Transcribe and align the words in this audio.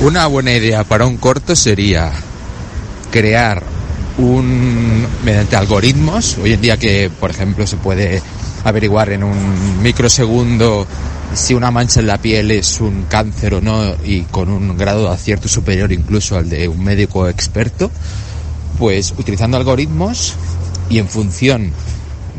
Una 0.00 0.26
buena 0.26 0.52
idea 0.52 0.84
para 0.84 1.06
un 1.06 1.16
corto 1.16 1.54
sería 1.54 2.12
crear 3.10 3.62
un 4.18 5.06
mediante 5.24 5.56
algoritmos. 5.56 6.36
Hoy 6.42 6.52
en 6.52 6.60
día 6.60 6.76
que, 6.76 7.10
por 7.20 7.30
ejemplo, 7.30 7.66
se 7.66 7.76
puede 7.76 8.20
averiguar 8.64 9.12
en 9.12 9.22
un 9.22 9.82
microsegundo 9.82 10.86
si 11.34 11.54
una 11.54 11.70
mancha 11.70 12.00
en 12.00 12.08
la 12.08 12.18
piel 12.18 12.50
es 12.50 12.80
un 12.80 13.04
cáncer 13.08 13.54
o 13.54 13.60
no 13.60 13.94
y 14.04 14.22
con 14.22 14.48
un 14.48 14.76
grado 14.76 15.04
de 15.04 15.14
acierto 15.14 15.48
superior 15.48 15.92
incluso 15.92 16.36
al 16.36 16.48
de 16.48 16.68
un 16.68 16.82
médico 16.82 17.28
experto, 17.28 17.90
pues 18.78 19.14
utilizando 19.16 19.56
algoritmos 19.56 20.34
y 20.90 20.98
en 20.98 21.08
función 21.08 21.72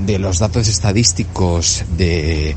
de 0.06 0.20
los 0.20 0.40
datos 0.40 0.68
estadísticos 0.68 1.84
de 1.98 2.56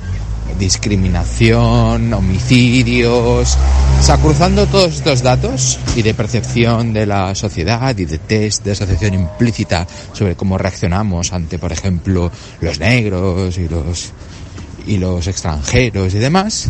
discriminación, 0.58 2.12
homicidios, 2.12 3.58
o 4.00 4.02
sea, 4.02 4.16
cruzando 4.16 4.66
todos 4.66 4.94
estos 4.94 5.22
datos 5.22 5.78
y 5.96 6.02
de 6.02 6.14
percepción 6.14 6.92
de 6.92 7.06
la 7.06 7.34
sociedad 7.34 7.96
y 7.96 8.04
de 8.04 8.18
test 8.18 8.64
de 8.64 8.72
asociación 8.72 9.14
implícita 9.14 9.86
sobre 10.12 10.36
cómo 10.36 10.58
reaccionamos 10.58 11.32
ante, 11.32 11.58
por 11.58 11.72
ejemplo, 11.72 12.30
los 12.60 12.78
negros 12.78 13.58
y 13.58 13.68
los 13.68 14.12
y 14.86 14.96
los 14.96 15.26
extranjeros 15.26 16.14
y 16.14 16.18
demás, 16.18 16.68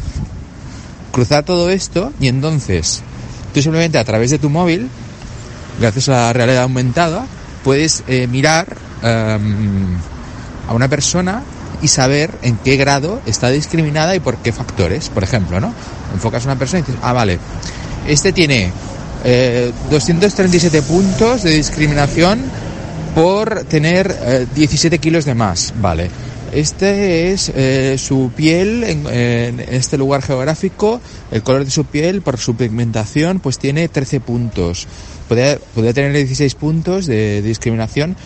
cruzar 1.12 1.44
todo 1.44 1.70
esto 1.70 2.12
y 2.20 2.26
entonces 2.26 3.02
tú 3.54 3.62
simplemente 3.62 3.98
a 3.98 4.04
través 4.04 4.30
de 4.30 4.38
tu 4.38 4.50
móvil, 4.50 4.88
gracias 5.80 6.08
a 6.08 6.12
la 6.12 6.32
realidad 6.32 6.64
aumentada, 6.64 7.26
puedes 7.64 8.02
eh, 8.08 8.26
mirar 8.26 8.76
um, 9.02 9.96
a 10.68 10.74
una 10.74 10.88
persona 10.88 11.42
y 11.82 11.88
saber 11.88 12.30
en 12.42 12.56
qué 12.56 12.76
grado 12.76 13.20
está 13.26 13.50
discriminada 13.50 14.14
y 14.16 14.20
por 14.20 14.36
qué 14.38 14.52
factores, 14.52 15.08
por 15.08 15.22
ejemplo, 15.22 15.60
¿no? 15.60 15.74
Enfocas 16.12 16.44
a 16.44 16.50
una 16.50 16.58
persona 16.58 16.80
y 16.80 16.82
dices, 16.82 17.00
ah, 17.02 17.12
vale, 17.12 17.38
este 18.06 18.32
tiene 18.32 18.72
eh, 19.24 19.72
237 19.90 20.82
puntos 20.82 21.42
de 21.42 21.50
discriminación 21.50 22.44
por 23.14 23.64
tener 23.64 24.16
eh, 24.22 24.46
17 24.54 24.98
kilos 24.98 25.24
de 25.24 25.34
más, 25.34 25.74
vale. 25.80 26.10
Este 26.52 27.30
es 27.30 27.52
eh, 27.54 27.96
su 27.98 28.30
piel 28.34 28.82
en, 28.84 29.60
este 29.60 29.98
lugar 29.98 30.22
geográfico, 30.22 31.00
el 31.30 31.42
color 31.42 31.64
de 31.64 31.70
su 31.70 31.84
piel 31.84 32.22
por 32.22 32.38
su 32.38 32.56
pigmentación, 32.56 33.40
pues 33.40 33.58
tiene 33.58 33.88
13 33.88 34.20
puntos. 34.20 34.86
Podría, 35.28 35.58
podría 35.74 35.92
tener 35.92 36.12
16 36.14 36.54
puntos 36.54 37.06
de, 37.06 37.42
discriminación 37.42 38.16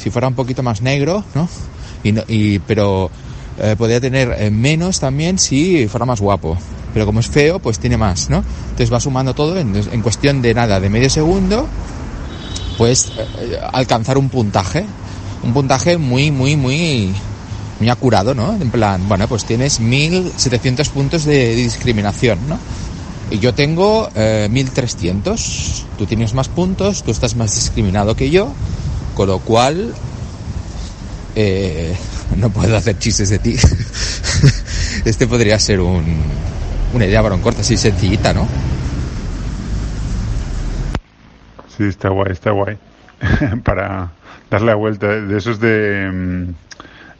si 0.00 0.10
fuera 0.10 0.28
un 0.28 0.34
poquito 0.34 0.62
más 0.62 0.80
negro, 0.80 1.24
¿no? 1.34 1.48
Y, 2.04 2.12
no, 2.12 2.22
pero 2.66 3.10
eh, 3.58 3.74
podría 3.76 4.00
tener 4.00 4.34
eh, 4.38 4.50
menos 4.50 5.00
también 5.00 5.38
si 5.38 5.86
fuera 5.88 6.06
más 6.06 6.20
guapo. 6.20 6.56
Pero 6.92 7.06
como 7.06 7.20
es 7.20 7.28
feo, 7.28 7.58
pues 7.58 7.78
tiene 7.78 7.96
más, 7.96 8.28
¿no? 8.28 8.44
Entonces 8.64 8.92
va 8.92 9.00
sumando 9.00 9.34
todo 9.34 9.58
en, 9.58 9.74
en 9.74 10.02
cuestión 10.02 10.42
de 10.42 10.52
nada, 10.52 10.78
de 10.78 10.90
medio 10.90 11.08
segundo, 11.08 11.66
pues 12.76 13.12
eh, 13.16 13.58
alcanzar 13.72 14.18
un 14.18 14.28
puntaje. 14.28 14.84
Un 15.42 15.52
puntaje 15.52 15.98
muy, 15.98 16.30
muy, 16.30 16.56
muy 16.56 17.12
muy 17.82 17.90
acurado, 17.90 18.32
¿no? 18.32 18.54
En 18.60 18.70
plan, 18.70 19.08
bueno, 19.08 19.26
pues 19.26 19.44
tienes 19.44 19.80
1700 19.80 20.88
puntos 20.90 21.24
de 21.24 21.56
discriminación, 21.56 22.38
¿no? 22.48 22.56
Y 23.30 23.40
yo 23.40 23.54
tengo 23.54 24.08
eh, 24.14 24.48
1300, 24.50 25.86
tú 25.98 26.06
tienes 26.06 26.32
más 26.32 26.48
puntos, 26.48 27.02
tú 27.02 27.10
estás 27.10 27.34
más 27.34 27.54
discriminado 27.54 28.14
que 28.14 28.30
yo, 28.30 28.52
con 29.16 29.26
lo 29.26 29.40
cual 29.40 29.94
eh, 31.36 31.96
no 32.36 32.50
puedo 32.50 32.76
hacer 32.76 32.98
chistes 32.98 33.30
de 33.30 33.38
ti. 33.38 33.56
este 35.04 35.26
podría 35.26 35.58
ser 35.58 35.80
un, 35.80 36.04
una 36.94 37.06
idea 37.06 37.22
para 37.22 37.34
un 37.34 37.40
corto 37.40 37.60
así 37.60 37.76
sencillita, 37.76 38.32
¿no? 38.32 38.48
Sí, 41.76 41.84
está 41.84 42.10
guay, 42.10 42.32
está 42.32 42.50
guay. 42.50 42.76
para 43.64 44.10
darle 44.50 44.66
la 44.68 44.74
vuelta 44.74 45.06
de 45.06 45.38
esos 45.38 45.60
de 45.60 46.52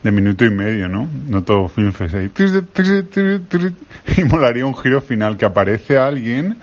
de 0.03 0.11
minuto 0.11 0.45
y 0.45 0.51
medio, 0.51 0.89
¿no? 0.89 1.09
No 1.29 1.43
todo 1.43 1.69
filmfest 1.69 2.15
ahí. 2.15 2.31
Y 4.17 4.25
molaría 4.25 4.67
un 4.67 4.77
giro 4.77 5.01
final 5.01 5.37
que 5.37 5.45
aparece 5.45 5.97
alguien 5.97 6.57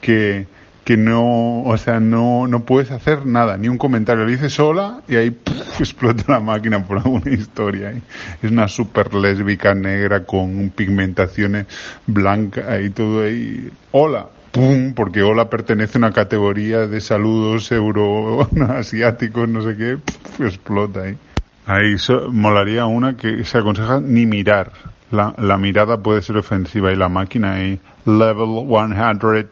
que, 0.00 0.46
que 0.86 0.96
no, 0.96 1.64
o 1.64 1.76
sea, 1.78 1.98
no, 1.98 2.46
no 2.46 2.60
puedes 2.60 2.92
hacer 2.92 3.26
nada, 3.26 3.56
ni 3.56 3.68
un 3.68 3.76
comentario. 3.76 4.24
Le 4.24 4.30
dices 4.30 4.60
hola 4.60 5.00
y 5.08 5.16
ahí 5.16 5.30
puf, 5.32 5.80
explota 5.80 6.22
la 6.28 6.38
máquina 6.38 6.86
por 6.86 6.98
alguna 6.98 7.28
historia. 7.28 7.90
¿eh? 7.90 8.02
Es 8.40 8.52
una 8.52 8.68
super 8.68 9.12
lésbica 9.12 9.74
negra 9.74 10.22
con 10.22 10.70
pigmentaciones 10.70 11.66
blancas 12.06 12.80
y 12.84 12.90
todo 12.90 13.24
ahí. 13.24 13.68
Hola, 13.90 14.28
¡pum! 14.52 14.94
Porque 14.94 15.24
hola 15.24 15.50
pertenece 15.50 15.98
a 15.98 16.06
una 16.06 16.12
categoría 16.12 16.86
de 16.86 17.00
saludos 17.00 17.72
euroasiáticos, 17.72 19.48
no 19.48 19.62
sé 19.62 19.76
qué, 19.76 19.98
explota 20.38 21.02
ahí. 21.02 21.18
Ahí 21.66 21.98
so, 21.98 22.30
molaría 22.30 22.86
una 22.86 23.16
que 23.16 23.42
se 23.44 23.58
aconseja 23.58 24.00
ni 24.00 24.24
mirar. 24.24 24.70
La, 25.10 25.34
la, 25.36 25.58
mirada 25.58 26.00
puede 26.00 26.22
ser 26.22 26.36
ofensiva 26.36 26.92
y 26.92 26.96
la 26.96 27.08
máquina 27.08 27.54
ahí, 27.54 27.80
level 28.04 28.68
100, 28.68 29.48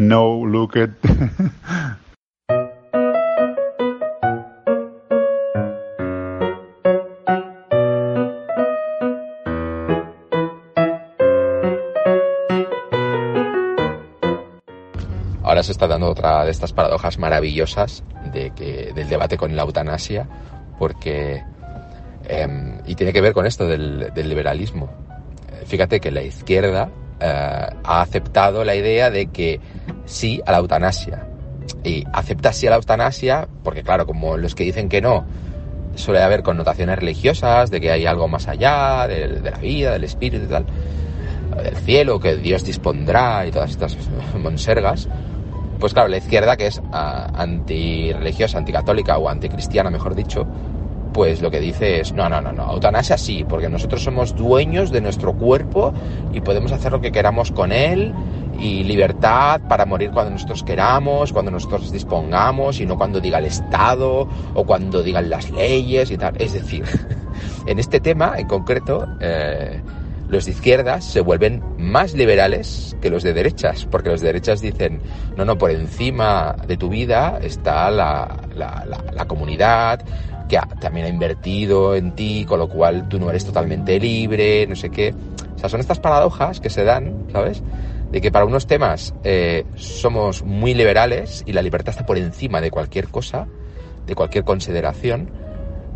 no 0.00 0.46
look 0.46 0.76
it. 0.76 0.90
Ahora 15.42 15.62
se 15.62 15.72
está 15.72 15.86
dando 15.86 16.08
otra 16.08 16.44
de 16.44 16.50
estas 16.50 16.72
paradojas 16.72 17.18
maravillosas 17.18 18.02
de 18.32 18.52
que, 18.52 18.92
del 18.94 19.08
debate 19.08 19.36
con 19.36 19.54
la 19.54 19.62
eutanasia 19.62 20.26
porque... 20.78 21.44
Eh, 22.24 22.78
y 22.86 22.94
tiene 22.94 23.12
que 23.12 23.20
ver 23.20 23.32
con 23.32 23.46
esto 23.46 23.66
del, 23.66 24.12
del 24.14 24.28
liberalismo. 24.28 24.88
Fíjate 25.66 26.00
que 26.00 26.10
la 26.12 26.22
izquierda 26.22 26.88
eh, 27.22 27.66
ha 27.84 28.00
aceptado 28.00 28.64
la 28.64 28.74
idea 28.74 29.10
de 29.10 29.26
que 29.26 29.60
sí 30.10 30.42
a 30.44 30.52
la 30.52 30.58
eutanasia. 30.58 31.26
Y 31.84 32.04
acepta 32.12 32.52
sí 32.52 32.66
a 32.66 32.70
la 32.70 32.76
eutanasia 32.76 33.48
porque, 33.62 33.82
claro, 33.82 34.06
como 34.06 34.36
los 34.36 34.54
que 34.54 34.64
dicen 34.64 34.88
que 34.88 35.00
no, 35.00 35.24
suele 35.94 36.22
haber 36.22 36.42
connotaciones 36.42 36.98
religiosas, 36.98 37.70
de 37.70 37.80
que 37.80 37.90
hay 37.90 38.06
algo 38.06 38.28
más 38.28 38.48
allá, 38.48 39.06
de, 39.08 39.28
de 39.28 39.50
la 39.50 39.58
vida, 39.58 39.92
del 39.92 40.04
espíritu 40.04 40.44
y 40.44 40.48
tal, 40.48 40.66
del 41.62 41.76
cielo, 41.76 42.20
que 42.20 42.36
Dios 42.36 42.64
dispondrá 42.64 43.46
y 43.46 43.50
todas 43.50 43.70
estas 43.70 43.96
monsergas. 44.38 45.08
Pues 45.78 45.94
claro, 45.94 46.08
la 46.08 46.18
izquierda, 46.18 46.56
que 46.56 46.66
es 46.66 46.78
uh, 46.78 46.82
antirreligiosa, 46.92 48.58
anticatólica 48.58 49.16
o 49.16 49.28
anticristiana, 49.28 49.90
mejor 49.90 50.14
dicho, 50.14 50.46
pues 51.14 51.40
lo 51.40 51.50
que 51.50 51.58
dice 51.58 52.00
es, 52.00 52.12
no, 52.12 52.28
no, 52.28 52.40
no, 52.40 52.52
no, 52.52 52.70
eutanasia 52.72 53.16
sí, 53.16 53.44
porque 53.48 53.68
nosotros 53.68 54.02
somos 54.02 54.36
dueños 54.36 54.92
de 54.92 55.00
nuestro 55.00 55.32
cuerpo 55.32 55.92
y 56.32 56.40
podemos 56.40 56.70
hacer 56.72 56.92
lo 56.92 57.00
que 57.00 57.10
queramos 57.10 57.50
con 57.50 57.72
él 57.72 58.14
y 58.60 58.84
libertad 58.84 59.62
para 59.68 59.86
morir 59.86 60.10
cuando 60.10 60.32
nosotros 60.32 60.62
queramos, 60.62 61.32
cuando 61.32 61.50
nosotros 61.50 61.90
dispongamos 61.90 62.80
y 62.80 62.86
no 62.86 62.96
cuando 62.96 63.20
diga 63.20 63.38
el 63.38 63.46
Estado 63.46 64.28
o 64.54 64.64
cuando 64.64 65.02
digan 65.02 65.30
las 65.30 65.50
leyes 65.50 66.10
y 66.10 66.18
tal. 66.18 66.34
Es 66.38 66.52
decir, 66.52 66.84
en 67.66 67.78
este 67.78 68.00
tema 68.00 68.34
en 68.36 68.46
concreto, 68.46 69.06
eh, 69.20 69.80
los 70.28 70.44
de 70.44 70.52
izquierdas 70.52 71.04
se 71.04 71.22
vuelven 71.22 71.62
más 71.78 72.14
liberales 72.14 72.96
que 73.00 73.10
los 73.10 73.22
de 73.22 73.32
derechas, 73.32 73.88
porque 73.90 74.10
los 74.10 74.20
de 74.20 74.28
derechas 74.28 74.60
dicen, 74.60 75.00
no, 75.36 75.44
no, 75.44 75.56
por 75.56 75.70
encima 75.70 76.54
de 76.66 76.76
tu 76.76 76.88
vida 76.88 77.40
está 77.42 77.90
la, 77.90 78.36
la, 78.54 78.84
la, 78.86 79.04
la 79.12 79.24
comunidad, 79.24 80.04
que 80.48 80.58
ha, 80.58 80.66
también 80.80 81.06
ha 81.06 81.08
invertido 81.08 81.94
en 81.94 82.12
ti, 82.12 82.44
con 82.46 82.58
lo 82.58 82.68
cual 82.68 83.08
tú 83.08 83.18
no 83.18 83.30
eres 83.30 83.44
totalmente 83.44 83.98
libre, 83.98 84.66
no 84.66 84.76
sé 84.76 84.90
qué. 84.90 85.14
O 85.56 85.58
sea, 85.58 85.68
son 85.68 85.80
estas 85.80 85.98
paradojas 85.98 86.60
que 86.60 86.70
se 86.70 86.84
dan, 86.84 87.26
¿sabes? 87.32 87.62
De 88.10 88.20
que 88.20 88.32
para 88.32 88.44
unos 88.44 88.66
temas 88.66 89.14
eh, 89.22 89.64
somos 89.76 90.42
muy 90.42 90.74
liberales 90.74 91.44
y 91.46 91.52
la 91.52 91.62
libertad 91.62 91.90
está 91.90 92.06
por 92.06 92.18
encima 92.18 92.60
de 92.60 92.70
cualquier 92.70 93.08
cosa, 93.08 93.46
de 94.06 94.14
cualquier 94.14 94.44
consideración, 94.44 95.30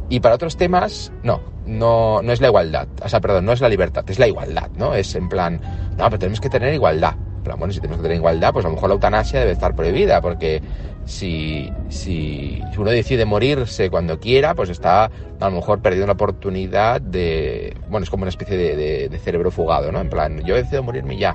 y 0.09 0.21
para 0.21 0.35
otros 0.35 0.57
temas, 0.57 1.13
no, 1.23 1.41
no, 1.67 2.23
no 2.23 2.33
es 2.33 2.41
la 2.41 2.49
igualdad. 2.49 2.89
O 3.03 3.09
sea, 3.09 3.21
perdón, 3.21 3.47
no 3.47 3.53
es 3.53 3.61
la 3.61 3.69
libertad, 3.69 4.05
es 4.09 4.19
la 4.19 4.29
igualdad, 4.29 4.71
¿no? 4.77 4.95
Es 4.95 5.15
en 5.15 5.29
plan, 5.29 5.61
no, 5.97 6.05
pero 6.05 6.19
tenemos 6.19 6.41
que 6.41 6.51
tener 6.51 6.75
igualdad. 6.75 7.15
Pero 7.43 7.57
bueno, 7.57 7.73
si 7.73 7.81
tenemos 7.81 7.99
que 7.99 8.05
tener 8.05 8.19
igualdad, 8.19 8.53
pues 8.53 8.65
a 8.65 8.69
lo 8.69 8.75
mejor 8.75 8.89
la 8.89 8.95
eutanasia 8.95 9.41
debe 9.41 9.53
estar 9.53 9.75
prohibida, 9.75 10.21
porque 10.21 10.63
si, 11.05 11.71
si, 11.89 12.63
uno 12.77 12.91
decide 12.91 13.25
morirse 13.25 13.91
cuando 13.91 14.19
quiera, 14.19 14.55
pues 14.55 14.71
está 14.71 15.05
a 15.05 15.49
lo 15.49 15.51
mejor 15.51 15.81
perdiendo 15.81 16.07
la 16.07 16.15
oportunidad 16.15 17.01
de, 17.01 17.77
bueno, 17.89 18.05
es 18.05 18.11
como 18.11 18.23
una 18.23 18.31
especie 18.31 18.57
de, 18.57 19.09
de, 19.09 19.19
cerebro 19.19 19.51
fugado, 19.51 19.93
¿no? 19.93 20.01
En 20.01 20.09
plan, 20.09 20.43
yo 20.45 20.55
decido 20.55 20.83
morirme 20.83 21.19
ya. 21.19 21.35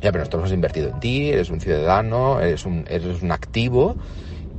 Ya, 0.00 0.12
pero 0.12 0.20
nosotros 0.20 0.42
hemos 0.42 0.52
invertido 0.52 0.90
en 0.90 1.00
ti, 1.00 1.30
eres 1.30 1.50
un 1.50 1.60
ciudadano, 1.60 2.40
eres 2.40 2.64
un, 2.64 2.84
eres 2.88 3.22
un 3.22 3.32
activo, 3.32 3.96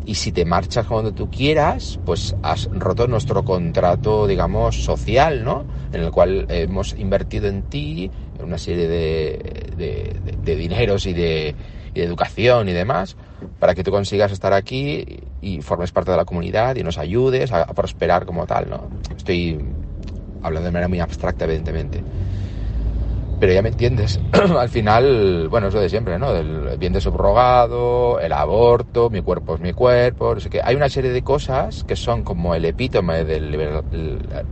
y 0.05 0.15
si 0.15 0.31
te 0.31 0.43
marchas 0.43 0.85
cuando 0.85 1.13
tú 1.13 1.29
quieras, 1.29 1.99
pues 2.03 2.35
has 2.41 2.67
roto 2.71 3.07
nuestro 3.07 3.43
contrato, 3.43 4.27
digamos, 4.27 4.83
social, 4.83 5.43
¿no? 5.43 5.65
En 5.93 6.01
el 6.01 6.11
cual 6.11 6.45
hemos 6.49 6.93
invertido 6.97 7.47
en 7.47 7.63
ti 7.63 8.11
una 8.39 8.57
serie 8.57 8.87
de, 8.87 9.71
de, 9.77 10.15
de 10.41 10.55
dineros 10.55 11.05
y 11.05 11.13
de, 11.13 11.55
y 11.93 11.99
de 11.99 12.05
educación 12.05 12.69
y 12.69 12.73
demás, 12.73 13.15
para 13.59 13.75
que 13.75 13.83
tú 13.83 13.91
consigas 13.91 14.31
estar 14.31 14.53
aquí 14.53 15.19
y 15.41 15.61
formes 15.61 15.91
parte 15.91 16.11
de 16.11 16.17
la 16.17 16.25
comunidad 16.25 16.75
y 16.77 16.83
nos 16.83 16.97
ayudes 16.97 17.51
a, 17.51 17.65
prosperar 17.67 18.25
como 18.25 18.45
tal, 18.45 18.69
¿no? 18.69 18.89
Estoy 19.15 19.59
hablando 20.41 20.65
de 20.67 20.71
manera 20.71 20.87
muy 20.87 20.99
abstracta, 20.99 21.45
evidentemente. 21.45 22.03
Pero 23.39 23.53
ya 23.53 23.61
me 23.61 23.69
entiendes. 23.69 24.19
Al 24.57 24.69
final, 24.69 25.47
bueno, 25.49 25.67
es 25.67 25.73
lo 25.73 25.79
de 25.79 25.89
siempre, 25.89 26.19
¿no? 26.19 26.33
Del 26.33 26.77
bien 26.77 26.93
de 26.93 27.01
subrogado, 27.01 28.19
el 28.19 28.33
aborto, 28.33 29.09
mi 29.09 29.21
cuerpo 29.21 29.55
es 29.55 29.61
mi 29.61 29.73
cuerpo, 29.73 30.35
no 30.35 30.41
sé 30.41 30.49
qué. 30.49 30.61
Hay 30.63 30.75
una 30.75 30.89
serie 30.89 31.11
de 31.11 31.21
cosas 31.21 31.83
que 31.85 31.95
son 31.95 32.23
como 32.23 32.53
el 32.53 32.65
epítome 32.65 33.23
de 33.23 33.39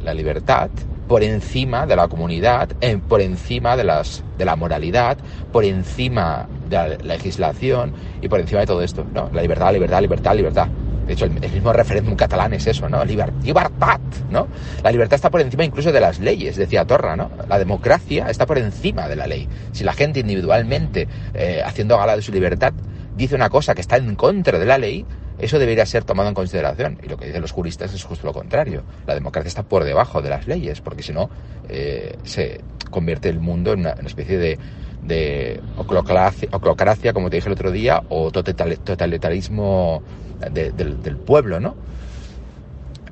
la 0.04 0.14
libertad, 0.14 0.70
por 1.08 1.24
encima 1.24 1.86
de 1.86 1.96
la 1.96 2.08
comunidad, 2.08 2.70
por 3.08 3.22
encima 3.22 3.76
de, 3.76 3.84
las, 3.84 4.24
de 4.38 4.46
la 4.46 4.56
moralidad, 4.56 5.18
por 5.52 5.66
encima 5.66 6.48
de 6.70 6.76
la 6.76 6.88
legislación 7.16 7.94
y 8.22 8.28
por 8.28 8.40
encima 8.40 8.62
de 8.62 8.68
todo 8.68 8.82
esto, 8.82 9.06
¿no? 9.14 9.30
La 9.34 9.42
libertad, 9.42 9.74
libertad, 9.74 10.02
libertad, 10.02 10.36
libertad. 10.36 10.68
De 11.08 11.14
hecho, 11.14 11.26
el, 11.26 11.32
mismo 11.32 11.72
referéndum 11.72 12.16
catalán 12.16 12.54
es 12.54 12.68
eso, 12.68 12.90
¿no? 12.90 13.04
libertad, 13.06 14.00
¿no? 14.30 14.48
La 14.84 14.92
libertad 14.92 15.16
está 15.16 15.30
por 15.30 15.40
encima 15.40 15.64
incluso 15.64 15.92
de 15.94 16.02
las 16.02 16.20
leyes, 16.20 16.58
decía 16.58 16.86
Torra, 16.86 17.16
¿no? 17.16 17.32
La 17.48 17.58
democracia 17.58 18.30
está 18.30 18.46
por 18.46 18.58
encima 18.58 19.08
de 19.08 19.16
la 19.16 19.26
ley. 19.26 19.48
Si 19.72 19.86
la 19.86 19.94
gente 19.94 20.20
individualmente, 20.20 21.08
eh, 21.34 21.62
haciendo 21.66 21.98
gala 21.98 22.18
de 22.18 22.22
su 22.22 22.34
libertad, 22.34 22.74
dice 23.16 23.36
una 23.36 23.50
cosa 23.50 23.74
que 23.74 23.82
está 23.82 23.96
en 23.96 24.16
contra 24.16 24.60
de 24.60 24.66
la 24.66 24.78
ley, 24.78 25.06
eso 25.40 25.60
debería 25.60 25.86
ser 25.86 26.04
tomado 26.04 26.28
en 26.28 26.36
consideración. 26.36 27.00
Y 27.02 27.08
lo 27.08 27.16
que 27.16 27.28
dicen 27.28 27.42
los 27.42 27.52
juristas 27.52 27.94
es 27.94 28.04
justo 28.04 28.28
lo 28.28 28.34
contrario. 28.34 28.84
La 29.06 29.14
democracia 29.16 29.48
está 29.48 29.64
por 29.64 29.86
debajo 29.86 30.22
de 30.22 30.30
las 30.30 30.46
leyes, 30.46 30.82
porque 30.82 31.04
si 31.04 31.14
no, 31.14 31.30
eh, 31.70 32.18
se 32.24 32.62
convierte 32.92 33.30
el 33.30 33.40
mundo 33.40 33.74
en 33.74 33.80
una 33.82 33.92
especie 34.06 34.38
de 34.38 34.60
de 35.08 35.62
oclocracia, 35.78 37.14
como 37.14 37.30
te 37.30 37.38
dije 37.38 37.48
el 37.48 37.54
otro 37.54 37.72
día, 37.72 38.04
o 38.10 38.32
totalitarismo 38.32 40.04
del, 40.52 41.18
pueblo, 41.18 41.60
¿no? 41.60 41.76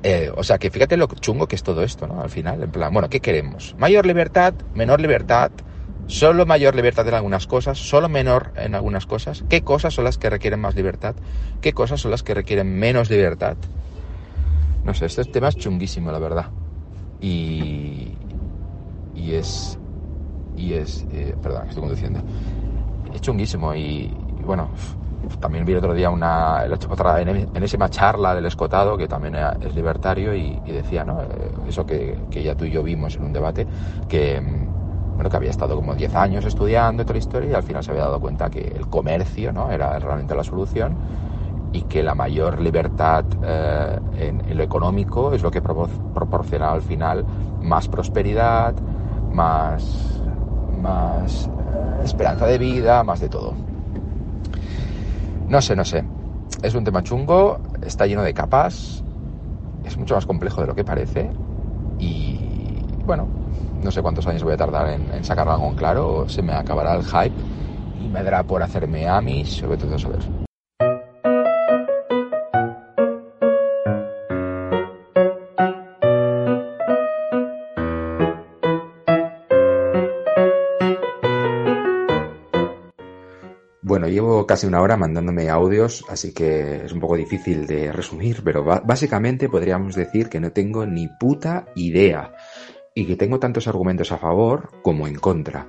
Eh, 0.02 0.30
o 0.36 0.44
sea, 0.44 0.58
que 0.58 0.70
fíjate 0.70 0.96
lo 0.96 1.06
chungo 1.06 1.48
que 1.48 1.56
es 1.56 1.62
todo 1.62 1.82
esto, 1.82 2.06
¿no? 2.06 2.20
Al 2.20 2.30
final, 2.30 2.62
en 2.62 2.70
plan, 2.70 2.92
bueno, 2.92 3.08
¿qué 3.08 3.20
queremos? 3.20 3.74
Mayor 3.78 4.06
libertad, 4.06 4.54
menor 4.74 5.00
libertad, 5.00 5.50
solo 6.06 6.46
mayor 6.46 6.76
libertad 6.76 7.08
en 7.08 7.14
algunas 7.14 7.46
cosas, 7.46 7.78
solo 7.78 8.08
menor 8.08 8.52
en 8.56 8.74
algunas 8.74 9.06
cosas. 9.06 9.44
¿Qué 9.48 9.62
cosas 9.62 9.94
son 9.94 10.04
las 10.04 10.18
que 10.18 10.30
requieren 10.30 10.60
más 10.60 10.76
libertad? 10.76 11.16
¿Qué 11.60 11.72
cosas 11.72 12.00
son 12.00 12.12
las 12.12 12.22
que 12.22 12.34
requieren 12.34 12.78
menos 12.78 13.10
libertad? 13.10 13.56
No 14.84 14.94
sé, 14.94 15.06
este 15.06 15.24
tema 15.24 15.48
es 15.48 15.56
chunguísimo, 15.56 16.12
la 16.12 16.20
verdad. 16.20 16.50
Y, 17.20 18.12
y 19.16 19.34
es, 19.34 19.78
y 20.56 20.74
es, 20.74 21.04
eh, 21.12 21.34
perdón, 21.40 21.68
estoy 21.68 21.82
conduciendo, 21.82 22.20
es 23.12 23.20
chunguísimo 23.20 23.74
y, 23.74 24.12
bueno, 24.44 24.70
también 25.40 25.64
vi 25.64 25.72
el 25.72 25.78
otro 25.78 25.94
día 25.94 26.10
una 26.10 26.64
otra 26.88 27.20
enésima 27.20 27.88
charla 27.88 28.34
del 28.34 28.46
escotado 28.46 28.96
que 28.96 29.08
también 29.08 29.36
es 29.60 29.74
libertario 29.74 30.34
y, 30.34 30.60
decía, 30.66 31.04
¿no? 31.04 31.22
Eh, 31.22 31.26
eso 31.68 31.84
que, 31.84 32.18
que, 32.30 32.42
ya 32.42 32.54
tú 32.54 32.64
y 32.64 32.70
yo 32.70 32.82
vimos 32.82 33.16
en 33.16 33.24
un 33.24 33.32
debate, 33.32 33.66
que, 34.08 34.40
mm, 34.40 35.14
bueno, 35.14 35.30
que 35.30 35.36
había 35.36 35.50
estado 35.50 35.74
como 35.74 35.94
10 35.94 36.14
años 36.14 36.44
estudiando 36.44 37.04
toda 37.04 37.14
la 37.14 37.18
historia 37.18 37.50
y 37.50 37.54
al 37.54 37.62
final 37.62 37.82
se 37.82 37.90
había 37.90 38.04
dado 38.04 38.20
cuenta 38.20 38.50
que 38.50 38.60
el 38.60 38.86
comercio, 38.88 39.52
¿no? 39.52 39.70
Era 39.70 39.98
realmente 39.98 40.34
la 40.34 40.44
solución 40.44 40.96
y 41.72 41.82
que 41.82 42.02
la 42.02 42.14
mayor 42.14 42.60
libertad 42.60 43.24
eh, 43.42 43.98
en, 44.18 44.48
en, 44.48 44.56
lo 44.56 44.62
económico 44.62 45.32
es 45.32 45.42
lo 45.42 45.50
que 45.50 45.60
proporciona 45.60 46.70
al 46.70 46.82
final 46.82 47.24
más 47.60 47.88
prosperidad, 47.88 48.74
más 49.32 50.15
más 50.76 51.46
eh, 51.46 52.04
esperanza 52.04 52.46
de 52.46 52.58
vida, 52.58 53.02
más 53.02 53.20
de 53.20 53.28
todo. 53.28 53.54
No 55.48 55.60
sé, 55.60 55.76
no 55.76 55.84
sé. 55.84 56.04
Es 56.62 56.74
un 56.74 56.84
tema 56.84 57.02
chungo, 57.02 57.60
está 57.82 58.06
lleno 58.06 58.22
de 58.22 58.34
capas, 58.34 59.04
es 59.84 59.96
mucho 59.98 60.14
más 60.14 60.26
complejo 60.26 60.60
de 60.60 60.66
lo 60.66 60.74
que 60.74 60.84
parece 60.84 61.30
y 61.98 62.38
bueno, 63.04 63.28
no 63.82 63.90
sé 63.90 64.02
cuántos 64.02 64.26
años 64.26 64.42
voy 64.42 64.54
a 64.54 64.56
tardar 64.56 64.88
en, 64.88 65.12
en 65.12 65.24
sacarlo 65.24 65.52
algo 65.52 65.68
en 65.68 65.74
claro, 65.74 66.28
se 66.28 66.42
me 66.42 66.52
acabará 66.52 66.94
el 66.94 67.04
hype 67.04 67.36
y 68.02 68.08
me 68.08 68.22
dará 68.22 68.42
por 68.42 68.62
hacerme 68.62 69.08
amis, 69.08 69.48
sobre 69.56 69.76
todo 69.76 69.98
saber. 69.98 70.45
Casi 84.46 84.66
una 84.66 84.80
hora 84.80 84.96
mandándome 84.96 85.50
audios, 85.50 86.04
así 86.08 86.32
que 86.32 86.84
es 86.84 86.92
un 86.92 87.00
poco 87.00 87.16
difícil 87.16 87.66
de 87.66 87.92
resumir, 87.92 88.42
pero 88.44 88.64
básicamente 88.64 89.48
podríamos 89.48 89.94
decir 89.94 90.28
que 90.28 90.40
no 90.40 90.52
tengo 90.52 90.86
ni 90.86 91.08
puta 91.08 91.66
idea 91.74 92.32
y 92.94 93.06
que 93.06 93.16
tengo 93.16 93.38
tantos 93.38 93.68
argumentos 93.68 94.12
a 94.12 94.18
favor 94.18 94.70
como 94.82 95.06
en 95.06 95.16
contra. 95.16 95.68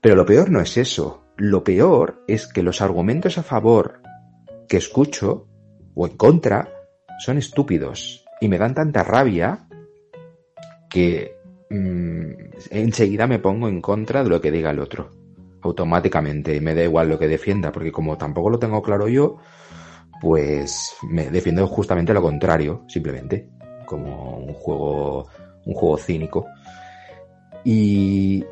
Pero 0.00 0.14
lo 0.16 0.24
peor 0.24 0.50
no 0.50 0.60
es 0.60 0.76
eso, 0.76 1.24
lo 1.36 1.64
peor 1.64 2.22
es 2.26 2.46
que 2.46 2.62
los 2.62 2.80
argumentos 2.80 3.38
a 3.38 3.42
favor 3.42 4.00
que 4.68 4.76
escucho 4.76 5.48
o 5.94 6.06
en 6.06 6.16
contra 6.16 6.68
son 7.18 7.38
estúpidos 7.38 8.24
y 8.40 8.48
me 8.48 8.58
dan 8.58 8.74
tanta 8.74 9.02
rabia 9.02 9.66
que 10.88 11.36
mm, 11.70 12.30
enseguida 12.70 13.26
me 13.26 13.38
pongo 13.38 13.68
en 13.68 13.80
contra 13.80 14.22
de 14.22 14.30
lo 14.30 14.40
que 14.40 14.50
diga 14.50 14.70
el 14.70 14.78
otro 14.78 15.23
automáticamente. 15.64 16.60
Me 16.60 16.74
da 16.74 16.82
igual 16.82 17.08
lo 17.08 17.18
que 17.18 17.28
defienda, 17.28 17.72
porque 17.72 17.92
como 17.92 18.16
tampoco 18.16 18.50
lo 18.50 18.58
tengo 18.58 18.82
claro 18.82 19.08
yo, 19.08 19.38
pues 20.20 20.96
me 21.08 21.30
defiendo 21.30 21.66
justamente 21.66 22.14
lo 22.14 22.22
contrario, 22.22 22.84
simplemente, 22.88 23.48
como 23.86 24.38
un 24.38 24.54
juego, 24.54 25.28
un 25.64 25.74
juego 25.74 25.98
cínico. 25.98 26.46
Y, 27.64 28.44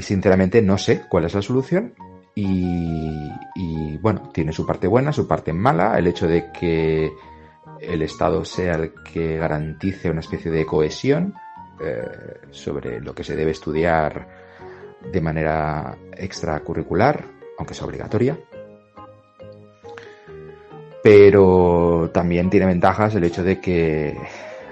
sinceramente 0.00 0.62
no 0.62 0.78
sé 0.78 1.02
cuál 1.08 1.24
es 1.24 1.34
la 1.34 1.42
solución. 1.42 1.94
Y, 2.34 3.30
y, 3.54 3.96
bueno, 3.98 4.30
tiene 4.32 4.52
su 4.52 4.66
parte 4.66 4.88
buena, 4.88 5.12
su 5.12 5.28
parte 5.28 5.52
mala, 5.52 5.96
el 5.98 6.08
hecho 6.08 6.26
de 6.26 6.50
que 6.50 7.12
el 7.80 8.02
Estado 8.02 8.44
sea 8.44 8.74
el 8.74 8.92
que 9.12 9.36
garantice 9.36 10.10
una 10.10 10.20
especie 10.20 10.50
de 10.50 10.66
cohesión 10.66 11.34
eh, 11.80 12.04
sobre 12.50 13.00
lo 13.00 13.14
que 13.14 13.24
se 13.24 13.36
debe 13.36 13.50
estudiar 13.50 14.43
de 15.12 15.20
manera 15.20 15.96
extracurricular, 16.16 17.24
aunque 17.58 17.74
sea 17.74 17.86
obligatoria. 17.86 18.38
Pero 21.02 22.10
también 22.12 22.48
tiene 22.48 22.66
ventajas 22.66 23.14
el 23.14 23.24
hecho 23.24 23.44
de 23.44 23.60
que 23.60 24.16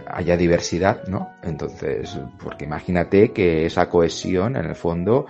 haya 0.06 0.36
diversidad, 0.36 1.06
¿no? 1.06 1.30
Entonces, 1.42 2.18
porque 2.42 2.64
imagínate 2.64 3.32
que 3.32 3.66
esa 3.66 3.88
cohesión, 3.88 4.56
en 4.56 4.66
el 4.66 4.74
fondo, 4.74 5.26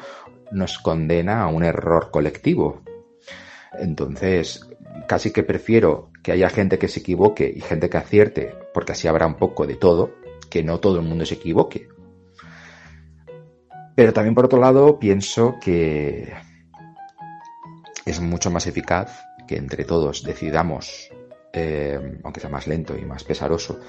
nos 0.50 0.78
condena 0.78 1.42
a 1.42 1.48
un 1.48 1.64
error 1.64 2.10
colectivo. 2.10 2.82
Entonces, 3.78 4.68
casi 5.08 5.32
que 5.32 5.42
prefiero 5.42 6.10
que 6.22 6.32
haya 6.32 6.48
gente 6.48 6.78
que 6.78 6.88
se 6.88 7.00
equivoque 7.00 7.52
y 7.54 7.60
gente 7.60 7.88
que 7.88 7.96
acierte, 7.96 8.54
porque 8.74 8.92
así 8.92 9.08
habrá 9.08 9.26
un 9.26 9.36
poco 9.36 9.66
de 9.66 9.76
todo, 9.76 10.14
que 10.50 10.62
no 10.62 10.80
todo 10.80 10.98
el 10.98 11.06
mundo 11.06 11.24
se 11.24 11.34
equivoque. 11.34 11.88
Pero 13.94 14.12
también 14.12 14.34
por 14.34 14.46
otro 14.46 14.58
lado 14.58 14.98
pienso 14.98 15.56
que 15.60 16.32
es 18.04 18.20
mucho 18.20 18.50
más 18.50 18.66
eficaz 18.66 19.24
que 19.46 19.56
entre 19.56 19.84
todos 19.84 20.22
decidamos, 20.22 21.10
eh, 21.52 22.20
aunque 22.24 22.40
sea 22.40 22.50
más 22.50 22.66
lento 22.66 22.96
y 22.96 23.04
más 23.04 23.24
pesaroso, 23.24 23.80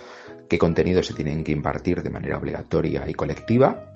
qué 0.50 0.58
contenidos 0.58 1.08
se 1.08 1.14
tienen 1.14 1.44
que 1.44 1.52
impartir 1.52 2.04
de 2.04 2.10
manera 2.10 2.38
obligatoria 2.38 3.08
y 3.08 3.14
colectiva, 3.14 3.94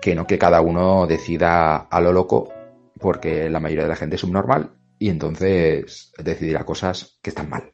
que 0.00 0.14
no 0.14 0.26
que 0.26 0.38
cada 0.38 0.60
uno 0.60 1.06
decida 1.06 1.76
a 1.76 2.00
lo 2.00 2.12
loco, 2.12 2.52
porque 2.98 3.50
la 3.50 3.60
mayoría 3.60 3.84
de 3.84 3.90
la 3.90 3.96
gente 3.96 4.16
es 4.16 4.20
subnormal 4.22 4.72
y 4.98 5.08
entonces 5.08 6.12
decidirá 6.18 6.64
cosas 6.64 7.18
que 7.22 7.30
están 7.30 7.48
mal. 7.48 7.72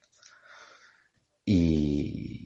Y, 1.44 2.45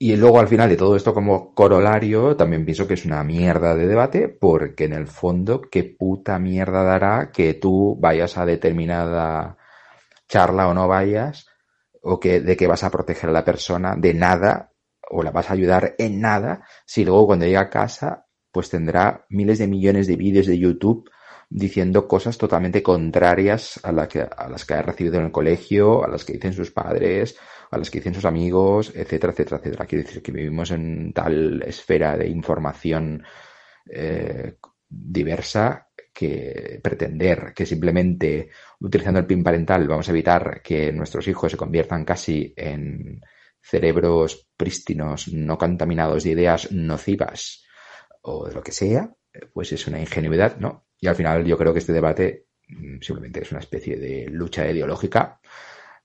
Y 0.00 0.14
luego 0.16 0.38
al 0.38 0.46
final 0.46 0.68
de 0.68 0.76
todo 0.76 0.94
esto 0.94 1.12
como 1.12 1.52
corolario, 1.54 2.36
también 2.36 2.64
pienso 2.64 2.86
que 2.86 2.94
es 2.94 3.04
una 3.04 3.24
mierda 3.24 3.74
de 3.74 3.88
debate, 3.88 4.28
porque 4.28 4.84
en 4.84 4.92
el 4.92 5.08
fondo, 5.08 5.60
¿qué 5.60 5.82
puta 5.82 6.38
mierda 6.38 6.84
dará 6.84 7.32
que 7.32 7.54
tú 7.54 7.96
vayas 8.00 8.38
a 8.38 8.46
determinada 8.46 9.56
charla 10.28 10.68
o 10.68 10.74
no 10.74 10.86
vayas, 10.86 11.48
o 12.00 12.20
que 12.20 12.40
de 12.40 12.56
que 12.56 12.68
vas 12.68 12.84
a 12.84 12.90
proteger 12.90 13.30
a 13.30 13.32
la 13.32 13.44
persona 13.44 13.96
de 13.96 14.14
nada, 14.14 14.72
o 15.10 15.22
la 15.24 15.32
vas 15.32 15.50
a 15.50 15.54
ayudar 15.54 15.96
en 15.98 16.20
nada, 16.20 16.64
si 16.86 17.04
luego 17.04 17.26
cuando 17.26 17.46
llegue 17.46 17.56
a 17.56 17.70
casa, 17.70 18.26
pues 18.52 18.70
tendrá 18.70 19.26
miles 19.30 19.58
de 19.58 19.66
millones 19.66 20.06
de 20.06 20.16
vídeos 20.16 20.46
de 20.46 20.58
YouTube 20.58 21.10
diciendo 21.50 22.06
cosas 22.06 22.36
totalmente 22.38 22.82
contrarias 22.82 23.80
a, 23.82 24.06
que, 24.06 24.20
a 24.20 24.48
las 24.48 24.64
que 24.64 24.74
ha 24.74 24.82
recibido 24.82 25.18
en 25.18 25.26
el 25.26 25.32
colegio, 25.32 26.04
a 26.04 26.08
las 26.08 26.24
que 26.24 26.34
dicen 26.34 26.52
sus 26.52 26.70
padres, 26.70 27.36
a 27.70 27.78
las 27.78 27.90
que 27.90 27.98
dicen 27.98 28.14
sus 28.14 28.24
amigos, 28.24 28.92
etcétera, 28.94 29.32
etcétera, 29.32 29.58
etcétera. 29.58 29.86
Quiero 29.86 30.04
decir 30.04 30.22
que 30.22 30.32
vivimos 30.32 30.70
en 30.70 31.12
tal 31.12 31.62
esfera 31.62 32.16
de 32.16 32.28
información 32.28 33.22
eh, 33.90 34.56
diversa 34.88 35.88
que 36.12 36.80
pretender 36.82 37.52
que 37.54 37.66
simplemente 37.66 38.48
utilizando 38.80 39.20
el 39.20 39.26
PIN 39.26 39.44
parental 39.44 39.86
vamos 39.86 40.08
a 40.08 40.10
evitar 40.10 40.62
que 40.62 40.92
nuestros 40.92 41.28
hijos 41.28 41.52
se 41.52 41.58
conviertan 41.58 42.04
casi 42.04 42.52
en 42.56 43.20
cerebros 43.60 44.48
prístinos, 44.56 45.28
no 45.28 45.58
contaminados 45.58 46.24
de 46.24 46.30
ideas 46.30 46.72
nocivas 46.72 47.64
o 48.22 48.48
de 48.48 48.54
lo 48.54 48.62
que 48.62 48.72
sea, 48.72 49.14
pues 49.52 49.72
es 49.72 49.86
una 49.86 50.00
ingenuidad, 50.00 50.56
¿no? 50.58 50.86
Y 50.98 51.06
al 51.06 51.14
final 51.14 51.44
yo 51.44 51.56
creo 51.56 51.72
que 51.72 51.78
este 51.78 51.92
debate 51.92 52.46
mm, 52.68 53.00
simplemente 53.00 53.42
es 53.42 53.52
una 53.52 53.60
especie 53.60 53.96
de 53.96 54.26
lucha 54.28 54.68
ideológica 54.68 55.40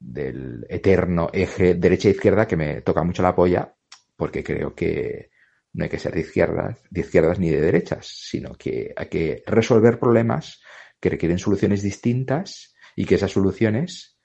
del 0.03 0.65
eterno 0.69 1.29
eje 1.31 1.75
derecha-izquierda 1.75 2.45
que 2.45 2.57
me 2.57 2.81
toca 2.81 3.03
mucho 3.03 3.23
la 3.23 3.33
polla 3.33 3.73
porque 4.15 4.43
creo 4.43 4.75
que 4.75 5.31
no 5.73 5.85
hay 5.85 5.89
que 5.89 5.97
ser 5.97 6.13
de 6.13 6.21
izquierdas, 6.21 6.77
de 6.89 7.01
izquierdas 7.01 7.39
ni 7.39 7.49
de 7.49 7.61
derechas, 7.61 8.07
sino 8.07 8.53
que 8.53 8.93
hay 8.95 9.07
que 9.07 9.43
resolver 9.47 9.97
problemas 9.97 10.61
que 10.99 11.09
requieren 11.09 11.39
soluciones 11.39 11.81
distintas 11.81 12.75
y 12.95 13.05
que 13.05 13.15
esas 13.15 13.31
soluciones, 13.31 14.19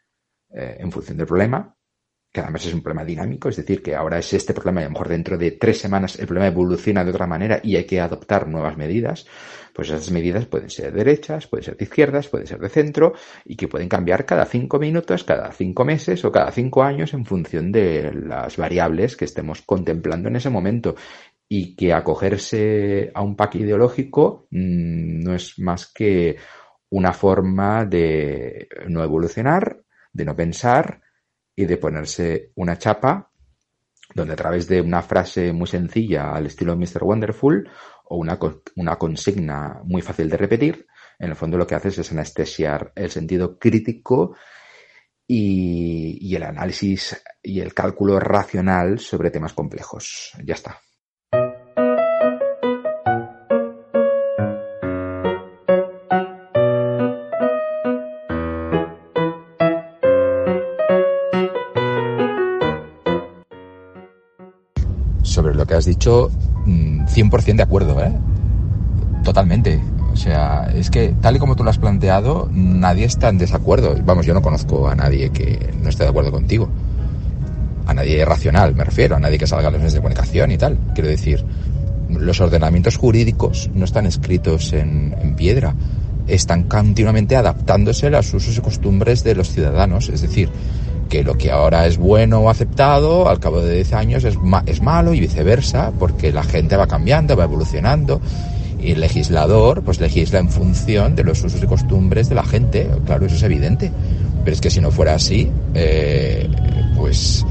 eh, 0.50 0.76
en 0.78 0.92
función 0.92 1.16
del 1.16 1.26
problema, 1.26 1.77
que 2.32 2.40
además 2.40 2.66
es 2.66 2.74
un 2.74 2.82
problema 2.82 3.04
dinámico, 3.04 3.48
es 3.48 3.56
decir, 3.56 3.82
que 3.82 3.94
ahora 3.94 4.18
es 4.18 4.32
este 4.32 4.52
problema 4.52 4.80
y 4.80 4.84
a 4.84 4.86
lo 4.88 4.92
mejor 4.92 5.08
dentro 5.08 5.38
de 5.38 5.52
tres 5.52 5.78
semanas 5.78 6.18
el 6.18 6.26
problema 6.26 6.48
evoluciona 6.48 7.04
de 7.04 7.10
otra 7.10 7.26
manera 7.26 7.60
y 7.62 7.76
hay 7.76 7.84
que 7.84 8.00
adoptar 8.00 8.48
nuevas 8.48 8.76
medidas, 8.76 9.26
pues 9.72 9.88
esas 9.88 10.10
medidas 10.10 10.46
pueden 10.46 10.70
ser 10.70 10.92
derechas, 10.92 11.46
pueden 11.46 11.64
ser 11.64 11.76
de 11.76 11.84
izquierdas, 11.84 12.28
pueden 12.28 12.46
ser 12.46 12.58
de 12.58 12.68
centro 12.68 13.14
y 13.44 13.56
que 13.56 13.68
pueden 13.68 13.88
cambiar 13.88 14.26
cada 14.26 14.44
cinco 14.44 14.78
minutos, 14.78 15.24
cada 15.24 15.52
cinco 15.52 15.84
meses 15.84 16.24
o 16.24 16.32
cada 16.32 16.50
cinco 16.50 16.82
años 16.82 17.14
en 17.14 17.24
función 17.24 17.72
de 17.72 18.12
las 18.12 18.56
variables 18.56 19.16
que 19.16 19.24
estemos 19.24 19.62
contemplando 19.62 20.28
en 20.28 20.36
ese 20.36 20.50
momento. 20.50 20.96
Y 21.50 21.74
que 21.76 21.94
acogerse 21.94 23.10
a 23.14 23.22
un 23.22 23.34
pack 23.34 23.54
ideológico 23.54 24.48
mmm, 24.50 25.20
no 25.22 25.34
es 25.34 25.58
más 25.58 25.90
que 25.90 26.36
una 26.90 27.14
forma 27.14 27.86
de 27.86 28.68
no 28.86 29.02
evolucionar, 29.02 29.80
de 30.12 30.24
no 30.26 30.36
pensar, 30.36 31.00
y 31.58 31.66
de 31.66 31.76
ponerse 31.76 32.52
una 32.54 32.78
chapa 32.78 33.32
donde 34.14 34.34
a 34.34 34.36
través 34.36 34.68
de 34.68 34.80
una 34.80 35.02
frase 35.02 35.52
muy 35.52 35.66
sencilla 35.66 36.32
al 36.32 36.46
estilo 36.46 36.76
Mr. 36.76 37.02
Wonderful 37.02 37.68
o 38.04 38.16
una, 38.16 38.38
una 38.76 38.96
consigna 38.96 39.80
muy 39.82 40.00
fácil 40.00 40.30
de 40.30 40.36
repetir, 40.36 40.86
en 41.18 41.30
el 41.30 41.34
fondo 41.34 41.58
lo 41.58 41.66
que 41.66 41.74
haces 41.74 41.98
es 41.98 42.12
anestesiar 42.12 42.92
el 42.94 43.10
sentido 43.10 43.58
crítico 43.58 44.36
y, 45.26 46.16
y 46.20 46.36
el 46.36 46.44
análisis 46.44 47.20
y 47.42 47.58
el 47.58 47.74
cálculo 47.74 48.20
racional 48.20 49.00
sobre 49.00 49.32
temas 49.32 49.52
complejos. 49.52 50.30
Ya 50.44 50.54
está. 50.54 50.80
Has 65.78 65.84
dicho, 65.84 66.30
100% 66.66 67.52
mm, 67.52 67.56
de 67.56 67.62
acuerdo, 67.62 68.02
¿eh? 68.02 68.12
Totalmente. 69.24 69.80
O 70.12 70.16
sea, 70.16 70.70
es 70.74 70.90
que 70.90 71.14
tal 71.20 71.36
y 71.36 71.38
como 71.38 71.54
tú 71.54 71.62
lo 71.62 71.70
has 71.70 71.78
planteado, 71.78 72.48
nadie 72.52 73.04
está 73.04 73.28
en 73.28 73.38
desacuerdo. 73.38 73.94
Vamos, 74.04 74.26
yo 74.26 74.34
no 74.34 74.42
conozco 74.42 74.88
a 74.88 74.94
nadie 74.94 75.30
que 75.30 75.72
no 75.80 75.88
esté 75.88 76.04
de 76.04 76.10
acuerdo 76.10 76.32
contigo. 76.32 76.68
A 77.86 77.94
nadie 77.94 78.24
racional, 78.24 78.74
me 78.74 78.84
refiero, 78.84 79.16
a 79.16 79.20
nadie 79.20 79.38
que 79.38 79.46
salga 79.46 79.68
a 79.68 79.70
los 79.70 79.78
medios 79.78 79.94
de 79.94 80.00
comunicación 80.00 80.50
y 80.50 80.58
tal. 80.58 80.78
Quiero 80.94 81.08
decir, 81.08 81.44
los 82.10 82.40
ordenamientos 82.40 82.96
jurídicos 82.96 83.70
no 83.74 83.84
están 83.84 84.06
escritos 84.06 84.72
en, 84.72 85.14
en 85.20 85.36
piedra, 85.36 85.74
están 86.26 86.64
continuamente 86.64 87.36
adaptándose 87.36 88.08
a 88.08 88.10
los 88.10 88.34
usos 88.34 88.56
y 88.56 88.60
costumbres 88.60 89.24
de 89.24 89.34
los 89.34 89.50
ciudadanos. 89.50 90.08
Es 90.08 90.20
decir, 90.20 90.50
que 91.08 91.24
lo 91.24 91.36
que 91.36 91.50
ahora 91.50 91.86
es 91.86 91.96
bueno 91.98 92.40
o 92.40 92.50
aceptado, 92.50 93.28
al 93.28 93.40
cabo 93.40 93.60
de 93.62 93.74
10 93.74 93.92
años 93.94 94.24
es, 94.24 94.36
ma 94.38 94.62
es 94.66 94.82
malo 94.82 95.14
y 95.14 95.20
viceversa, 95.20 95.92
porque 95.98 96.32
la 96.32 96.42
gente 96.42 96.76
va 96.76 96.86
cambiando, 96.86 97.36
va 97.36 97.44
evolucionando 97.44 98.20
y 98.80 98.92
el 98.92 99.00
legislador 99.00 99.82
pues 99.82 100.00
legisla 100.00 100.38
en 100.38 100.48
función 100.48 101.16
de 101.16 101.24
los 101.24 101.42
usos 101.42 101.62
y 101.62 101.66
costumbres 101.66 102.28
de 102.28 102.34
la 102.34 102.44
gente, 102.44 102.88
claro, 103.06 103.26
eso 103.26 103.36
es 103.36 103.42
evidente. 103.42 103.90
Pero 104.44 104.54
es 104.54 104.60
que 104.60 104.70
si 104.70 104.80
no 104.80 104.90
fuera 104.90 105.14
así, 105.14 105.50
eh, 105.74 106.48
pues 106.96 107.44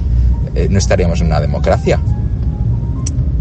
eh, 0.55 0.67
no 0.69 0.77
estaríamos 0.77 1.21
en 1.21 1.27
una 1.27 1.41
democracia. 1.41 1.99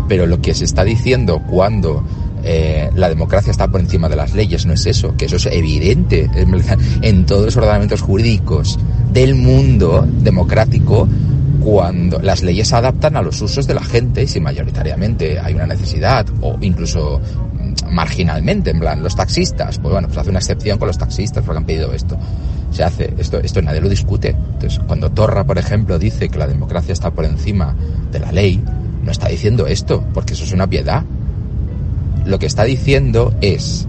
Pero 0.08 0.26
lo 0.26 0.40
que 0.40 0.54
se 0.54 0.64
está 0.64 0.84
diciendo 0.84 1.42
cuando 1.48 2.04
eh, 2.44 2.90
la 2.94 3.08
democracia 3.08 3.50
está 3.50 3.68
por 3.68 3.80
encima 3.80 4.08
de 4.08 4.16
las 4.16 4.34
leyes, 4.34 4.66
no 4.66 4.72
es 4.72 4.86
eso, 4.86 5.16
que 5.16 5.26
eso 5.26 5.36
es 5.36 5.46
evidente 5.46 6.30
en 7.02 7.26
todos 7.26 7.44
los 7.44 7.56
ordenamientos 7.56 8.02
jurídicos 8.02 8.78
del 9.16 9.34
mundo 9.34 10.06
democrático 10.06 11.08
cuando 11.60 12.20
las 12.20 12.42
leyes 12.42 12.68
se 12.68 12.76
adaptan 12.76 13.16
a 13.16 13.22
los 13.22 13.40
usos 13.40 13.66
de 13.66 13.72
la 13.72 13.82
gente 13.82 14.22
y 14.22 14.26
si 14.26 14.40
mayoritariamente 14.40 15.40
hay 15.40 15.54
una 15.54 15.66
necesidad 15.66 16.26
o 16.42 16.58
incluso 16.60 17.18
mm, 17.18 17.94
marginalmente, 17.94 18.72
en 18.72 18.78
plan, 18.78 19.02
los 19.02 19.16
taxistas, 19.16 19.78
pues 19.78 19.90
bueno, 19.90 20.08
pues 20.08 20.18
hace 20.18 20.28
una 20.28 20.40
excepción 20.40 20.78
con 20.78 20.88
los 20.88 20.98
taxistas 20.98 21.42
porque 21.42 21.56
han 21.56 21.64
pedido 21.64 21.94
esto. 21.94 22.18
Se 22.70 22.84
hace, 22.84 23.14
esto, 23.16 23.38
esto 23.38 23.62
nadie 23.62 23.80
lo 23.80 23.88
discute. 23.88 24.36
Entonces, 24.36 24.80
cuando 24.86 25.10
Torra, 25.10 25.44
por 25.44 25.56
ejemplo, 25.56 25.98
dice 25.98 26.28
que 26.28 26.38
la 26.38 26.46
democracia 26.46 26.92
está 26.92 27.10
por 27.10 27.24
encima 27.24 27.74
de 28.12 28.20
la 28.20 28.32
ley, 28.32 28.62
no 29.02 29.10
está 29.10 29.28
diciendo 29.28 29.66
esto, 29.66 30.04
porque 30.12 30.34
eso 30.34 30.44
es 30.44 30.52
una 30.52 30.66
piedad 30.66 31.04
lo 32.26 32.38
que 32.38 32.46
está 32.46 32.64
diciendo 32.64 33.32
es 33.40 33.86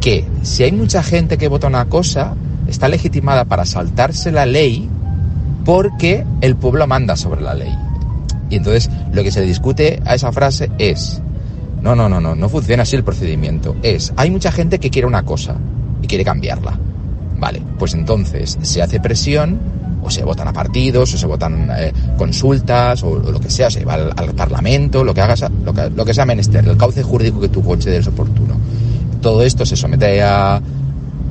que 0.00 0.26
si 0.42 0.64
hay 0.64 0.72
mucha 0.72 1.02
gente 1.02 1.38
que 1.38 1.48
vota 1.48 1.68
una 1.68 1.86
cosa, 1.86 2.34
está 2.68 2.88
legitimada 2.88 3.44
para 3.46 3.64
saltarse 3.64 4.30
la 4.30 4.46
ley 4.46 4.88
porque 5.64 6.24
el 6.40 6.56
pueblo 6.56 6.86
manda 6.86 7.16
sobre 7.16 7.40
la 7.40 7.54
ley. 7.54 7.74
Y 8.50 8.56
entonces 8.56 8.90
lo 9.12 9.22
que 9.22 9.30
se 9.30 9.42
discute 9.42 10.00
a 10.04 10.14
esa 10.14 10.32
frase 10.32 10.70
es, 10.78 11.20
no, 11.82 11.94
no, 11.94 12.08
no, 12.08 12.20
no, 12.20 12.34
no 12.34 12.48
funciona 12.48 12.84
así 12.84 12.96
el 12.96 13.04
procedimiento. 13.04 13.76
Es, 13.82 14.12
hay 14.16 14.30
mucha 14.30 14.52
gente 14.52 14.78
que 14.78 14.90
quiere 14.90 15.06
una 15.06 15.24
cosa 15.24 15.56
y 16.02 16.06
quiere 16.06 16.24
cambiarla. 16.24 16.78
Vale, 17.38 17.62
pues 17.78 17.94
entonces 17.94 18.58
se 18.62 18.82
hace 18.82 18.98
presión 19.00 19.58
o 20.02 20.10
se 20.10 20.24
votan 20.24 20.48
a 20.48 20.52
partidos, 20.52 21.12
o 21.14 21.18
se 21.18 21.26
votan 21.26 21.70
eh, 21.76 21.92
consultas, 22.16 23.02
o, 23.02 23.18
lo 23.18 23.40
que 23.40 23.50
sea, 23.50 23.70
se 23.70 23.84
va 23.84 23.94
al, 23.94 24.34
Parlamento, 24.34 25.04
lo 25.04 25.12
que 25.12 25.20
hagas, 25.20 25.44
lo 25.64 25.72
que, 25.72 25.90
lo 25.90 26.04
que 26.04 26.14
sea 26.14 26.24
menester, 26.24 26.66
el 26.66 26.76
cauce 26.76 27.02
jurídico 27.02 27.40
que 27.40 27.48
tú 27.48 27.62
consideres 27.62 28.06
oportuno. 28.06 28.56
Todo 29.20 29.42
esto 29.42 29.66
se 29.66 29.76
somete 29.76 30.22
a, 30.22 30.60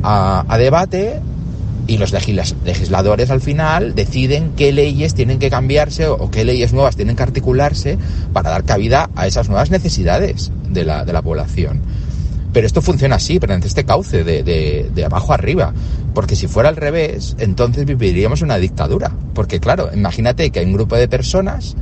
a, 0.03 0.57
debate 0.57 1.19
y 1.87 1.97
los 1.97 2.11
legisladores 2.11 3.29
al 3.29 3.41
final 3.41 3.95
deciden 3.95 4.51
qué 4.57 4.73
leyes 4.73 5.13
tienen 5.13 5.39
que 5.39 5.49
cambiarse 5.49 6.07
o 6.07 6.29
qué 6.29 6.43
leyes 6.43 6.73
nuevas 6.73 6.95
tienen 6.95 7.15
que 7.15 7.23
articularse 7.23 7.97
para 8.33 8.49
dar 8.49 8.63
cabida 8.63 9.09
a 9.15 9.27
esas 9.27 9.47
nuevas 9.47 9.71
necesidades 9.71 10.51
de 10.69 10.83
la, 10.83 11.05
de 11.05 11.13
la 11.13 11.21
población. 11.21 11.81
Pero 12.53 12.65
esto 12.65 12.81
funciona 12.81 13.17
así, 13.17 13.39
en 13.41 13.63
este 13.63 13.83
cauce, 13.83 14.23
de, 14.23 14.43
de, 14.43 14.89
de, 14.93 15.05
abajo 15.05 15.33
arriba. 15.33 15.73
Porque 16.13 16.35
si 16.35 16.47
fuera 16.47 16.69
al 16.69 16.75
revés, 16.75 17.35
entonces 17.39 17.85
viviríamos 17.85 18.41
una 18.41 18.57
dictadura. 18.57 19.11
Porque 19.33 19.59
claro, 19.59 19.89
imagínate 19.93 20.49
que 20.49 20.59
hay 20.59 20.65
un 20.65 20.73
grupo 20.73 20.95
de 20.95 21.07
personas 21.07 21.75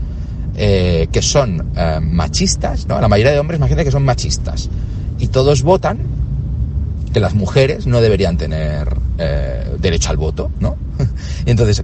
eh, 0.57 1.07
que 1.11 1.21
son 1.21 1.71
eh, 1.75 1.99
machistas, 2.01 2.87
¿no? 2.87 2.99
La 2.99 3.07
mayoría 3.07 3.31
de 3.31 3.39
hombres, 3.39 3.57
imagínate 3.57 3.85
que 3.85 3.91
son 3.91 4.03
machistas. 4.03 4.69
Y 5.19 5.27
todos 5.27 5.63
votan 5.63 5.99
que 7.15 7.21
las 7.21 7.33
mujeres 7.33 7.87
no 7.87 8.01
deberían 8.01 8.35
tener 8.35 8.93
eh, 9.17 9.77
derecho 9.79 10.09
al 10.09 10.17
voto, 10.17 10.51
¿no? 10.59 10.75
y 11.45 11.49
entonces, 11.49 11.81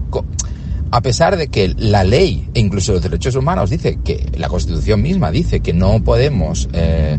a 0.92 1.02
pesar 1.02 1.38
de 1.38 1.48
que 1.48 1.74
la 1.78 2.04
ley 2.04 2.50
e 2.54 2.60
incluso 2.60 2.92
los 2.92 3.02
derechos 3.02 3.36
humanos 3.36 3.70
dice 3.70 4.00
que 4.04 4.30
la 4.38 4.50
Constitución 4.50 5.02
misma 5.02 5.32
dice 5.32 5.62
que 5.62 5.72
no 5.72 6.04
podemos 6.04 6.68
eh, 6.74 7.18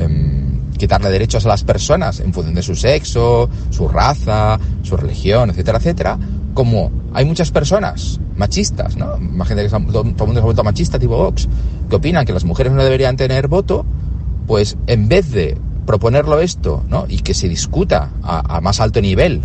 Em, 0.00 0.70
quitarle 0.78 1.10
derechos 1.10 1.44
a 1.44 1.48
las 1.48 1.62
personas 1.62 2.20
en 2.20 2.32
función 2.32 2.54
de 2.54 2.62
su 2.62 2.74
sexo, 2.74 3.50
su 3.68 3.86
raza, 3.86 4.58
su 4.82 4.96
religión, 4.96 5.50
etcétera, 5.50 5.76
etcétera, 5.76 6.18
como 6.54 6.90
hay 7.12 7.26
muchas 7.26 7.50
personas 7.50 8.18
machistas, 8.34 8.96
¿no? 8.96 9.18
Imagínate 9.18 9.64
que 9.64 9.68
todo, 9.68 9.84
todo 9.90 10.02
el 10.02 10.14
mundo 10.14 10.34
se 10.34 10.38
ha 10.38 10.44
vuelto 10.44 10.64
machista, 10.64 10.98
tipo 10.98 11.18
Vox, 11.18 11.48
que 11.90 11.96
opinan 11.96 12.24
que 12.24 12.32
las 12.32 12.44
mujeres 12.44 12.72
no 12.72 12.82
deberían 12.82 13.18
tener 13.18 13.46
voto, 13.46 13.84
pues 14.46 14.78
en 14.86 15.08
vez 15.08 15.30
de 15.32 15.58
proponerlo 15.90 16.38
esto, 16.38 16.84
¿no? 16.88 17.04
Y 17.08 17.18
que 17.18 17.34
se 17.34 17.48
discuta 17.48 18.10
a, 18.22 18.60
más 18.60 18.78
alto 18.78 19.00
nivel, 19.00 19.40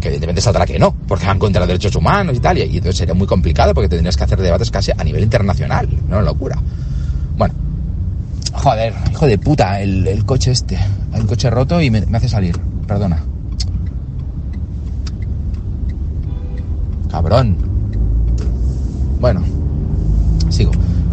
que 0.00 0.08
evidentemente 0.08 0.40
saldrá 0.40 0.66
que 0.66 0.76
no, 0.76 0.92
porque 1.06 1.24
van 1.24 1.38
contra 1.38 1.60
los 1.60 1.68
derechos 1.68 1.94
humanos 1.94 2.36
y 2.36 2.40
tal, 2.40 2.58
y, 2.58 2.62
entonces 2.62 2.96
sería 2.96 3.14
muy 3.14 3.28
complicado 3.28 3.74
porque 3.74 3.88
tendrías 3.88 4.16
que 4.16 4.24
hacer 4.24 4.40
debates 4.40 4.72
casi 4.72 4.90
a 4.90 5.04
nivel 5.04 5.22
internacional, 5.22 5.88
¿no? 6.08 6.20
Locura. 6.20 6.58
Bueno, 7.36 7.54
joder, 8.54 8.92
hijo 9.08 9.26
de 9.28 9.38
puta, 9.38 9.80
el, 9.80 10.24
coche 10.26 10.50
este, 10.50 10.76
el 11.14 11.26
coche 11.26 11.48
roto 11.48 11.80
y 11.80 11.92
me, 11.92 12.04
hace 12.12 12.28
salir, 12.28 12.58
perdona. 12.88 13.22
Cabrón. 17.08 17.56
Bueno, 19.20 19.44
sigo. 20.48 20.72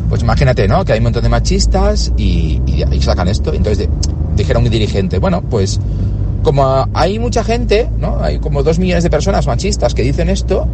Pues 0.09 0.23
imagínate, 0.23 0.67
¿no? 0.67 0.83
Que 0.83 0.93
hay 0.93 0.99
un 0.99 1.03
montón 1.03 1.21
de 1.21 1.29
machistas 1.29 2.11
y 2.17 2.59
sacan 3.01 3.27
esto. 3.27 3.53
Entonces 3.53 3.87
de, 3.87 4.14
dijera 4.35 4.59
un 4.59 4.69
dirigente, 4.69 5.19
bueno, 5.19 5.41
pues 5.41 5.79
como 6.43 6.87
hay 6.93 7.17
mucha 7.17 7.43
gente, 7.43 7.89
¿no? 7.97 8.21
Hay 8.21 8.39
como 8.39 8.61
dos 8.61 8.77
millones 8.77 9.03
de 9.03 9.09
personas 9.09 9.47
machistas 9.47 9.95
que 9.95 10.03
dicen 10.03 10.29
esto, 10.29 10.67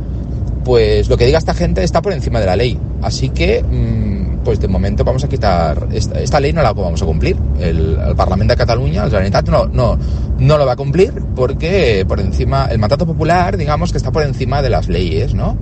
pues 0.65 1.09
lo 1.09 1.17
que 1.17 1.25
diga 1.25 1.37
esta 1.37 1.53
gente 1.53 1.83
está 1.83 2.01
por 2.01 2.13
encima 2.13 2.39
de 2.39 2.45
la 2.45 2.55
ley. 2.55 2.77
Así 3.01 3.29
que, 3.29 3.63
mmm, 3.63 4.43
pues 4.43 4.59
de 4.59 4.67
momento 4.67 5.03
vamos 5.03 5.23
a 5.23 5.29
quitar, 5.29 5.87
esta, 5.93 6.19
esta, 6.19 6.39
ley 6.39 6.51
no 6.51 6.61
la 6.61 6.73
vamos 6.73 7.01
a 7.01 7.05
cumplir. 7.05 7.37
El, 7.59 7.97
el 8.05 8.15
Parlamento 8.15 8.53
de 8.53 8.57
Cataluña, 8.57 9.03
el 9.03 9.09
Generalitat, 9.09 9.47
no, 9.49 9.65
no, 9.65 9.97
no 10.39 10.57
lo 10.57 10.65
va 10.65 10.73
a 10.73 10.75
cumplir 10.75 11.13
porque 11.35 12.05
por 12.07 12.19
encima, 12.19 12.65
el 12.65 12.79
mandato 12.79 13.05
popular, 13.05 13.57
digamos 13.57 13.91
que 13.91 13.97
está 13.97 14.11
por 14.11 14.23
encima 14.23 14.61
de 14.61 14.69
las 14.69 14.87
leyes, 14.89 15.33
¿no? 15.33 15.57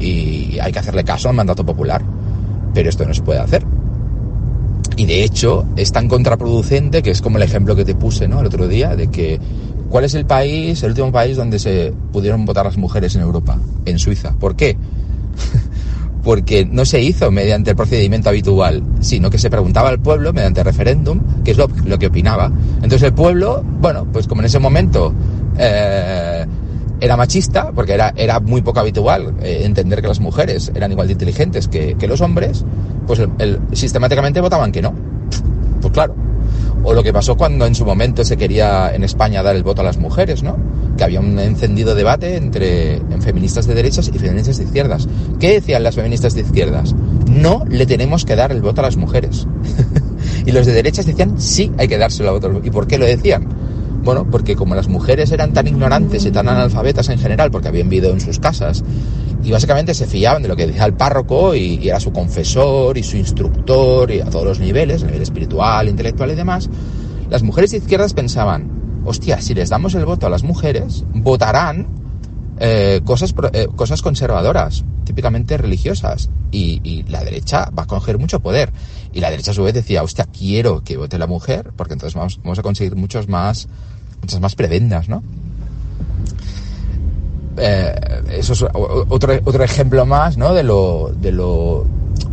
Y 0.00 0.58
hay 0.60 0.72
que 0.72 0.78
hacerle 0.78 1.04
caso 1.04 1.28
al 1.28 1.34
mandato 1.34 1.64
popular. 1.64 2.02
Pero 2.72 2.88
esto 2.88 3.04
no 3.04 3.12
se 3.12 3.22
puede 3.22 3.40
hacer. 3.40 3.64
Y 5.00 5.06
de 5.06 5.24
hecho 5.24 5.64
es 5.76 5.92
tan 5.92 6.08
contraproducente 6.08 7.00
que 7.00 7.10
es 7.10 7.22
como 7.22 7.38
el 7.38 7.42
ejemplo 7.42 7.74
que 7.74 7.86
te 7.86 7.94
puse 7.94 8.28
¿no? 8.28 8.38
el 8.40 8.46
otro 8.46 8.68
día 8.68 8.96
de 8.96 9.06
que 9.06 9.40
¿cuál 9.88 10.04
es 10.04 10.12
el 10.12 10.26
país, 10.26 10.82
el 10.82 10.90
último 10.90 11.10
país 11.10 11.38
donde 11.38 11.58
se 11.58 11.94
pudieron 12.12 12.44
votar 12.44 12.66
las 12.66 12.76
mujeres 12.76 13.14
en 13.16 13.22
Europa? 13.22 13.58
En 13.86 13.98
Suiza. 13.98 14.34
¿Por 14.38 14.56
qué? 14.56 14.76
Porque 16.22 16.66
no 16.66 16.84
se 16.84 17.00
hizo 17.00 17.30
mediante 17.30 17.70
el 17.70 17.76
procedimiento 17.76 18.28
habitual, 18.28 18.82
sino 19.00 19.30
que 19.30 19.38
se 19.38 19.48
preguntaba 19.48 19.88
al 19.88 20.00
pueblo 20.00 20.34
mediante 20.34 20.62
referéndum 20.62 21.18
qué 21.44 21.52
es 21.52 21.56
lo, 21.56 21.66
lo 21.86 21.98
que 21.98 22.08
opinaba. 22.08 22.52
Entonces 22.74 23.04
el 23.04 23.14
pueblo, 23.14 23.64
bueno, 23.80 24.06
pues 24.12 24.26
como 24.26 24.42
en 24.42 24.46
ese 24.48 24.58
momento 24.58 25.14
eh, 25.56 26.29
era 27.00 27.16
machista, 27.16 27.72
porque 27.72 27.94
era, 27.94 28.12
era 28.16 28.40
muy 28.40 28.62
poco 28.62 28.80
habitual 28.80 29.34
eh, 29.42 29.62
entender 29.64 30.00
que 30.00 30.08
las 30.08 30.20
mujeres 30.20 30.70
eran 30.74 30.92
igual 30.92 31.06
de 31.06 31.14
inteligentes 31.14 31.68
que, 31.68 31.96
que 31.96 32.06
los 32.06 32.20
hombres, 32.20 32.64
pues 33.06 33.18
el, 33.18 33.60
sistemáticamente 33.72 34.40
votaban 34.40 34.72
que 34.72 34.82
no. 34.82 34.94
Pues 35.80 35.92
claro. 35.92 36.14
O 36.82 36.94
lo 36.94 37.02
que 37.02 37.12
pasó 37.12 37.36
cuando 37.36 37.66
en 37.66 37.74
su 37.74 37.84
momento 37.84 38.24
se 38.24 38.36
quería 38.36 38.94
en 38.94 39.04
España 39.04 39.42
dar 39.42 39.54
el 39.54 39.62
voto 39.62 39.82
a 39.82 39.84
las 39.84 39.98
mujeres, 39.98 40.42
¿no? 40.42 40.56
Que 40.96 41.04
había 41.04 41.20
un 41.20 41.38
encendido 41.38 41.94
debate 41.94 42.36
entre 42.36 42.94
en 42.94 43.22
feministas 43.22 43.66
de 43.66 43.74
derechas 43.74 44.08
y 44.08 44.18
feministas 44.18 44.58
de 44.58 44.64
izquierdas. 44.64 45.06
¿Qué 45.38 45.52
decían 45.52 45.82
las 45.82 45.94
feministas 45.94 46.34
de 46.34 46.40
izquierdas? 46.40 46.94
No 47.28 47.64
le 47.68 47.84
tenemos 47.84 48.24
que 48.24 48.34
dar 48.34 48.50
el 48.50 48.62
voto 48.62 48.80
a 48.80 48.84
las 48.84 48.96
mujeres. 48.96 49.46
y 50.46 50.52
los 50.52 50.66
de 50.66 50.72
derechas 50.72 51.04
decían 51.04 51.38
sí, 51.38 51.70
hay 51.76 51.86
que 51.86 51.98
dárselo 51.98 52.30
a 52.30 52.32
voto. 52.32 52.60
¿Y 52.62 52.70
por 52.70 52.86
qué 52.86 52.96
lo 52.96 53.04
decían? 53.04 53.46
Bueno, 54.02 54.26
porque 54.30 54.56
como 54.56 54.74
las 54.74 54.88
mujeres 54.88 55.30
eran 55.30 55.52
tan 55.52 55.66
ignorantes 55.66 56.24
y 56.24 56.30
tan 56.30 56.48
analfabetas 56.48 57.08
en 57.10 57.18
general, 57.18 57.50
porque 57.50 57.68
habían 57.68 57.88
vivido 57.88 58.12
en 58.12 58.20
sus 58.20 58.38
casas, 58.38 58.82
y 59.42 59.50
básicamente 59.50 59.94
se 59.94 60.06
fiaban 60.06 60.42
de 60.42 60.48
lo 60.48 60.56
que 60.56 60.66
decía 60.66 60.84
el 60.84 60.94
párroco 60.94 61.54
y, 61.54 61.88
era 61.88 62.00
su 62.00 62.12
confesor 62.12 62.96
y 62.98 63.02
su 63.02 63.16
instructor 63.16 64.10
y 64.10 64.20
a 64.20 64.26
todos 64.26 64.44
los 64.44 64.60
niveles, 64.60 65.02
a 65.02 65.06
nivel 65.06 65.22
espiritual, 65.22 65.88
intelectual 65.88 66.30
y 66.30 66.34
demás, 66.34 66.68
las 67.28 67.42
mujeres 67.42 67.70
de 67.70 67.78
izquierdas 67.78 68.12
pensaban, 68.14 69.02
hostia, 69.04 69.40
si 69.40 69.54
les 69.54 69.68
damos 69.68 69.94
el 69.94 70.04
voto 70.04 70.26
a 70.26 70.30
las 70.30 70.42
mujeres, 70.42 71.04
votarán 71.14 71.88
eh, 72.58 73.00
cosas, 73.04 73.34
eh, 73.52 73.68
cosas 73.76 74.02
conservadoras, 74.02 74.84
típicamente 75.04 75.56
religiosas, 75.56 76.30
y, 76.52 77.04
la 77.08 77.22
derecha 77.22 77.70
va 77.76 77.84
a 77.84 77.86
coger 77.86 78.18
mucho 78.18 78.40
poder. 78.40 78.72
Y 79.12 79.20
la 79.20 79.30
derecha 79.30 79.50
a 79.50 79.54
su 79.54 79.62
vez 79.62 79.74
decía, 79.74 80.02
hostia, 80.02 80.26
quiero 80.26 80.82
que 80.82 80.96
vote 80.96 81.18
la 81.18 81.26
mujer, 81.26 81.72
porque 81.76 81.94
entonces 81.94 82.14
vamos, 82.14 82.40
vamos 82.42 82.58
a 82.58 82.62
conseguir 82.62 82.96
muchos 82.96 83.28
más, 83.28 83.68
muchas 84.20 84.40
más 84.40 84.54
prebendas, 84.54 85.08
¿no? 85.08 85.22
Eh, 87.56 87.94
eso 88.30 88.52
es 88.52 88.62
otro, 88.62 89.34
otro 89.44 89.64
ejemplo 89.64 90.06
más 90.06 90.38
¿no? 90.38 90.54
de, 90.54 90.62
lo, 90.62 91.12
de 91.20 91.32
lo 91.32 91.84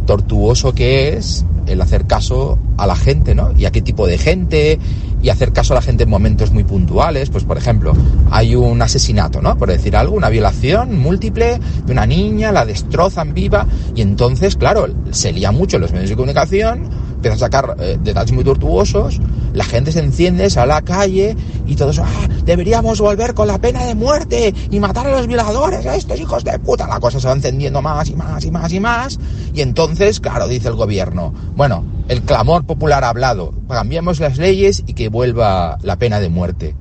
tortuoso 0.05 0.73
que 0.73 1.17
es 1.17 1.43
el 1.65 1.81
hacer 1.81 2.05
caso 2.05 2.57
a 2.77 2.87
la 2.87 2.95
gente, 2.95 3.35
¿no? 3.35 3.51
Y 3.57 3.65
a 3.65 3.71
qué 3.71 3.81
tipo 3.81 4.07
de 4.07 4.17
gente, 4.17 4.79
y 5.21 5.29
hacer 5.29 5.51
caso 5.51 5.73
a 5.73 5.75
la 5.75 5.81
gente 5.81 6.03
en 6.03 6.09
momentos 6.09 6.51
muy 6.51 6.63
puntuales. 6.63 7.29
Pues, 7.29 7.43
por 7.43 7.57
ejemplo, 7.57 7.93
hay 8.31 8.55
un 8.55 8.81
asesinato, 8.81 9.41
¿no? 9.41 9.57
Por 9.57 9.69
decir 9.69 9.95
algo, 9.95 10.15
una 10.15 10.29
violación 10.29 10.97
múltiple 10.99 11.59
de 11.85 11.91
una 11.91 12.05
niña, 12.05 12.51
la 12.51 12.65
destrozan 12.65 13.33
viva, 13.33 13.65
y 13.95 14.01
entonces, 14.01 14.55
claro, 14.55 14.87
se 15.11 15.31
lía 15.31 15.51
mucho 15.51 15.79
los 15.79 15.91
medios 15.91 16.09
de 16.09 16.15
comunicación, 16.15 16.89
empieza 17.17 17.35
a 17.35 17.39
sacar 17.39 17.75
eh, 17.79 17.97
detalles 18.01 18.31
muy 18.31 18.43
tortuosos, 18.43 19.19
la 19.53 19.65
gente 19.65 19.91
se 19.91 19.99
enciende, 19.99 20.49
sale 20.49 20.71
a 20.71 20.75
la 20.75 20.81
calle 20.81 21.35
y 21.65 21.75
todos, 21.75 21.99
ah, 21.99 22.05
deberíamos 22.45 23.01
volver 23.01 23.33
con 23.33 23.47
la 23.47 23.57
pena 23.57 23.83
de 23.85 23.95
muerte 23.95 24.53
y 24.69 24.79
matar 24.79 25.07
a 25.07 25.11
los 25.11 25.27
violadores, 25.27 25.85
a 25.85 25.95
estos 25.95 26.19
hijos 26.19 26.43
de 26.43 26.57
puta. 26.59 26.87
La 26.87 26.99
cosa 26.99 27.19
se 27.19 27.27
va 27.27 27.33
encendiendo 27.33 27.81
más 27.81 28.09
y 28.09 28.15
más 28.15 28.45
y 28.45 28.51
más 28.51 28.71
y 28.71 28.79
más. 28.79 29.19
Y 29.53 29.61
entonces, 29.61 30.19
claro, 30.19 30.47
dice 30.47 30.67
el 30.67 30.75
gobierno, 30.75 31.33
bueno, 31.55 31.83
el 32.07 32.21
clamor 32.21 32.65
popular 32.65 33.03
ha 33.03 33.09
hablado, 33.09 33.53
cambiamos 33.67 34.19
las 34.19 34.37
leyes 34.37 34.83
y 34.85 34.93
que 34.93 35.09
vuelva 35.09 35.77
la 35.81 35.97
pena 35.97 36.19
de 36.19 36.29
muerte. 36.29 36.75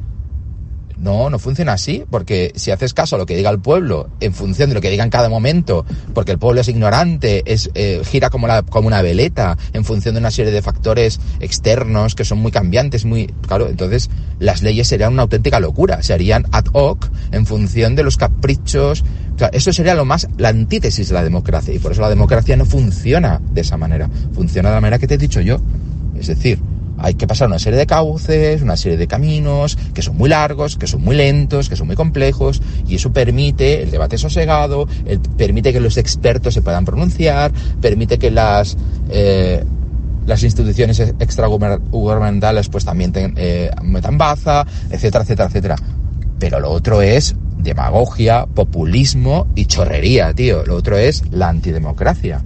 No, 0.98 1.28
no 1.28 1.38
funciona 1.38 1.74
así, 1.74 2.04
porque 2.10 2.52
si 2.54 2.70
haces 2.70 2.94
caso 2.94 3.16
a 3.16 3.18
lo 3.18 3.26
que 3.26 3.36
diga 3.36 3.50
el 3.50 3.58
pueblo, 3.58 4.08
en 4.20 4.32
función 4.32 4.70
de 4.70 4.74
lo 4.74 4.80
que 4.80 4.90
diga 4.90 5.04
en 5.04 5.10
cada 5.10 5.28
momento, 5.28 5.84
porque 6.14 6.32
el 6.32 6.38
pueblo 6.38 6.62
es 6.62 6.68
ignorante, 6.68 7.42
es, 7.44 7.70
eh, 7.74 8.00
gira 8.04 8.30
como, 8.30 8.46
la, 8.46 8.62
como 8.62 8.88
una 8.88 9.02
veleta, 9.02 9.58
en 9.74 9.84
función 9.84 10.14
de 10.14 10.20
una 10.20 10.30
serie 10.30 10.52
de 10.52 10.62
factores 10.62 11.20
externos 11.40 12.14
que 12.14 12.24
son 12.24 12.38
muy 12.38 12.50
cambiantes, 12.50 13.04
muy, 13.04 13.26
claro, 13.46 13.68
entonces 13.68 14.08
las 14.38 14.62
leyes 14.62 14.88
serían 14.88 15.12
una 15.12 15.22
auténtica 15.22 15.60
locura, 15.60 16.02
se 16.02 16.14
harían 16.14 16.46
ad 16.52 16.64
hoc 16.72 17.08
en 17.30 17.44
función 17.44 17.94
de 17.94 18.02
los 18.02 18.16
caprichos, 18.16 19.04
o 19.34 19.38
sea, 19.38 19.48
eso 19.48 19.72
sería 19.74 19.94
lo 19.94 20.06
más, 20.06 20.28
la 20.38 20.48
antítesis 20.48 21.08
de 21.08 21.14
la 21.14 21.22
democracia, 21.22 21.74
y 21.74 21.78
por 21.78 21.92
eso 21.92 22.00
la 22.00 22.08
democracia 22.08 22.56
no 22.56 22.64
funciona 22.64 23.40
de 23.52 23.60
esa 23.60 23.76
manera, 23.76 24.08
funciona 24.32 24.70
de 24.70 24.74
la 24.76 24.80
manera 24.80 24.98
que 24.98 25.06
te 25.06 25.14
he 25.14 25.18
dicho 25.18 25.42
yo, 25.42 25.60
es 26.18 26.28
decir, 26.28 26.58
hay 26.98 27.14
que 27.14 27.26
pasar 27.26 27.48
una 27.48 27.58
serie 27.58 27.78
de 27.78 27.86
cauces, 27.86 28.62
una 28.62 28.76
serie 28.76 28.96
de 28.96 29.06
caminos 29.06 29.76
que 29.94 30.02
son 30.02 30.16
muy 30.16 30.28
largos, 30.28 30.76
que 30.76 30.86
son 30.86 31.02
muy 31.02 31.16
lentos, 31.16 31.68
que 31.68 31.76
son 31.76 31.86
muy 31.86 31.96
complejos 31.96 32.60
y 32.86 32.96
eso 32.96 33.12
permite 33.12 33.82
el 33.82 33.90
debate 33.90 34.18
sosegado, 34.18 34.88
el, 35.04 35.20
permite 35.20 35.72
que 35.72 35.80
los 35.80 35.96
expertos 35.96 36.54
se 36.54 36.62
puedan 36.62 36.84
pronunciar, 36.84 37.52
permite 37.80 38.18
que 38.18 38.30
las 38.30 38.76
eh, 39.10 39.64
las 40.26 40.42
instituciones 40.42 40.98
extragubernamentales 41.00 42.68
pues 42.68 42.84
también 42.84 43.12
ten, 43.12 43.34
eh, 43.36 43.70
metan 43.82 44.18
baza, 44.18 44.66
etcétera, 44.90 45.22
etcétera, 45.22 45.48
etcétera. 45.48 45.76
Pero 46.38 46.60
lo 46.60 46.70
otro 46.70 47.00
es 47.00 47.34
demagogia, 47.58 48.46
populismo 48.46 49.46
y 49.54 49.66
chorrería, 49.66 50.34
tío. 50.34 50.64
Lo 50.64 50.74
otro 50.74 50.96
es 50.96 51.22
la 51.30 51.48
antidemocracia. 51.48 52.42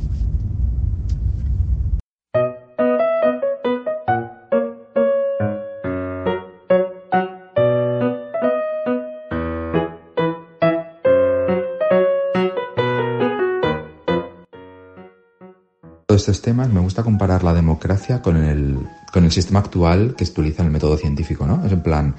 Estos 16.17 16.43
temas 16.43 16.69
me 16.69 16.81
gusta 16.81 17.03
comparar 17.03 17.45
la 17.45 17.55
democracia 17.55 18.23
con 18.23 18.37
el, 18.37 18.79
con 19.13 19.25
el 19.25 19.33
sistema 19.33 19.61
actual 19.61 20.15
que 20.17 20.25
utiliza 20.25 20.63
el 20.63 20.71
método 20.71 20.97
científico, 20.97 21.47
¿no? 21.47 21.65
Es 21.65 21.73
en 21.73 21.83
plan, 21.83 22.15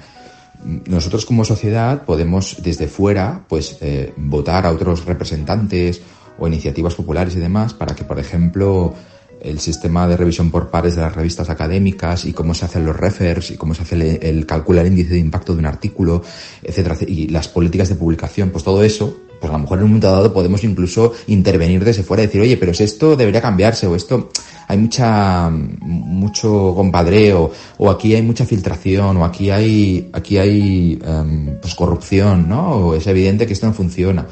nosotros 0.86 1.26
como 1.26 1.44
sociedad 1.44 2.04
podemos 2.04 2.56
desde 2.62 2.86
fuera, 2.86 3.42
pues, 3.48 3.78
eh, 3.80 4.12
votar 4.16 4.66
a 4.66 4.70
otros 4.70 5.04
representantes 5.04 6.00
o 6.38 6.46
iniciativas 6.46 6.94
populares 6.94 7.34
y 7.36 7.40
demás 7.40 7.74
para 7.74 7.94
que, 7.94 8.04
por 8.04 8.18
ejemplo, 8.18 8.94
el 9.40 9.58
sistema 9.58 10.06
de 10.06 10.16
revisión 10.16 10.50
por 10.50 10.70
pares 10.70 10.94
de 10.94 11.02
las 11.02 11.14
revistas 11.14 11.50
académicas 11.50 12.24
y 12.24 12.32
cómo 12.32 12.54
se 12.54 12.64
hacen 12.64 12.86
los 12.86 12.96
refers 12.96 13.50
y 13.50 13.56
cómo 13.56 13.74
se 13.74 13.82
hace 13.82 13.96
el, 13.96 14.02
el 14.22 14.46
calcular 14.46 14.86
el 14.86 14.92
índice 14.92 15.14
de 15.14 15.18
impacto 15.18 15.52
de 15.52 15.58
un 15.58 15.66
artículo, 15.66 16.22
etcétera, 16.62 16.96
y 17.06 17.28
las 17.28 17.48
políticas 17.48 17.88
de 17.88 17.96
publicación, 17.96 18.50
pues 18.50 18.62
todo 18.62 18.84
eso 18.84 19.21
pues 19.42 19.50
a 19.50 19.56
lo 19.56 19.62
mejor 19.64 19.78
en 19.78 19.84
un 19.84 19.90
momento 19.90 20.06
dado 20.06 20.32
podemos 20.32 20.62
incluso 20.62 21.14
intervenir 21.26 21.84
desde 21.84 22.04
fuera 22.04 22.22
y 22.22 22.26
decir, 22.26 22.40
oye, 22.40 22.56
pero 22.56 22.72
si 22.72 22.84
esto 22.84 23.16
debería 23.16 23.42
cambiarse 23.42 23.88
o 23.88 23.96
esto 23.96 24.30
hay 24.68 24.78
mucha 24.78 25.50
mucho 25.50 26.72
compadreo 26.76 27.50
o 27.78 27.90
aquí 27.90 28.14
hay 28.14 28.22
mucha 28.22 28.46
filtración 28.46 29.16
o 29.16 29.24
aquí 29.24 29.50
hay 29.50 30.08
aquí 30.12 30.38
hay 30.38 31.02
um, 31.04 31.56
pues 31.60 31.74
corrupción, 31.74 32.48
¿no? 32.48 32.70
O 32.70 32.94
es 32.94 33.04
evidente 33.08 33.44
que 33.44 33.52
esto 33.52 33.66
no 33.66 33.72
funciona. 33.72 34.24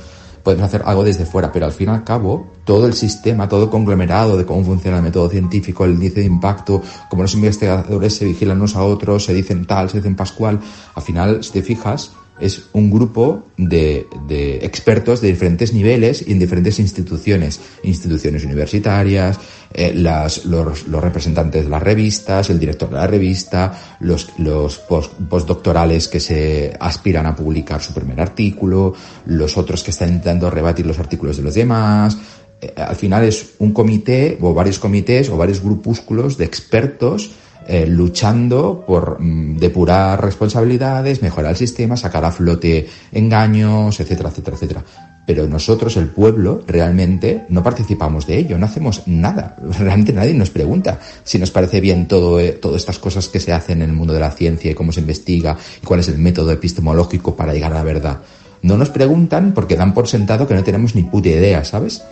podemos 0.44 0.64
hacer 0.64 0.82
algo 0.86 1.02
desde 1.02 1.26
fuera, 1.26 1.50
pero 1.50 1.66
al 1.66 1.72
fin 1.72 1.88
y 1.88 1.90
al 1.90 2.04
cabo, 2.04 2.46
todo 2.64 2.86
el 2.86 2.94
sistema, 2.94 3.48
todo 3.48 3.64
el 3.64 3.70
conglomerado 3.70 4.38
de 4.38 4.46
cómo 4.46 4.64
funciona 4.64 4.98
el 4.98 5.02
método 5.02 5.28
científico, 5.28 5.84
el 5.84 5.94
índice 5.94 6.20
de 6.20 6.26
impacto, 6.26 6.80
cómo 7.10 7.22
los 7.22 7.34
investigadores 7.34 8.14
se 8.14 8.26
vigilan 8.26 8.58
unos 8.58 8.76
a 8.76 8.84
otros, 8.84 9.24
se 9.24 9.34
dicen 9.34 9.66
tal, 9.66 9.90
se 9.90 9.98
dicen 9.98 10.14
pascual, 10.14 10.60
al 10.94 11.02
final, 11.02 11.42
si 11.42 11.50
te 11.50 11.62
fijas, 11.62 12.12
es 12.40 12.68
un 12.72 12.90
grupo 12.90 13.44
de, 13.56 14.06
de, 14.26 14.56
expertos 14.64 15.20
de 15.20 15.28
diferentes 15.28 15.72
niveles 15.72 16.24
y 16.26 16.32
en 16.32 16.38
diferentes 16.38 16.78
instituciones, 16.78 17.60
instituciones 17.82 18.44
universitarias, 18.44 19.38
eh, 19.72 19.92
las, 19.94 20.44
los, 20.46 20.86
representantes 20.88 21.64
de 21.64 21.70
las 21.70 21.82
revistas, 21.82 22.50
el 22.50 22.58
director 22.58 22.90
de 22.90 22.96
la 22.96 23.06
revista, 23.06 23.96
los, 24.00 24.30
los 24.38 24.78
post, 24.78 25.12
postdoctorales 25.28 26.08
que 26.08 26.18
se 26.18 26.76
aspiran 26.80 27.26
a 27.26 27.36
publicar 27.36 27.80
su 27.80 27.92
primer 27.92 28.20
artículo, 28.20 28.94
los 29.26 29.56
otros 29.56 29.84
que 29.84 29.90
están 29.90 30.08
intentando 30.08 30.50
rebatir 30.50 30.86
los 30.86 30.98
artículos 30.98 31.36
de 31.36 31.42
los 31.42 31.54
demás. 31.54 32.18
Eh, 32.60 32.72
al 32.76 32.96
final 32.96 33.24
es 33.24 33.54
un 33.58 33.72
comité 33.72 34.38
o 34.40 34.52
varios 34.54 34.78
comités 34.78 35.28
o 35.28 35.36
varios 35.36 35.62
grupúsculos 35.62 36.36
de 36.36 36.46
expertos 36.46 37.30
eh, 37.72 37.86
luchando 37.86 38.84
por 38.84 39.20
mm, 39.20 39.56
depurar 39.58 40.20
responsabilidades, 40.24 41.22
mejorar 41.22 41.52
el 41.52 41.56
sistema, 41.56 41.96
sacar 41.96 42.24
a 42.24 42.32
flote 42.32 42.88
engaños, 43.12 44.00
etcétera, 44.00 44.30
etcétera, 44.30 44.56
etcétera. 44.56 44.84
Pero 45.24 45.46
nosotros, 45.46 45.96
el 45.96 46.08
pueblo, 46.08 46.64
realmente 46.66 47.44
no 47.48 47.62
participamos 47.62 48.26
de 48.26 48.38
ello, 48.38 48.58
no 48.58 48.66
hacemos 48.66 49.02
nada. 49.06 49.54
Realmente 49.78 50.12
nadie 50.12 50.34
nos 50.34 50.50
pregunta 50.50 50.98
si 51.22 51.38
nos 51.38 51.52
parece 51.52 51.80
bien 51.80 52.08
todo, 52.08 52.40
eh, 52.40 52.58
todas 52.60 52.78
estas 52.78 52.98
cosas 52.98 53.28
que 53.28 53.38
se 53.38 53.52
hacen 53.52 53.82
en 53.82 53.90
el 53.90 53.96
mundo 53.96 54.14
de 54.14 54.18
la 54.18 54.32
ciencia 54.32 54.72
y 54.72 54.74
cómo 54.74 54.90
se 54.90 54.98
investiga 54.98 55.56
y 55.80 55.86
cuál 55.86 56.00
es 56.00 56.08
el 56.08 56.18
método 56.18 56.50
epistemológico 56.50 57.36
para 57.36 57.54
llegar 57.54 57.70
a 57.70 57.76
la 57.76 57.84
verdad. 57.84 58.18
No 58.62 58.76
nos 58.76 58.90
preguntan 58.90 59.52
porque 59.54 59.76
dan 59.76 59.94
por 59.94 60.08
sentado 60.08 60.48
que 60.48 60.54
no 60.54 60.64
tenemos 60.64 60.96
ni 60.96 61.04
puta 61.04 61.28
idea, 61.28 61.64
¿sabes? 61.64 62.02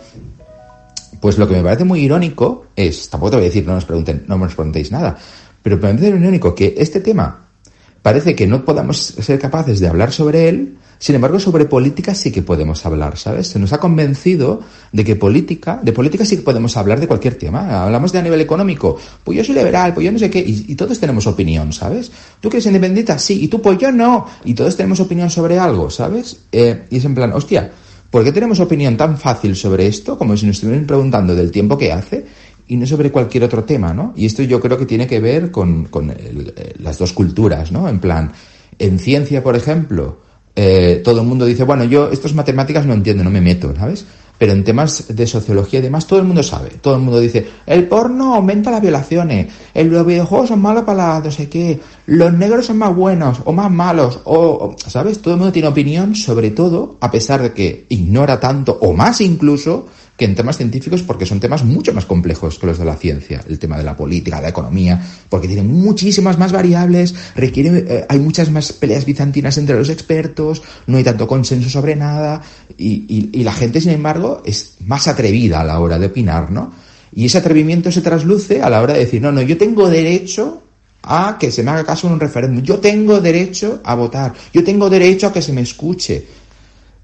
Pues 1.19 1.37
lo 1.37 1.47
que 1.47 1.55
me 1.55 1.63
parece 1.63 1.83
muy 1.83 1.99
irónico 1.99 2.67
es, 2.75 3.09
tampoco 3.09 3.31
te 3.31 3.35
voy 3.37 3.45
a 3.45 3.49
decir 3.49 3.65
no 3.67 3.73
nos 3.73 3.85
pregunten, 3.85 4.23
no 4.27 4.37
nos 4.37 4.55
preguntéis 4.55 4.91
nada, 4.91 5.17
pero 5.61 5.77
me 5.77 5.81
parece 5.81 6.09
irónico 6.09 6.55
que 6.55 6.75
este 6.77 6.99
tema 6.99 7.49
parece 8.01 8.35
que 8.35 8.47
no 8.47 8.63
podamos 8.63 8.97
ser 8.97 9.39
capaces 9.39 9.79
de 9.79 9.87
hablar 9.87 10.11
sobre 10.11 10.49
él, 10.49 10.77
sin 10.99 11.15
embargo 11.15 11.39
sobre 11.39 11.65
política 11.65 12.13
sí 12.15 12.31
que 12.31 12.41
podemos 12.41 12.85
hablar, 12.85 13.17
¿sabes? 13.17 13.47
Se 13.47 13.59
nos 13.59 13.73
ha 13.73 13.77
convencido 13.77 14.61
de 14.91 15.03
que 15.03 15.15
política, 15.15 15.79
de 15.81 15.93
política 15.93 16.25
sí 16.25 16.37
que 16.37 16.41
podemos 16.41 16.75
hablar 16.77 16.99
de 16.99 17.07
cualquier 17.07 17.35
tema. 17.35 17.83
Hablamos 17.83 18.11
de 18.11 18.19
a 18.19 18.21
nivel 18.21 18.41
económico, 18.41 18.97
pues 19.23 19.37
yo 19.37 19.43
soy 19.43 19.55
liberal, 19.55 19.93
pues 19.93 20.05
yo 20.05 20.11
no 20.11 20.19
sé 20.19 20.29
qué, 20.29 20.39
y, 20.39 20.75
todos 20.75 20.99
tenemos 20.99 21.27
opinión, 21.27 21.73
¿sabes? 21.73 22.11
¿Tú 22.39 22.49
quieres 22.49 22.65
independiente? 22.65 23.17
Sí, 23.19 23.43
y 23.43 23.47
tú 23.47 23.61
pues 23.61 23.77
yo 23.77 23.91
no, 23.91 24.27
y 24.43 24.53
todos 24.53 24.75
tenemos 24.75 24.99
opinión 24.99 25.29
sobre 25.29 25.59
algo, 25.59 25.89
¿sabes? 25.89 26.39
Eh, 26.51 26.85
y 26.89 26.97
es 26.97 27.05
en 27.05 27.15
plan, 27.15 27.33
hostia, 27.33 27.71
¿Por 28.09 28.23
qué 28.23 28.31
tenemos 28.31 28.59
opinión 28.59 28.97
tan 28.97 29.19
fácil 29.19 29.55
sobre 29.55 29.85
esto, 29.85 30.17
como 30.17 30.35
si 30.35 30.47
nos 30.47 30.55
estuvieran 30.55 30.87
preguntando 30.87 31.35
del 31.35 31.51
tiempo 31.51 31.77
que 31.77 31.91
hace, 31.91 32.25
y 32.69 32.77
no 32.77 32.85
sobre 32.85 33.11
cualquier 33.11 33.43
otro 33.43 33.63
tema, 33.63 33.93
¿no? 33.93 34.13
Y 34.15 34.27
esto 34.27 34.43
yo 34.43 34.59
creo 34.61 34.77
que 34.77 34.85
tiene 34.85 35.07
que 35.07 35.19
ver 35.19 35.49
con, 35.49 35.85
con 35.85 36.11
el, 36.11 36.53
eh, 36.55 36.75
las 36.79 36.99
dos 36.99 37.13
culturas, 37.13 37.71
¿no? 37.71 37.89
En 37.89 37.99
plan, 37.99 38.31
en 38.77 38.99
ciencia, 38.99 39.43
por 39.43 39.55
ejemplo, 39.55 40.19
eh, 40.55 41.01
todo 41.03 41.21
el 41.21 41.27
mundo 41.27 41.45
dice, 41.45 41.63
bueno, 41.63 41.83
yo 41.83 42.11
estas 42.11 42.35
matemáticas 42.35 42.85
no 42.85 42.93
entiendo, 42.93 43.23
no 43.23 43.31
me 43.31 43.41
meto, 43.41 43.73
¿sabes? 43.75 44.05
Pero 44.37 44.51
en 44.51 44.63
temas 44.63 45.13
de 45.13 45.25
sociología 45.25 45.79
y 45.79 45.81
demás, 45.81 46.05
todo 46.05 46.19
el 46.19 46.25
mundo 46.25 46.43
sabe. 46.43 46.69
Todo 46.79 46.93
el 46.95 47.01
mundo 47.01 47.19
dice, 47.19 47.45
el 47.65 47.87
porno 47.87 48.35
aumenta 48.35 48.69
las 48.69 48.81
violaciones, 48.81 49.47
el, 49.73 49.89
los 49.89 50.05
videojuegos 50.05 50.49
son 50.49 50.61
malos 50.61 50.83
para 50.83 51.15
la 51.15 51.19
no 51.21 51.31
sé 51.31 51.49
qué, 51.49 51.79
los 52.05 52.31
negros 52.33 52.67
son 52.67 52.77
más 52.77 52.95
buenos 52.95 53.39
o 53.45 53.51
más 53.51 53.71
malos, 53.71 54.19
o, 54.25 54.75
¿sabes? 54.85 55.23
Todo 55.23 55.33
el 55.33 55.39
mundo 55.39 55.51
tiene 55.51 55.67
opinión 55.67 56.13
sobre 56.13 56.51
todo, 56.51 56.97
a 57.01 57.09
pesar 57.09 57.41
de 57.41 57.51
que 57.51 57.87
ignora 57.89 58.39
tanto, 58.39 58.77
o 58.79 58.93
más 58.93 59.21
incluso, 59.21 59.87
que 60.19 60.25
en 60.25 60.35
temas 60.35 60.57
científicos 60.57 61.01
porque 61.01 61.25
son 61.25 61.39
temas 61.39 61.63
mucho 61.63 61.93
más 61.93 62.05
complejos 62.05 62.59
que 62.59 62.67
los 62.67 62.77
de 62.77 62.83
la 62.83 62.97
ciencia, 62.97 63.41
el 63.47 63.57
tema 63.57 63.77
de 63.77 63.85
la 63.85 63.95
política, 63.95 64.41
la 64.41 64.49
economía, 64.49 65.01
porque 65.29 65.47
tienen 65.47 65.71
muchísimas 65.71 66.37
más 66.37 66.51
variables, 66.51 67.15
requiere, 67.35 67.85
eh, 67.87 68.05
hay 68.09 68.19
muchas 68.19 68.51
más 68.51 68.73
peleas 68.73 69.05
bizantinas 69.05 69.57
entre 69.57 69.77
los 69.77 69.87
expertos, 69.87 70.61
no 70.87 70.97
hay 70.97 71.05
tanto 71.05 71.25
consenso 71.25 71.69
sobre 71.69 71.95
nada, 71.95 72.41
y, 72.77 73.05
y, 73.07 73.29
y 73.31 73.43
la 73.45 73.53
gente, 73.53 73.79
sin 73.79 73.91
embargo, 73.91 74.43
es 74.45 74.75
más 74.85 75.07
atrevida 75.07 75.61
a 75.61 75.63
la 75.63 75.79
hora 75.79 75.97
de 75.97 76.07
opinar, 76.07 76.51
¿no? 76.51 76.73
Y 77.15 77.25
ese 77.25 77.37
atrevimiento 77.37 77.89
se 77.89 78.01
trasluce 78.01 78.61
a 78.61 78.69
la 78.69 78.81
hora 78.81 78.93
de 78.95 78.99
decir, 78.99 79.21
no, 79.21 79.31
no, 79.31 79.41
yo 79.41 79.57
tengo 79.57 79.89
derecho 79.89 80.63
a 81.03 81.37
que 81.39 81.49
se 81.49 81.63
me 81.63 81.71
haga 81.71 81.85
caso 81.85 82.07
en 82.07 82.13
un 82.13 82.19
referéndum, 82.19 82.61
yo 82.61 82.79
tengo 82.79 83.21
derecho 83.21 83.79
a 83.85 83.95
votar, 83.95 84.33
yo 84.53 84.63
tengo 84.65 84.89
derecho 84.89 85.27
a 85.27 85.33
que 85.33 85.41
se 85.41 85.53
me 85.53 85.61
escuche. 85.61 86.38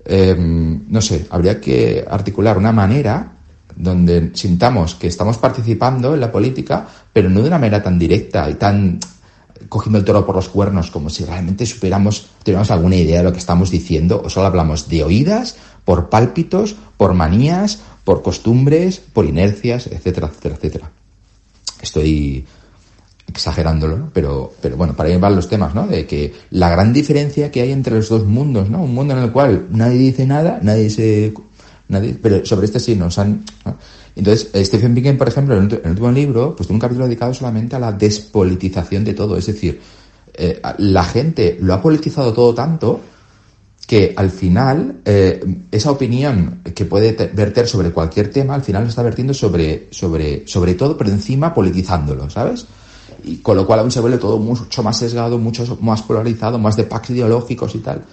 Eh, 0.05 0.35
no 0.37 1.01
sé, 1.01 1.25
habría 1.29 1.59
que 1.59 2.05
articular 2.07 2.57
una 2.57 2.71
manera 2.71 3.31
donde 3.75 4.31
sintamos 4.33 4.95
que 4.95 5.07
estamos 5.07 5.37
participando 5.37 6.13
en 6.13 6.21
la 6.21 6.31
política, 6.31 6.87
pero 7.11 7.29
no 7.29 7.41
de 7.41 7.47
una 7.47 7.57
manera 7.57 7.83
tan 7.83 7.99
directa 7.99 8.49
y 8.49 8.53
tan 8.53 8.99
cogiendo 9.69 9.97
el 9.99 10.05
toro 10.05 10.25
por 10.25 10.35
los 10.35 10.49
cuernos, 10.49 10.91
como 10.91 11.09
si 11.09 11.25
realmente 11.25 11.65
supiéramos, 11.65 12.27
tuviéramos 12.43 12.71
alguna 12.71 12.95
idea 12.95 13.19
de 13.19 13.23
lo 13.23 13.31
que 13.31 13.39
estamos 13.39 13.71
diciendo, 13.71 14.21
o 14.23 14.29
solo 14.29 14.47
hablamos 14.47 14.87
de 14.87 15.03
oídas, 15.03 15.57
por 15.83 16.09
pálpitos, 16.09 16.75
por 16.97 17.13
manías, 17.13 17.79
por 18.03 18.21
costumbres, 18.21 18.99
por 18.99 19.25
inercias, 19.25 19.87
etcétera, 19.87 20.27
etcétera, 20.27 20.55
etcétera. 20.55 20.91
Estoy 21.81 22.45
exagerándolo, 23.27 23.97
¿no? 23.97 24.09
Pero, 24.13 24.53
pero 24.61 24.77
bueno, 24.77 24.95
para 24.95 25.09
ahí 25.09 25.17
van 25.17 25.35
los 25.35 25.49
temas, 25.49 25.73
¿no? 25.73 25.87
De 25.87 26.05
que 26.05 26.33
la 26.51 26.69
gran 26.69 26.93
diferencia 26.93 27.51
que 27.51 27.61
hay 27.61 27.71
entre 27.71 27.95
los 27.95 28.09
dos 28.09 28.25
mundos, 28.25 28.69
¿no? 28.69 28.83
Un 28.83 28.93
mundo 28.93 29.15
en 29.15 29.23
el 29.23 29.31
cual 29.31 29.67
nadie 29.71 29.97
dice 29.97 30.25
nada, 30.25 30.59
nadie 30.61 30.89
se... 30.89 31.33
Nadie, 31.87 32.17
pero 32.19 32.43
sobre 32.45 32.65
este 32.65 32.79
sí 32.79 32.95
nos 32.95 33.19
han... 33.19 33.43
Entonces, 34.15 34.49
Stephen 34.65 34.95
Pinker, 34.95 35.17
por 35.17 35.27
ejemplo, 35.27 35.57
en 35.57 35.69
el 35.69 35.89
último 35.89 36.11
libro, 36.11 36.55
pues 36.55 36.67
tiene 36.67 36.77
un 36.77 36.81
capítulo 36.81 37.05
dedicado 37.05 37.33
solamente 37.33 37.75
a 37.75 37.79
la 37.79 37.91
despolitización 37.91 39.03
de 39.03 39.13
todo. 39.13 39.37
Es 39.37 39.45
decir, 39.47 39.79
eh, 40.33 40.61
la 40.77 41.03
gente 41.03 41.57
lo 41.59 41.73
ha 41.73 41.81
politizado 41.81 42.33
todo 42.33 42.53
tanto 42.53 43.01
que 43.85 44.13
al 44.15 44.31
final 44.31 45.01
eh, 45.05 45.43
esa 45.71 45.91
opinión 45.91 46.61
que 46.73 46.85
puede 46.85 47.13
verter 47.33 47.67
sobre 47.67 47.91
cualquier 47.91 48.31
tema, 48.31 48.55
al 48.55 48.63
final 48.63 48.83
lo 48.83 48.89
está 48.89 49.03
vertiendo 49.03 49.33
sobre, 49.33 49.87
sobre, 49.91 50.47
sobre 50.47 50.73
todo, 50.73 50.97
pero 50.97 51.11
encima 51.11 51.53
politizándolo, 51.53 52.29
¿sabes? 52.29 52.65
Y 53.25 53.37
con 53.37 53.57
lo 53.57 53.65
cual 53.65 53.79
aún 53.79 53.91
se 53.91 53.99
vuelve 53.99 54.17
todo 54.17 54.37
mucho 54.37 54.83
más 54.83 54.97
sesgado, 54.97 55.37
mucho 55.37 55.77
más 55.81 56.01
polarizado, 56.01 56.59
más 56.59 56.75
de 56.75 56.83
packs 56.83 57.09
ideológicos 57.09 57.75
y 57.75 57.79
tal. 57.79 58.03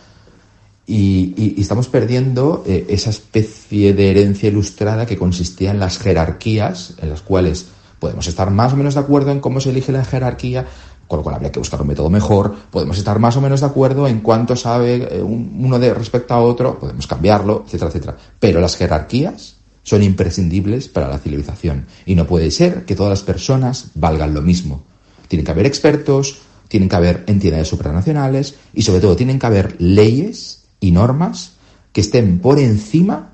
Y, 0.87 1.55
estamos 1.61 1.88
perdiendo 1.88 2.64
eh, 2.66 2.87
esa 2.88 3.11
especie 3.11 3.94
de 3.94 4.11
herencia 4.11 4.48
ilustrada 4.48 5.07
que 5.07 5.16
consistía 5.16 5.70
en 5.70 5.79
las 5.79 5.98
jerarquías, 5.98 6.94
en 7.01 7.11
las 7.11 7.22
cuales 7.22 7.66
podemos 7.98 8.27
estar 8.27 8.51
más 8.51 8.72
o 8.72 8.77
menos 8.77 8.94
de 8.94 9.01
acuerdo 9.01 9.31
en 9.31 9.40
cómo 9.40 9.61
se 9.61 9.70
elige 9.70 9.92
la 9.92 10.05
jerarquía, 10.05 10.66
con 11.07 11.18
lo 11.18 11.22
cual 11.22 11.37
habría 11.37 11.53
que 11.53 11.61
buscar 11.61 11.81
un 11.81 11.88
método 11.88 12.11
mejor, 12.11 12.55
podemos 12.70 12.98
estar 12.98 13.18
más 13.18 13.37
o 13.37 13.40
menos 13.40 13.61
de 13.61 13.66
acuerdo 13.66 14.09
en 14.09 14.20
cuánto 14.20 14.57
sabe 14.57 15.09
eh, 15.11 15.22
uno 15.22 15.79
de 15.79 15.94
respecto 15.94 16.35
a 16.35 16.40
otro, 16.40 16.79
podemos 16.79 17.07
cambiarlo, 17.07 17.62
etcétera, 17.66 17.90
etcétera. 17.90 18.16
Pero 18.40 18.61
las 18.61 18.77
jerarquías 18.77 19.57
son 19.83 20.03
imprescindibles 20.03 20.88
para 20.88 21.09
la 21.09 21.18
civilización 21.18 21.87
y 22.07 22.14
no 22.14 22.27
puede 22.27 22.51
ser 22.51 22.85
que 22.85 22.96
todas 22.96 23.11
las 23.11 23.22
personas 23.22 23.90
valgan 23.94 24.35
lo 24.35 24.42
mismo. 24.42 24.83
Tienen 25.33 25.47
que 25.47 25.53
haber 25.53 25.64
expertos, 25.64 26.40
tienen 26.68 26.90
que 26.90 26.97
haber 26.97 27.25
entidades 27.27 27.66
supranacionales 27.66 28.57
y 28.75 28.83
sobre 28.83 29.01
todo 29.01 29.16
tienen 29.16 29.38
que 29.38 29.47
haber 29.47 29.81
leyes 29.81 30.64
y 30.79 30.90
normas 30.90 31.53
que 31.90 32.03
estén 32.03 32.38
por 32.38 32.59
encima 32.59 33.33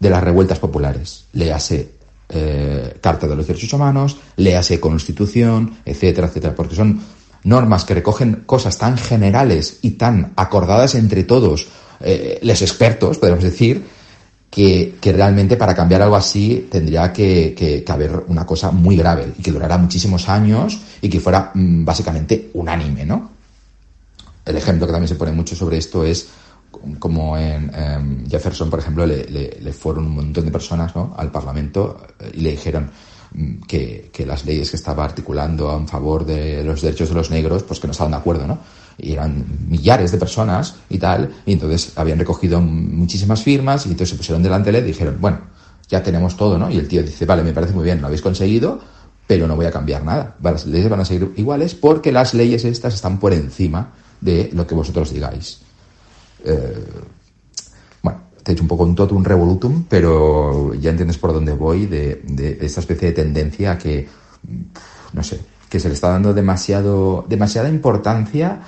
de 0.00 0.08
las 0.08 0.24
revueltas 0.24 0.58
populares. 0.58 1.26
Léase 1.34 1.92
eh, 2.30 2.96
Carta 3.02 3.28
de 3.28 3.36
los 3.36 3.46
Derechos 3.46 3.74
Humanos, 3.74 4.16
léase 4.36 4.80
Constitución, 4.80 5.76
etcétera, 5.84 6.28
etcétera, 6.28 6.54
porque 6.54 6.76
son 6.76 6.98
normas 7.44 7.84
que 7.84 7.92
recogen 7.92 8.44
cosas 8.46 8.78
tan 8.78 8.96
generales 8.96 9.80
y 9.82 9.90
tan 9.90 10.32
acordadas 10.34 10.94
entre 10.94 11.24
todos, 11.24 11.66
eh, 12.00 12.38
los 12.42 12.62
expertos, 12.62 13.18
podemos 13.18 13.44
decir, 13.44 13.84
que, 14.50 14.96
que, 15.00 15.12
realmente 15.12 15.56
para 15.56 15.74
cambiar 15.74 16.02
algo 16.02 16.16
así 16.16 16.68
tendría 16.70 17.12
que, 17.12 17.54
que, 17.54 17.84
haber 17.92 18.24
una 18.28 18.46
cosa 18.46 18.70
muy 18.70 18.96
grave 18.96 19.32
y 19.38 19.42
que 19.42 19.52
durara 19.52 19.76
muchísimos 19.76 20.28
años 20.28 20.80
y 21.02 21.08
que 21.08 21.20
fuera 21.20 21.50
mmm, 21.54 21.84
básicamente 21.84 22.50
unánime, 22.54 23.04
¿no? 23.04 23.30
El 24.44 24.56
ejemplo 24.56 24.86
que 24.86 24.92
también 24.92 25.08
se 25.08 25.16
pone 25.16 25.32
mucho 25.32 25.54
sobre 25.54 25.76
esto 25.76 26.02
es 26.04 26.28
como 26.98 27.36
en 27.36 27.70
eh, 27.74 28.26
Jefferson, 28.30 28.70
por 28.70 28.78
ejemplo, 28.78 29.06
le, 29.06 29.24
le, 29.26 29.72
fueron 29.72 30.06
un 30.06 30.14
montón 30.14 30.44
de 30.44 30.50
personas 30.50 30.94
¿no? 30.94 31.14
al 31.16 31.30
Parlamento 31.30 32.00
y 32.32 32.40
le 32.40 32.52
dijeron 32.52 32.90
mm, 33.32 33.62
que, 33.66 34.10
que, 34.12 34.26
las 34.26 34.44
leyes 34.44 34.70
que 34.70 34.76
estaba 34.76 35.04
articulando 35.04 35.74
en 35.76 35.88
favor 35.88 36.24
de 36.24 36.62
los 36.64 36.80
derechos 36.80 37.10
de 37.10 37.14
los 37.14 37.30
negros, 37.30 37.62
pues 37.62 37.80
que 37.80 37.86
no 37.86 37.92
estaban 37.92 38.12
de 38.12 38.18
acuerdo, 38.18 38.46
¿no? 38.46 38.58
Y 38.98 39.12
eran 39.12 39.44
millares 39.68 40.10
de 40.10 40.18
personas 40.18 40.74
y 40.90 40.98
tal, 40.98 41.32
y 41.46 41.52
entonces 41.52 41.92
habían 41.96 42.18
recogido 42.18 42.60
muchísimas 42.60 43.42
firmas 43.42 43.86
y 43.86 43.90
entonces 43.90 44.10
se 44.10 44.16
pusieron 44.16 44.42
delante 44.42 44.72
de 44.72 44.78
él 44.78 44.84
y 44.84 44.88
dijeron, 44.88 45.16
bueno, 45.20 45.38
ya 45.88 46.02
tenemos 46.02 46.36
todo, 46.36 46.58
¿no? 46.58 46.70
Y 46.70 46.78
el 46.78 46.88
tío 46.88 47.02
dice, 47.02 47.24
vale, 47.24 47.42
me 47.42 47.52
parece 47.52 47.72
muy 47.72 47.84
bien, 47.84 48.00
lo 48.00 48.08
habéis 48.08 48.22
conseguido, 48.22 48.80
pero 49.26 49.46
no 49.46 49.56
voy 49.56 49.66
a 49.66 49.70
cambiar 49.70 50.04
nada. 50.04 50.36
Las 50.42 50.66
leyes 50.66 50.90
van 50.90 51.00
a 51.00 51.04
seguir 51.04 51.32
iguales 51.36 51.74
porque 51.74 52.12
las 52.12 52.34
leyes 52.34 52.64
estas 52.64 52.94
están 52.94 53.18
por 53.18 53.32
encima 53.32 53.92
de 54.20 54.50
lo 54.52 54.66
que 54.66 54.74
vosotros 54.74 55.12
digáis. 55.12 55.60
Eh, 56.44 56.84
bueno, 58.02 58.20
te 58.42 58.50
he 58.50 58.54
hecho 58.54 58.62
un 58.62 58.68
poco 58.68 58.84
un 58.84 58.94
totum 58.94 59.22
revolutum, 59.22 59.84
pero 59.88 60.74
ya 60.74 60.90
entiendes 60.90 61.18
por 61.18 61.32
dónde 61.32 61.52
voy 61.52 61.86
de, 61.86 62.22
de 62.24 62.58
esta 62.60 62.80
especie 62.80 63.08
de 63.08 63.14
tendencia 63.14 63.78
que, 63.78 64.08
no 65.12 65.22
sé, 65.22 65.40
que 65.68 65.78
se 65.78 65.88
le 65.88 65.94
está 65.94 66.08
dando 66.08 66.34
demasiado, 66.34 67.24
demasiada 67.28 67.68
importancia 67.68 68.60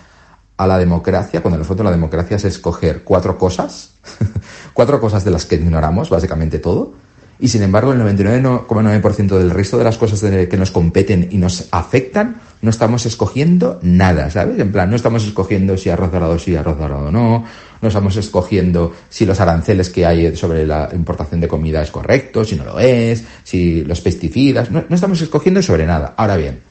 a 0.60 0.66
la 0.66 0.78
democracia, 0.78 1.40
cuando 1.40 1.56
en 1.56 1.62
el 1.62 1.66
fondo 1.66 1.82
la 1.82 1.90
democracia 1.90 2.36
es 2.36 2.44
escoger 2.44 3.02
cuatro 3.02 3.38
cosas, 3.38 3.94
cuatro 4.74 5.00
cosas 5.00 5.24
de 5.24 5.30
las 5.30 5.46
que 5.46 5.54
ignoramos, 5.54 6.10
básicamente 6.10 6.58
todo, 6.58 6.92
y 7.38 7.48
sin 7.48 7.62
embargo 7.62 7.94
el 7.94 8.00
99,9% 8.00 9.38
del 9.38 9.50
resto 9.52 9.78
de 9.78 9.84
las 9.84 9.96
cosas 9.96 10.20
que 10.20 10.56
nos 10.58 10.70
competen 10.70 11.28
y 11.30 11.38
nos 11.38 11.68
afectan, 11.70 12.42
no 12.60 12.68
estamos 12.68 13.06
escogiendo 13.06 13.78
nada, 13.80 14.28
¿sabes? 14.28 14.58
En 14.58 14.70
plan, 14.70 14.90
no 14.90 14.96
estamos 14.96 15.24
escogiendo 15.24 15.78
si 15.78 15.88
arroz 15.88 16.12
dorado 16.12 16.38
sí, 16.38 16.54
arroz 16.54 16.78
dorado 16.78 17.10
no, 17.10 17.46
no 17.80 17.88
estamos 17.88 18.16
escogiendo 18.16 18.92
si 19.08 19.24
los 19.24 19.40
aranceles 19.40 19.88
que 19.88 20.04
hay 20.04 20.36
sobre 20.36 20.66
la 20.66 20.90
importación 20.92 21.40
de 21.40 21.48
comida 21.48 21.80
es 21.80 21.90
correcto, 21.90 22.44
si 22.44 22.56
no 22.56 22.66
lo 22.66 22.78
es, 22.78 23.24
si 23.44 23.82
los 23.82 24.02
pesticidas, 24.02 24.70
no, 24.70 24.84
no 24.86 24.94
estamos 24.94 25.22
escogiendo 25.22 25.62
sobre 25.62 25.86
nada. 25.86 26.12
Ahora 26.18 26.36
bien, 26.36 26.69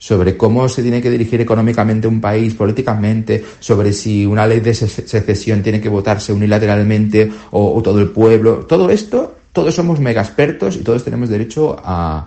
sobre 0.00 0.34
cómo 0.34 0.66
se 0.66 0.82
tiene 0.82 1.02
que 1.02 1.10
dirigir 1.10 1.42
económicamente 1.42 2.08
un 2.08 2.22
país, 2.22 2.54
políticamente, 2.54 3.44
sobre 3.60 3.92
si 3.92 4.24
una 4.24 4.46
ley 4.46 4.60
de 4.60 4.72
secesión 4.72 5.62
tiene 5.62 5.78
que 5.78 5.90
votarse 5.90 6.32
unilateralmente 6.32 7.30
o, 7.50 7.80
todo 7.82 8.00
el 8.00 8.08
pueblo. 8.08 8.64
Todo 8.66 8.88
esto, 8.88 9.36
todos 9.52 9.74
somos 9.74 10.00
mega 10.00 10.22
expertos 10.22 10.76
y 10.76 10.78
todos 10.78 11.04
tenemos 11.04 11.28
derecho 11.28 11.76
a, 11.84 12.26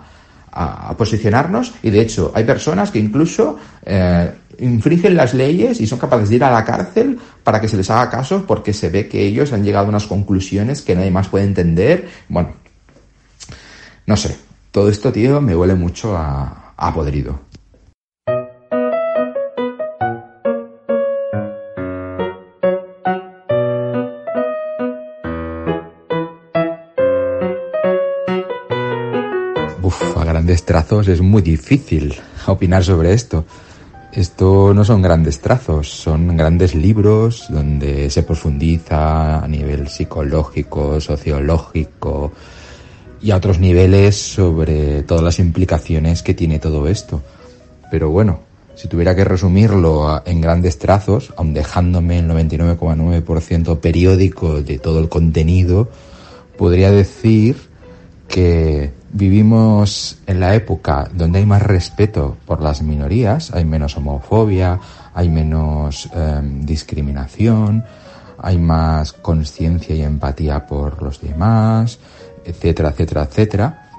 posicionarnos 0.96 1.74
y 1.82 1.90
de 1.90 2.00
hecho 2.00 2.30
hay 2.32 2.44
personas 2.44 2.92
que 2.92 3.00
incluso 3.00 3.58
eh, 3.84 4.30
infringen 4.60 5.16
las 5.16 5.34
leyes 5.34 5.80
y 5.80 5.86
son 5.88 5.98
capaces 5.98 6.28
de 6.28 6.36
ir 6.36 6.44
a 6.44 6.52
la 6.52 6.64
cárcel 6.64 7.18
para 7.42 7.60
que 7.60 7.66
se 7.66 7.76
les 7.76 7.90
haga 7.90 8.08
caso 8.08 8.44
porque 8.46 8.72
se 8.72 8.88
ve 8.88 9.08
que 9.08 9.26
ellos 9.26 9.52
han 9.52 9.64
llegado 9.64 9.86
a 9.86 9.88
unas 9.88 10.06
conclusiones 10.06 10.82
que 10.82 10.94
nadie 10.94 11.10
más 11.10 11.26
puede 11.26 11.44
entender. 11.44 12.08
Bueno, 12.28 12.52
no 14.06 14.16
sé, 14.16 14.36
todo 14.70 14.88
esto, 14.88 15.10
tío, 15.10 15.40
me 15.40 15.56
huele 15.56 15.74
mucho 15.74 16.16
a, 16.16 16.72
a 16.76 16.94
podrido. 16.94 17.40
Trazos 30.62 31.08
es 31.08 31.20
muy 31.20 31.42
difícil 31.42 32.14
opinar 32.46 32.84
sobre 32.84 33.12
esto. 33.12 33.44
Esto 34.12 34.72
no 34.72 34.84
son 34.84 35.02
grandes 35.02 35.40
trazos, 35.40 35.90
son 35.90 36.36
grandes 36.36 36.76
libros 36.76 37.46
donde 37.48 38.08
se 38.10 38.22
profundiza 38.22 39.40
a 39.42 39.48
nivel 39.48 39.88
psicológico, 39.88 41.00
sociológico 41.00 42.32
y 43.20 43.32
a 43.32 43.36
otros 43.36 43.58
niveles 43.58 44.14
sobre 44.14 45.02
todas 45.02 45.24
las 45.24 45.40
implicaciones 45.40 46.22
que 46.22 46.34
tiene 46.34 46.60
todo 46.60 46.86
esto. 46.86 47.22
Pero 47.90 48.10
bueno, 48.10 48.40
si 48.76 48.86
tuviera 48.86 49.16
que 49.16 49.24
resumirlo 49.24 50.22
en 50.24 50.40
grandes 50.40 50.78
trazos, 50.78 51.32
aun 51.36 51.54
dejándome 51.54 52.18
el 52.20 52.28
99,9% 52.28 53.80
periódico 53.80 54.62
de 54.62 54.78
todo 54.78 55.00
el 55.00 55.08
contenido, 55.08 55.88
podría 56.56 56.90
decir 56.90 57.56
que 58.28 58.92
vivimos 59.14 60.18
en 60.26 60.40
la 60.40 60.56
época 60.56 61.08
donde 61.14 61.38
hay 61.38 61.46
más 61.46 61.62
respeto 61.62 62.36
por 62.44 62.60
las 62.60 62.82
minorías, 62.82 63.52
hay 63.54 63.64
menos 63.64 63.96
homofobia, 63.96 64.80
hay 65.14 65.28
menos 65.28 66.10
em, 66.12 66.66
discriminación, 66.66 67.84
hay 68.38 68.58
más 68.58 69.12
conciencia 69.12 69.94
y 69.94 70.02
empatía 70.02 70.66
por 70.66 71.00
los 71.00 71.20
demás, 71.20 72.00
etcétera, 72.44 72.90
etcétera, 72.90 73.22
etcétera. 73.22 73.90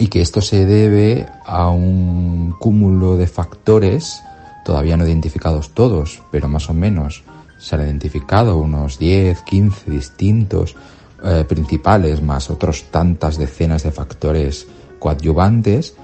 Y 0.00 0.08
que 0.08 0.22
esto 0.22 0.40
se 0.40 0.64
debe 0.64 1.26
a 1.44 1.68
un 1.68 2.56
cúmulo 2.58 3.16
de 3.18 3.26
factores, 3.26 4.22
todavía 4.64 4.96
no 4.96 5.06
identificados 5.06 5.74
todos, 5.74 6.22
pero 6.32 6.48
más 6.48 6.70
o 6.70 6.74
menos 6.74 7.22
se 7.58 7.74
han 7.74 7.82
identificado 7.82 8.56
unos 8.56 8.98
10, 8.98 9.42
15 9.42 9.90
distintos 9.90 10.76
eh, 11.24 11.44
principales 11.48 12.22
más 12.22 12.50
otros 12.50 12.84
tantas 12.90 13.38
decenas 13.38 13.82
de 13.82 13.92
factores 13.92 14.66
coadyuvantes 14.98 15.94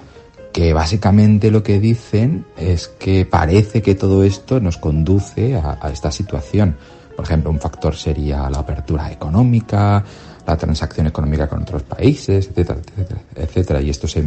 que 0.53 0.73
básicamente 0.73 1.51
lo 1.51 1.63
que 1.63 1.79
dicen 1.79 2.45
es 2.57 2.89
que 2.89 3.25
parece 3.25 3.83
que 3.83 3.95
todo 3.95 4.25
esto 4.25 4.61
nos 4.61 4.79
conduce 4.79 5.57
a, 5.57 5.91
esta 5.93 6.11
situación. 6.11 6.77
Por 7.15 7.25
ejemplo, 7.25 7.51
un 7.51 7.61
factor 7.61 7.95
sería 7.95 8.49
la 8.51 8.59
apertura 8.59 9.11
económica, 9.13 10.03
la 10.47 10.57
transacción 10.57 11.07
económica 11.07 11.49
con 11.49 11.63
otros 11.63 11.83
países, 11.83 12.49
etcétera, 12.49 12.81
etcétera, 12.81 13.21
etcétera. 13.37 13.81
Y 13.83 13.91
esto, 13.91 14.09
se, 14.09 14.21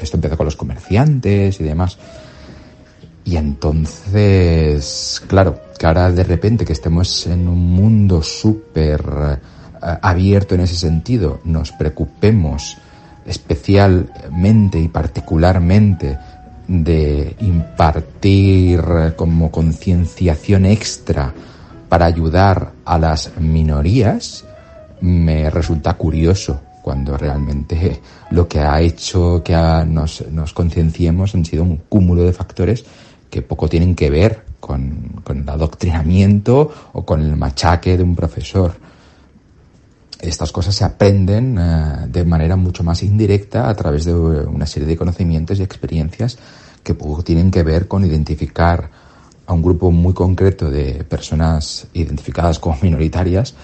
esto 0.00 0.16
empieza 0.16 0.36
con 0.36 0.46
los 0.46 0.56
comerciantes 0.56 1.60
y 1.60 1.64
demás. 1.64 1.98
Y 3.24 3.36
entonces, 3.36 5.20
claro, 5.26 5.58
que 5.76 5.86
ahora 5.86 6.10
de 6.12 6.22
repente 6.22 6.64
que 6.64 6.72
estemos 6.72 7.26
en 7.26 7.48
un 7.48 7.58
mundo 7.58 8.22
súper 8.22 9.02
abierto 9.80 10.54
en 10.54 10.62
ese 10.62 10.76
sentido, 10.76 11.40
nos 11.44 11.72
preocupemos 11.72 12.78
especialmente 13.26 14.78
y 14.78 14.88
particularmente 14.88 16.18
de 16.68 17.36
impartir 17.40 18.82
como 19.16 19.50
concienciación 19.50 20.66
extra 20.66 21.32
para 21.88 22.06
ayudar 22.06 22.72
a 22.84 22.98
las 22.98 23.36
minorías, 23.38 24.44
me 25.00 25.50
resulta 25.50 25.94
curioso 25.94 26.60
cuando 26.82 27.16
realmente 27.16 28.00
lo 28.30 28.48
que 28.48 28.60
ha 28.60 28.80
hecho 28.80 29.42
que 29.44 29.54
nos, 29.86 30.24
concienciemos 30.54 31.34
han 31.34 31.44
sido 31.44 31.62
un 31.64 31.78
cúmulo 31.88 32.22
de 32.22 32.32
factores 32.32 32.84
que 33.28 33.42
poco 33.42 33.68
tienen 33.68 33.94
que 33.94 34.10
ver 34.10 34.44
con 34.60 35.22
el 35.28 35.48
adoctrinamiento 35.48 36.72
o 36.92 37.04
con 37.04 37.20
el 37.20 37.36
machaque 37.36 37.96
de 37.96 38.02
un 38.02 38.16
profesor 38.16 38.74
estas 40.20 40.52
cosas 40.52 40.74
se 40.74 40.84
aprenden 40.84 41.58
eh, 41.58 42.06
de 42.08 42.24
manera 42.24 42.56
mucho 42.56 42.82
más 42.82 43.02
indirecta 43.02 43.68
a 43.68 43.74
través 43.74 44.04
de 44.04 44.14
una 44.14 44.66
serie 44.66 44.88
de 44.88 44.96
conocimientos 44.96 45.58
y 45.58 45.62
experiencias 45.62 46.38
que 46.82 46.94
tienen 47.24 47.50
que 47.50 47.62
ver 47.62 47.88
con 47.88 48.04
identificar 48.04 48.90
a 49.46 49.52
un 49.52 49.62
grupo 49.62 49.90
muy 49.90 50.14
concreto 50.14 50.70
de 50.70 51.04
personas 51.04 51.86
identificadas 51.94 52.58
como 52.58 52.78
minoritarias 52.80 53.54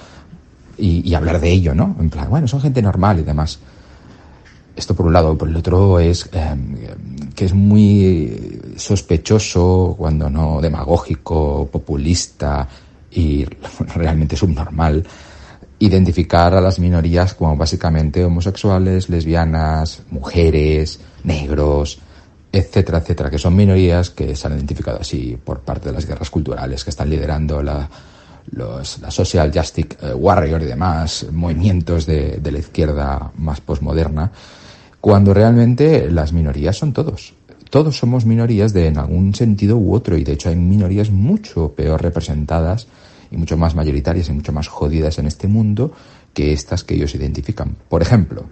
y, 0.76 1.14
hablar 1.14 1.40
de 1.40 1.50
ello, 1.50 1.74
¿no? 1.74 1.94
En 2.00 2.10
plan, 2.10 2.28
bueno, 2.28 2.48
son 2.48 2.60
gente 2.60 2.82
normal 2.82 3.20
y 3.20 3.22
demás. 3.22 3.60
Esto 4.74 4.96
por 4.96 5.06
un 5.06 5.12
lado. 5.12 5.36
Por 5.38 5.48
el 5.48 5.56
otro 5.56 6.00
es 6.00 6.28
em, 6.32 6.76
que 7.36 7.44
es 7.44 7.54
muy 7.54 8.60
sospechoso, 8.76 9.94
cuando 9.96 10.28
no 10.28 10.60
demagógico, 10.60 11.68
populista 11.70 12.66
y 13.12 13.44
realmente 13.94 14.36
subnormal 14.36 15.04
identificar 15.82 16.54
a 16.54 16.60
las 16.60 16.78
minorías 16.78 17.34
como 17.34 17.56
básicamente 17.56 18.24
homosexuales, 18.24 19.08
lesbianas, 19.08 20.02
mujeres, 20.10 21.00
negros, 21.24 21.98
etcétera, 22.52 22.98
etcétera, 22.98 23.30
que 23.30 23.38
son 23.38 23.56
minorías 23.56 24.10
que 24.10 24.36
se 24.36 24.46
han 24.46 24.54
identificado 24.54 25.00
así 25.00 25.36
por 25.42 25.60
parte 25.60 25.88
de 25.88 25.94
las 25.94 26.06
guerras 26.06 26.30
culturales 26.30 26.84
que 26.84 26.90
están 26.90 27.10
liderando 27.10 27.60
la, 27.62 27.88
Social 29.08 29.50
Justice 29.52 29.96
eh, 30.02 30.14
Warrior 30.14 30.62
y 30.62 30.66
demás 30.66 31.26
movimientos 31.32 32.06
de, 32.06 32.38
de 32.38 32.52
la 32.52 32.58
izquierda 32.58 33.32
más 33.38 33.60
posmoderna, 33.60 34.30
cuando 35.00 35.34
realmente 35.34 36.08
las 36.10 36.32
minorías 36.32 36.76
son 36.76 36.92
todos. 36.92 37.34
Todos 37.70 37.96
somos 37.96 38.24
minorías 38.24 38.72
de 38.72 38.86
en 38.86 38.98
algún 38.98 39.34
sentido 39.34 39.76
u 39.78 39.94
otro 39.94 40.16
y 40.16 40.22
de 40.22 40.34
hecho 40.34 40.48
hay 40.48 40.56
minorías 40.56 41.10
mucho 41.10 41.72
peor 41.72 42.02
representadas 42.02 42.86
y 43.32 43.36
mucho 43.36 43.56
más 43.56 43.74
mayoritarias 43.74 44.28
y 44.28 44.32
mucho 44.32 44.52
más 44.52 44.68
jodidas 44.68 45.18
en 45.18 45.26
este 45.26 45.48
mundo 45.48 45.92
que 46.34 46.52
estas 46.52 46.84
que 46.84 46.94
ellos 46.94 47.14
identifican. 47.14 47.76
Por 47.88 48.02
ejemplo, 48.02 48.44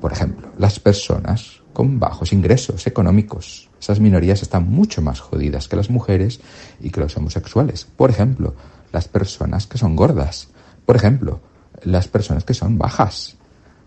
por 0.00 0.12
ejemplo, 0.12 0.48
las 0.58 0.78
personas 0.78 1.62
con 1.72 1.98
bajos 1.98 2.32
ingresos 2.32 2.86
económicos. 2.86 3.68
Esas 3.80 4.00
minorías 4.00 4.42
están 4.42 4.68
mucho 4.68 5.02
más 5.02 5.20
jodidas 5.20 5.68
que 5.68 5.76
las 5.76 5.90
mujeres 5.90 6.40
y 6.80 6.90
que 6.90 7.00
los 7.00 7.16
homosexuales. 7.16 7.84
Por 7.84 8.10
ejemplo, 8.10 8.54
las 8.92 9.08
personas 9.08 9.66
que 9.66 9.78
son 9.78 9.96
gordas. 9.96 10.48
Por 10.84 10.96
ejemplo, 10.96 11.40
las 11.82 12.08
personas 12.08 12.44
que 12.44 12.54
son 12.54 12.78
bajas. 12.78 13.36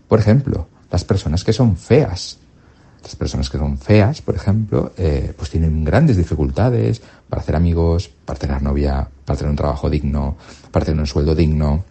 Por 0.08 0.20
ejemplo, 0.20 0.68
las 0.90 1.04
personas 1.04 1.44
que 1.44 1.52
son 1.52 1.76
feas. 1.76 2.38
Las 3.02 3.16
personas 3.16 3.50
que 3.50 3.58
son 3.58 3.78
feas, 3.78 4.22
por 4.22 4.36
ejemplo, 4.36 4.92
eh, 4.96 5.32
pues 5.36 5.50
tienen 5.50 5.84
grandes 5.84 6.16
dificultades 6.16 7.02
para 7.28 7.42
hacer 7.42 7.56
amigos, 7.56 8.08
para 8.24 8.38
tener 8.38 8.62
novia, 8.62 9.08
para 9.24 9.36
tener 9.36 9.50
un 9.50 9.56
trabajo 9.56 9.90
digno, 9.90 10.36
para 10.70 10.84
tener 10.84 11.00
un 11.00 11.06
sueldo 11.06 11.34
digno, 11.34 11.84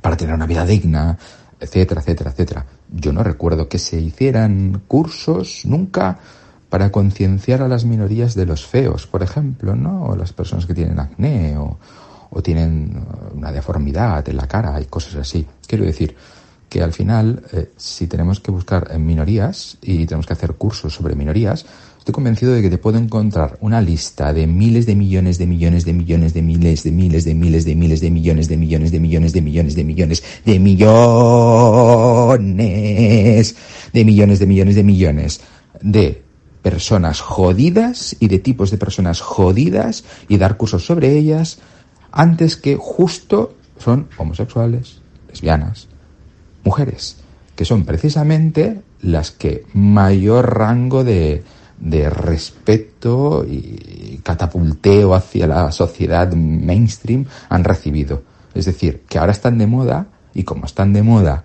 para 0.00 0.16
tener 0.16 0.34
una 0.34 0.46
vida 0.46 0.66
digna, 0.66 1.16
etcétera, 1.60 2.00
etcétera, 2.00 2.30
etcétera. 2.30 2.66
Yo 2.90 3.12
no 3.12 3.22
recuerdo 3.22 3.68
que 3.68 3.78
se 3.78 4.00
hicieran 4.00 4.82
cursos 4.88 5.62
nunca 5.64 6.18
para 6.68 6.90
concienciar 6.90 7.62
a 7.62 7.68
las 7.68 7.84
minorías 7.84 8.34
de 8.34 8.46
los 8.46 8.66
feos, 8.66 9.06
por 9.06 9.22
ejemplo, 9.22 9.76
¿no? 9.76 10.06
O 10.06 10.16
las 10.16 10.32
personas 10.32 10.66
que 10.66 10.74
tienen 10.74 10.98
acné 10.98 11.56
o, 11.56 11.78
o 12.30 12.42
tienen 12.42 13.00
una 13.34 13.52
deformidad 13.52 14.28
en 14.28 14.36
la 14.36 14.48
cara 14.48 14.80
y 14.80 14.86
cosas 14.86 15.14
así. 15.16 15.46
Quiero 15.66 15.84
decir 15.84 16.16
que 16.68 16.82
al 16.82 16.92
final, 16.92 17.42
eh, 17.52 17.70
si 17.76 18.06
tenemos 18.06 18.40
que 18.40 18.50
buscar 18.50 18.88
en 18.90 19.06
minorías 19.06 19.78
y 19.82 20.06
tenemos 20.06 20.26
que 20.26 20.32
hacer 20.32 20.54
cursos 20.54 20.94
sobre 20.94 21.14
minorías, 21.14 21.66
estoy 21.98 22.12
convencido 22.12 22.52
de 22.52 22.62
que 22.62 22.70
te 22.70 22.78
puedo 22.78 22.98
encontrar 22.98 23.58
una 23.60 23.80
lista 23.80 24.32
de 24.32 24.46
miles 24.46 24.86
de 24.86 24.96
millones 24.96 25.38
de 25.38 25.46
millones 25.46 25.84
de 25.84 25.92
millones 25.92 26.34
de 26.34 26.42
miles 26.42 26.82
de 26.82 26.92
miles 26.92 27.24
de 27.24 27.34
miles 27.34 27.64
de 27.64 27.74
miles 27.74 28.00
de 28.00 28.10
millones 28.10 28.48
de 28.48 28.56
millones 28.56 28.92
de 28.92 29.00
millones 29.00 29.34
de 29.34 29.40
millones 29.40 29.74
de 29.74 29.84
millones 29.84 30.22
de 30.44 30.58
millones 30.58 30.74
de 33.92 34.04
millones 34.04 34.38
de 34.38 34.46
millones 34.46 34.74
de 34.74 34.84
millones 34.84 35.40
de 35.82 36.22
personas 36.62 37.20
jodidas 37.20 38.16
y 38.18 38.28
de 38.28 38.40
tipos 38.40 38.72
de 38.72 38.78
personas 38.78 39.20
jodidas 39.20 40.04
y 40.28 40.36
dar 40.36 40.56
cursos 40.56 40.84
sobre 40.84 41.16
ellas 41.16 41.58
antes 42.10 42.56
que 42.56 42.76
justo 42.76 43.54
son 43.78 44.08
homosexuales, 44.16 45.00
lesbianas, 45.28 45.88
mujeres, 46.66 47.16
que 47.54 47.64
son 47.64 47.84
precisamente 47.84 48.82
las 49.00 49.30
que 49.30 49.64
mayor 49.72 50.58
rango 50.58 51.04
de, 51.04 51.42
de 51.78 52.10
respeto 52.10 53.46
y 53.48 54.20
catapulteo 54.22 55.14
hacia 55.14 55.46
la 55.46 55.72
sociedad 55.72 56.32
mainstream 56.34 57.24
han 57.48 57.64
recibido. 57.64 58.22
Es 58.54 58.66
decir, 58.66 59.02
que 59.08 59.18
ahora 59.18 59.32
están 59.32 59.58
de 59.58 59.66
moda 59.66 60.08
y 60.34 60.42
como 60.42 60.66
están 60.66 60.92
de 60.92 61.02
moda 61.02 61.44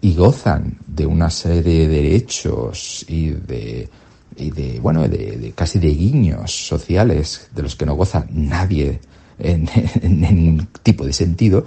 y 0.00 0.14
gozan 0.14 0.78
de 0.86 1.06
una 1.06 1.30
serie 1.30 1.88
de 1.88 2.02
derechos 2.02 3.04
y 3.08 3.30
de 3.30 3.88
y 4.36 4.50
de, 4.50 4.80
bueno, 4.80 5.06
de, 5.08 5.52
casi 5.54 5.78
de 5.78 5.88
guiños 5.88 6.66
sociales 6.66 7.48
de 7.54 7.62
los 7.62 7.76
que 7.76 7.86
no 7.86 7.94
goza 7.94 8.26
nadie 8.30 9.00
en, 9.38 9.68
ningún 10.02 10.68
tipo 10.82 11.04
de 11.04 11.12
sentido, 11.12 11.64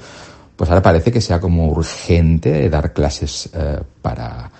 pues 0.57 0.69
ahora 0.69 0.81
parece 0.81 1.11
que 1.11 1.21
sea 1.21 1.39
como 1.39 1.67
urgente 1.67 2.67
dar 2.67 2.91
clases 2.91 3.49
eh, 3.53 3.79
para, 4.01 4.51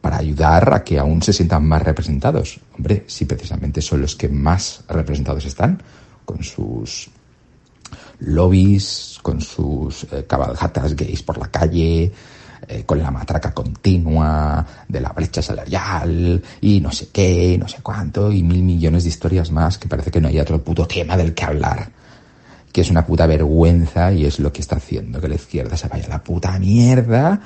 para 0.00 0.18
ayudar 0.18 0.74
a 0.74 0.84
que 0.84 0.98
aún 0.98 1.22
se 1.22 1.32
sientan 1.32 1.66
más 1.66 1.82
representados. 1.82 2.60
Hombre, 2.76 3.04
si 3.06 3.24
precisamente 3.24 3.80
son 3.80 4.02
los 4.02 4.14
que 4.14 4.28
más 4.28 4.84
representados 4.88 5.46
están, 5.46 5.82
con 6.26 6.44
sus 6.44 7.08
lobbies, 8.20 9.18
con 9.22 9.40
sus 9.40 10.04
eh, 10.12 10.26
cabalgatas 10.28 10.94
gays 10.94 11.22
por 11.22 11.38
la 11.38 11.48
calle, 11.48 12.12
eh, 12.68 12.82
con 12.84 12.98
la 12.98 13.10
matraca 13.10 13.54
continua 13.54 14.66
de 14.86 15.00
la 15.00 15.12
brecha 15.12 15.40
salarial 15.40 16.42
y 16.60 16.80
no 16.80 16.92
sé 16.92 17.08
qué, 17.10 17.56
no 17.58 17.66
sé 17.66 17.78
cuánto, 17.82 18.30
y 18.30 18.42
mil 18.42 18.62
millones 18.62 19.04
de 19.04 19.08
historias 19.08 19.50
más 19.50 19.78
que 19.78 19.88
parece 19.88 20.10
que 20.10 20.20
no 20.20 20.28
hay 20.28 20.38
otro 20.40 20.62
puto 20.62 20.86
tema 20.86 21.16
del 21.16 21.32
que 21.32 21.44
hablar. 21.44 21.97
Que 22.72 22.82
es 22.82 22.90
una 22.90 23.04
puta 23.06 23.26
vergüenza 23.26 24.12
y 24.12 24.26
es 24.26 24.38
lo 24.38 24.52
que 24.52 24.60
está 24.60 24.76
haciendo 24.76 25.20
que 25.20 25.28
la 25.28 25.34
izquierda 25.34 25.76
se 25.76 25.88
vaya 25.88 26.06
a 26.06 26.10
la 26.10 26.24
puta 26.24 26.58
mierda 26.58 27.40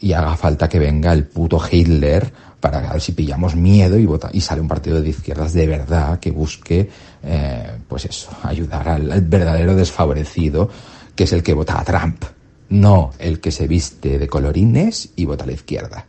y 0.00 0.12
haga 0.12 0.36
falta 0.36 0.68
que 0.68 0.78
venga 0.78 1.12
el 1.12 1.24
puto 1.24 1.60
Hitler 1.70 2.30
para 2.60 2.92
ver 2.92 3.00
si 3.00 3.12
pillamos 3.12 3.56
miedo 3.56 3.98
y, 3.98 4.06
vota, 4.06 4.28
y 4.32 4.40
sale 4.40 4.60
un 4.60 4.68
partido 4.68 5.00
de 5.00 5.08
izquierdas 5.08 5.52
de 5.52 5.66
verdad 5.66 6.18
que 6.18 6.30
busque, 6.30 6.88
eh, 7.22 7.78
pues 7.88 8.04
eso, 8.04 8.30
ayudar 8.42 8.88
al 8.88 9.20
verdadero 9.22 9.74
desfavorecido, 9.74 10.68
que 11.14 11.24
es 11.24 11.32
el 11.32 11.42
que 11.42 11.54
vota 11.54 11.80
a 11.80 11.84
Trump 11.84 12.24
no 12.68 13.12
el 13.18 13.40
que 13.40 13.50
se 13.50 13.68
viste 13.68 14.18
de 14.18 14.28
colorines 14.28 15.10
y 15.16 15.24
vota 15.24 15.44
a 15.44 15.46
la 15.46 15.52
izquierda. 15.52 16.06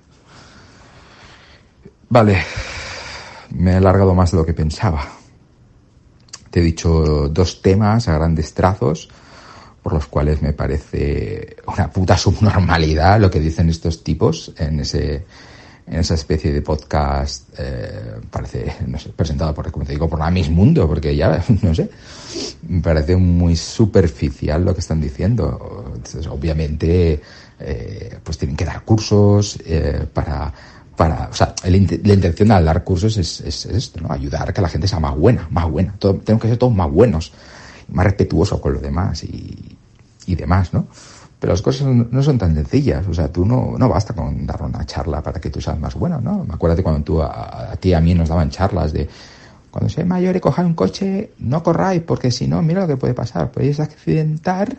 Vale, 2.10 2.42
me 3.52 3.72
he 3.72 3.76
alargado 3.76 4.16
más 4.16 4.32
de 4.32 4.38
lo 4.38 4.46
que 4.46 4.54
pensaba. 4.54 5.17
Te 6.50 6.60
he 6.60 6.64
dicho 6.64 7.30
dos 7.30 7.62
temas 7.62 8.08
a 8.08 8.14
grandes 8.14 8.54
trazos 8.54 9.10
por 9.82 9.94
los 9.94 10.08
cuales 10.08 10.42
me 10.42 10.54
parece 10.54 11.56
una 11.66 11.90
puta 11.90 12.18
subnormalidad 12.18 13.20
lo 13.22 13.32
que 13.32 13.40
dicen 13.40 13.70
estos 13.70 14.04
tipos 14.04 14.52
en 14.58 14.82
ese 14.82 15.26
en 15.88 16.00
esa 16.00 16.16
especie 16.16 16.52
de 16.52 16.62
podcast, 16.62 17.48
eh, 17.58 18.20
parece, 18.30 18.76
no 18.88 19.00
sé, 19.00 19.10
presentado 19.10 19.54
por, 19.54 19.72
como 19.72 19.86
te 19.86 19.94
digo, 19.94 20.10
por 20.10 20.20
la 20.20 20.30
Miss 20.30 20.50
Mundo, 20.50 20.86
porque 20.86 21.16
ya, 21.16 21.42
no 21.62 21.74
sé, 21.74 21.90
me 22.68 22.82
parece 22.82 23.16
muy 23.16 23.56
superficial 23.56 24.66
lo 24.66 24.74
que 24.74 24.82
están 24.82 25.00
diciendo. 25.00 25.94
Obviamente, 26.30 27.22
eh, 27.60 28.20
pues 28.22 28.38
tienen 28.38 28.58
que 28.58 28.66
dar 28.66 28.84
cursos 28.84 29.58
eh, 29.66 30.06
para, 30.14 30.54
para, 30.98 31.30
o 31.32 31.34
sea, 31.34 31.54
la 31.64 31.78
intención 31.78 32.52
al 32.52 32.66
dar 32.66 32.84
cursos 32.84 33.18
es, 33.18 33.40
es, 33.42 33.68
esto, 33.68 34.02
¿no? 34.02 34.12
Ayudar 34.12 34.50
a 34.50 34.54
que 34.54 34.62
la 34.62 34.68
gente 34.68 34.88
sea 34.88 35.00
más 35.00 35.16
buena, 35.16 35.48
más 35.52 35.70
buena. 35.70 35.94
Todo, 36.00 36.16
tenemos 36.16 36.42
que 36.42 36.50
ser 36.50 36.58
todos 36.58 36.74
más 36.74 36.92
buenos, 36.92 37.32
más 37.90 38.04
respetuosos 38.04 38.60
con 38.60 38.74
los 38.74 38.82
demás 38.82 39.24
y, 39.24 39.78
demás, 40.36 40.74
¿no? 40.74 40.88
Pero 41.40 41.54
las 41.54 41.62
cosas 41.62 41.88
no 41.88 42.24
son 42.24 42.40
tan 42.40 42.56
sencillas. 42.56 43.08
O 43.08 43.14
sea, 43.14 43.32
tú 43.32 43.46
no, 43.46 43.76
no 43.78 43.88
basta 43.88 44.16
con 44.16 44.46
dar 44.48 44.64
una 44.64 44.86
charla 44.88 45.22
para 45.22 45.40
que 45.40 45.52
tú 45.52 45.62
seas 45.62 45.80
más 45.80 45.94
bueno, 45.94 46.20
¿no? 46.20 46.44
Me 46.44 46.56
acuerdo 46.56 46.82
cuando 46.82 47.04
tú 47.04 47.22
a, 47.22 47.76
ti 47.80 47.90
y 47.90 47.94
a 47.94 48.02
mí 48.02 48.16
nos 48.16 48.30
daban 48.30 48.50
charlas 48.50 48.92
de 48.92 49.08
cuando 49.70 49.90
seáis 49.90 50.08
mayor 50.08 50.36
y 50.36 50.40
cojáis 50.40 50.68
un 50.68 50.74
coche, 50.74 51.32
no 51.38 51.62
corráis, 51.62 52.02
porque 52.02 52.32
si 52.32 52.48
no, 52.48 52.64
mira 52.64 52.82
lo 52.82 52.88
que 52.88 52.98
puede 52.98 53.14
pasar. 53.14 53.52
Podéis 53.52 53.80
accidentar 53.80 54.76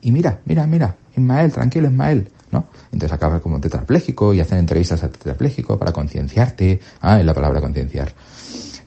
y 0.00 0.10
mira, 0.10 0.40
mira, 0.46 0.66
mira, 0.66 0.96
Ismael, 1.14 1.52
tranquilo, 1.52 1.88
Ismael, 1.88 2.30
¿no? 2.50 2.66
Entonces 2.92 3.12
acabas 3.12 3.40
como 3.40 3.60
tetrapléjico 3.60 4.34
y 4.34 4.40
hacen 4.40 4.58
entrevistas 4.58 5.02
al 5.02 5.10
tetrapléjico 5.10 5.78
para 5.78 5.92
concienciarte. 5.92 6.80
Ah, 7.00 7.20
en 7.20 7.26
la 7.26 7.34
palabra 7.34 7.60
concienciar. 7.60 8.12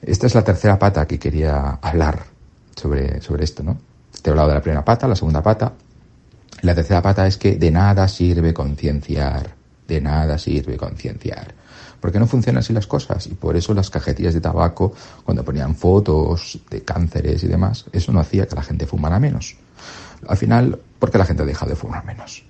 Esta 0.02 0.26
es 0.26 0.34
la 0.34 0.44
tercera 0.44 0.78
pata 0.78 1.06
que 1.06 1.18
quería 1.18 1.78
hablar 1.80 2.24
sobre, 2.76 3.20
sobre 3.20 3.44
esto, 3.44 3.62
¿no? 3.62 3.78
Te 4.20 4.28
he 4.28 4.32
hablado 4.32 4.48
de 4.48 4.54
la 4.54 4.62
primera 4.62 4.84
pata, 4.84 5.08
la 5.08 5.16
segunda 5.16 5.42
pata, 5.42 5.72
la 6.62 6.74
tercera 6.74 7.02
pata 7.02 7.26
es 7.26 7.36
que 7.36 7.56
de 7.56 7.70
nada 7.70 8.08
sirve 8.08 8.54
concienciar, 8.54 9.54
de 9.86 10.00
nada 10.00 10.38
sirve 10.38 10.76
concienciar. 10.76 11.54
Porque 12.00 12.18
no 12.18 12.26
funcionan 12.26 12.60
así 12.60 12.72
las 12.72 12.86
cosas 12.86 13.26
y 13.26 13.34
por 13.34 13.56
eso 13.56 13.74
las 13.74 13.90
cajetillas 13.90 14.34
de 14.34 14.40
tabaco, 14.40 14.94
cuando 15.24 15.44
ponían 15.44 15.74
fotos 15.74 16.58
de 16.70 16.82
cánceres 16.82 17.44
y 17.44 17.48
demás, 17.48 17.86
eso 17.92 18.12
no 18.12 18.20
hacía 18.20 18.46
que 18.46 18.54
la 18.54 18.62
gente 18.62 18.86
fumara 18.86 19.18
menos. 19.18 19.56
Al 20.26 20.36
final, 20.36 20.78
porque 20.98 21.18
la 21.18 21.24
gente 21.24 21.42
ha 21.42 21.46
dejado 21.46 21.70
de 21.70 21.76
fumar 21.76 22.04
menos. 22.04 22.44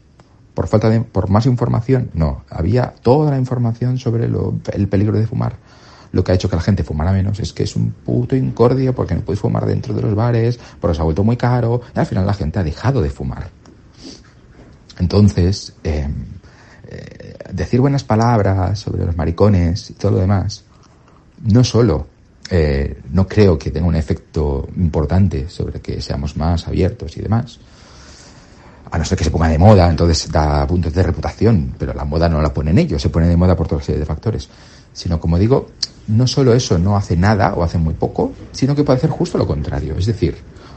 Por 0.54 0.68
falta 0.68 0.88
de, 0.88 1.00
por 1.00 1.28
más 1.28 1.46
información, 1.46 2.10
no. 2.14 2.44
Había 2.48 2.94
toda 3.02 3.30
la 3.30 3.38
información 3.38 3.98
sobre 3.98 4.24
el 4.26 4.88
peligro 4.88 5.18
de 5.18 5.26
fumar 5.26 5.56
lo 6.14 6.22
que 6.22 6.30
ha 6.30 6.34
hecho 6.36 6.48
que 6.48 6.54
la 6.54 6.62
gente 6.62 6.84
fumara 6.84 7.12
menos 7.12 7.40
es 7.40 7.52
que 7.52 7.64
es 7.64 7.74
un 7.74 7.90
puto 7.90 8.36
incordio 8.36 8.94
porque 8.94 9.16
no 9.16 9.22
puedes 9.22 9.40
fumar 9.40 9.66
dentro 9.66 9.92
de 9.92 10.00
los 10.00 10.14
bares, 10.14 10.60
porque 10.80 10.94
se 10.94 11.00
ha 11.00 11.04
vuelto 11.04 11.24
muy 11.24 11.36
caro, 11.36 11.80
y 11.94 11.98
al 11.98 12.06
final 12.06 12.24
la 12.24 12.34
gente 12.34 12.60
ha 12.60 12.62
dejado 12.62 13.02
de 13.02 13.10
fumar. 13.10 13.50
Entonces, 15.00 15.74
eh, 15.82 16.08
eh, 16.86 17.34
decir 17.52 17.80
buenas 17.80 18.04
palabras 18.04 18.78
sobre 18.78 19.04
los 19.04 19.16
maricones 19.16 19.90
y 19.90 19.94
todo 19.94 20.12
lo 20.12 20.18
demás, 20.18 20.62
no 21.42 21.64
solo 21.64 22.06
eh, 22.48 23.00
no 23.10 23.26
creo 23.26 23.58
que 23.58 23.72
tenga 23.72 23.88
un 23.88 23.96
efecto 23.96 24.68
importante 24.76 25.48
sobre 25.48 25.80
que 25.80 26.00
seamos 26.00 26.36
más 26.36 26.68
abiertos 26.68 27.16
y 27.16 27.22
demás, 27.22 27.58
a 28.94 28.98
no 28.98 29.04
ser 29.04 29.18
que 29.18 29.24
se 29.24 29.30
ponga 29.32 29.48
de 29.48 29.58
moda, 29.58 29.90
entonces 29.90 30.30
da 30.30 30.64
puntos 30.68 30.94
de 30.94 31.02
reputación, 31.02 31.74
pero 31.76 31.92
la 31.92 32.04
moda 32.04 32.28
no 32.28 32.40
la 32.40 32.54
ponen 32.54 32.78
ellos, 32.78 33.02
se 33.02 33.08
pone 33.08 33.26
de 33.26 33.36
moda 33.36 33.56
por 33.56 33.66
toda 33.66 33.82
serie 33.82 33.98
de 33.98 34.06
factores. 34.06 34.48
Sino, 34.92 35.18
como 35.18 35.36
digo, 35.36 35.66
no 36.06 36.28
solo 36.28 36.54
eso 36.54 36.78
no 36.78 36.96
hace 36.96 37.16
nada 37.16 37.54
o 37.54 37.64
hace 37.64 37.76
muy 37.76 37.94
poco, 37.94 38.32
sino 38.52 38.76
que 38.76 38.84
puede 38.84 38.98
hacer 38.98 39.10
justo 39.10 39.36
lo 39.36 39.48
contrario. 39.48 39.96
Es 39.98 40.06
decir, 40.06 40.36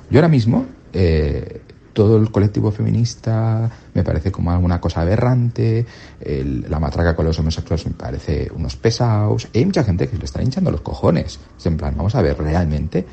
yo 0.09 0.17
ahora 0.17 0.29
mismo 0.29 0.65
eh, 0.93 1.61
todo 1.93 2.17
el 2.17 2.31
colectivo 2.31 2.71
feminista 2.71 3.69
me 3.93 4.03
parece 4.03 4.31
como 4.31 4.51
alguna 4.51 4.81
cosa 4.81 5.01
aberrante, 5.01 5.85
la 6.19 6.79
matraca 6.79 7.15
con 7.15 7.25
los 7.25 7.37
homosexuales 7.37 7.85
me 7.85 7.93
parece 7.93 8.49
unos 8.55 8.75
pesados, 8.77 9.47
hay 9.53 9.63
mucha 9.63 9.83
gente 9.83 10.07
que 10.07 10.17
le 10.17 10.25
están 10.25 10.41
hinchando 10.41 10.71
los 10.71 10.81
cojones. 10.81 11.39
Es 11.55 11.65
en 11.67 11.77
plan, 11.77 11.93
vamos 11.95 12.15
a 12.15 12.23
ver 12.23 12.35
realmente 12.35 13.05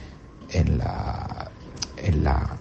en 0.51 0.79
la, 0.79 1.51
en 1.99 2.25
la, 2.25 2.57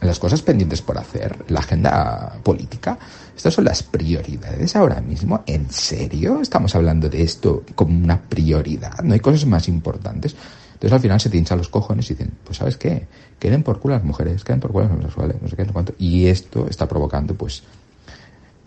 las 0.00 0.18
cosas 0.18 0.42
pendientes 0.42 0.82
por 0.82 0.98
hacer, 0.98 1.44
la 1.48 1.60
agenda 1.60 2.38
política, 2.42 2.98
estas 3.36 3.54
son 3.54 3.64
las 3.64 3.82
prioridades 3.82 4.74
ahora 4.76 5.00
mismo. 5.00 5.42
¿En 5.46 5.70
serio 5.70 6.40
estamos 6.40 6.74
hablando 6.74 7.08
de 7.08 7.22
esto 7.22 7.64
como 7.74 7.96
una 7.96 8.20
prioridad? 8.20 9.00
¿No 9.02 9.14
hay 9.14 9.20
cosas 9.20 9.46
más 9.46 9.68
importantes? 9.68 10.34
Entonces 10.80 10.92
al 10.92 11.00
final 11.00 11.20
se 11.20 11.28
te 11.28 11.36
hinchan 11.36 11.58
los 11.58 11.68
cojones 11.68 12.10
y 12.10 12.14
dicen, 12.14 12.32
pues 12.42 12.56
¿sabes 12.56 12.78
qué? 12.78 13.06
Queden 13.38 13.62
por 13.62 13.80
culo 13.80 13.94
las 13.94 14.04
mujeres, 14.04 14.44
queden 14.44 14.60
por 14.60 14.72
culo 14.72 14.84
los 14.84 14.92
homosexuales, 14.94 15.36
no 15.42 15.48
sé 15.48 15.56
qué, 15.56 15.64
no 15.64 15.74
cuánto. 15.74 15.94
Y 15.98 16.26
esto 16.26 16.66
está 16.70 16.88
provocando, 16.88 17.34
pues, 17.34 17.62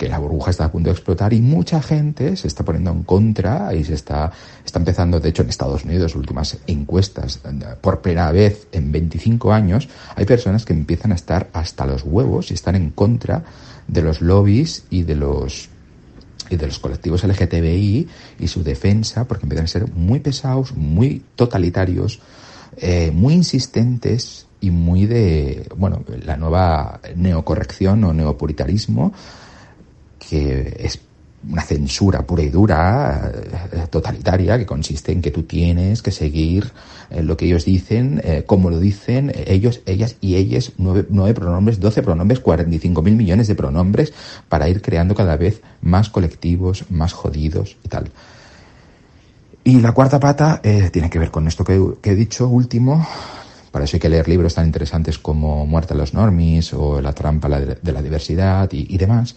que 0.03 0.09
la 0.09 0.19
burbuja 0.19 0.51
está 0.51 0.65
a 0.65 0.71
punto 0.71 0.89
de 0.89 0.95
explotar 0.95 1.31
y 1.31 1.39
mucha 1.39 1.81
gente 1.81 2.35
se 2.35 2.49
está 2.49 2.65
poniendo 2.65 2.91
en 2.91 3.03
contra 3.03 3.73
y 3.73 3.85
se 3.85 3.93
está, 3.93 4.33
está 4.65 4.77
empezando, 4.77 5.21
de 5.21 5.29
hecho 5.29 5.43
en 5.43 5.49
Estados 5.49 5.85
Unidos, 5.85 6.13
últimas 6.17 6.57
encuestas, 6.67 7.39
por 7.79 8.01
primera 8.01 8.29
vez 8.33 8.67
en 8.73 8.91
25 8.91 9.53
años, 9.53 9.87
hay 10.17 10.25
personas 10.25 10.65
que 10.65 10.73
empiezan 10.73 11.13
a 11.13 11.15
estar 11.15 11.49
hasta 11.53 11.85
los 11.85 12.03
huevos 12.03 12.51
y 12.51 12.53
están 12.53 12.75
en 12.75 12.89
contra 12.89 13.45
de 13.87 14.01
los 14.01 14.19
lobbies 14.19 14.83
y 14.89 15.03
de 15.03 15.15
los 15.15 15.69
y 16.49 16.57
de 16.57 16.67
los 16.67 16.79
colectivos 16.79 17.23
LGTBI 17.23 18.09
y 18.39 18.47
su 18.49 18.61
defensa, 18.61 19.25
porque 19.25 19.45
empiezan 19.45 19.63
a 19.63 19.69
ser 19.69 19.89
muy 19.93 20.19
pesados, 20.19 20.75
muy 20.75 21.23
totalitarios, 21.37 22.19
eh, 22.75 23.11
muy 23.13 23.35
insistentes 23.35 24.47
y 24.59 24.69
muy 24.69 25.05
de, 25.05 25.65
bueno, 25.77 26.03
la 26.25 26.35
nueva 26.35 26.99
neocorrección 27.15 28.03
o 28.03 28.13
neopuritarismo, 28.13 29.13
que 30.29 30.75
es 30.79 30.99
una 31.49 31.61
censura 31.61 32.25
pura 32.25 32.43
y 32.43 32.49
dura, 32.49 33.31
eh, 33.71 33.87
totalitaria, 33.89 34.57
que 34.57 34.65
consiste 34.65 35.11
en 35.11 35.21
que 35.21 35.31
tú 35.31 35.43
tienes 35.43 36.01
que 36.01 36.11
seguir 36.11 36.71
eh, 37.09 37.21
lo 37.21 37.35
que 37.35 37.45
ellos 37.45 37.65
dicen, 37.65 38.21
eh, 38.23 38.43
como 38.45 38.69
lo 38.69 38.79
dicen 38.79 39.31
ellos, 39.45 39.81
ellas 39.85 40.15
y 40.21 40.35
ellas, 40.35 40.71
nueve, 40.77 41.33
pronombres, 41.33 41.79
doce 41.79 42.01
pronombres, 42.01 42.39
cuarenta 42.39 42.75
y 42.75 42.79
cinco 42.79 43.01
mil 43.01 43.15
millones 43.15 43.47
de 43.47 43.55
pronombres 43.55 44.13
para 44.47 44.69
ir 44.69 44.81
creando 44.81 45.15
cada 45.15 45.35
vez 45.35 45.61
más 45.81 46.09
colectivos, 46.09 46.85
más 46.89 47.13
jodidos 47.13 47.77
y 47.83 47.89
tal. 47.89 48.11
Y 49.65 49.79
la 49.79 49.93
cuarta 49.93 50.19
pata 50.19 50.61
tiene 50.61 51.09
que 51.09 51.19
ver 51.19 51.31
con 51.31 51.47
esto 51.47 51.63
que, 51.63 51.79
he 52.03 52.15
dicho 52.15 52.49
último. 52.49 53.07
Para 53.71 53.85
eso 53.85 53.95
hay 53.95 54.01
que 54.01 54.09
leer 54.09 54.27
libros 54.27 54.53
tan 54.53 54.65
interesantes 54.65 55.17
como 55.17 55.65
Muerte 55.65 55.93
a 55.93 55.97
los 55.97 56.13
Normis 56.13 56.73
o 56.73 57.01
La 57.01 57.13
trampa 57.13 57.47
de 57.47 57.91
la 57.91 58.01
diversidad 58.01 58.69
y 58.73 58.97
demás 58.97 59.35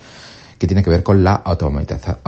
que 0.58 0.66
tiene 0.66 0.82
que 0.82 0.90
ver 0.90 1.02
con 1.02 1.22
la 1.22 1.34
automatización, 1.34 2.18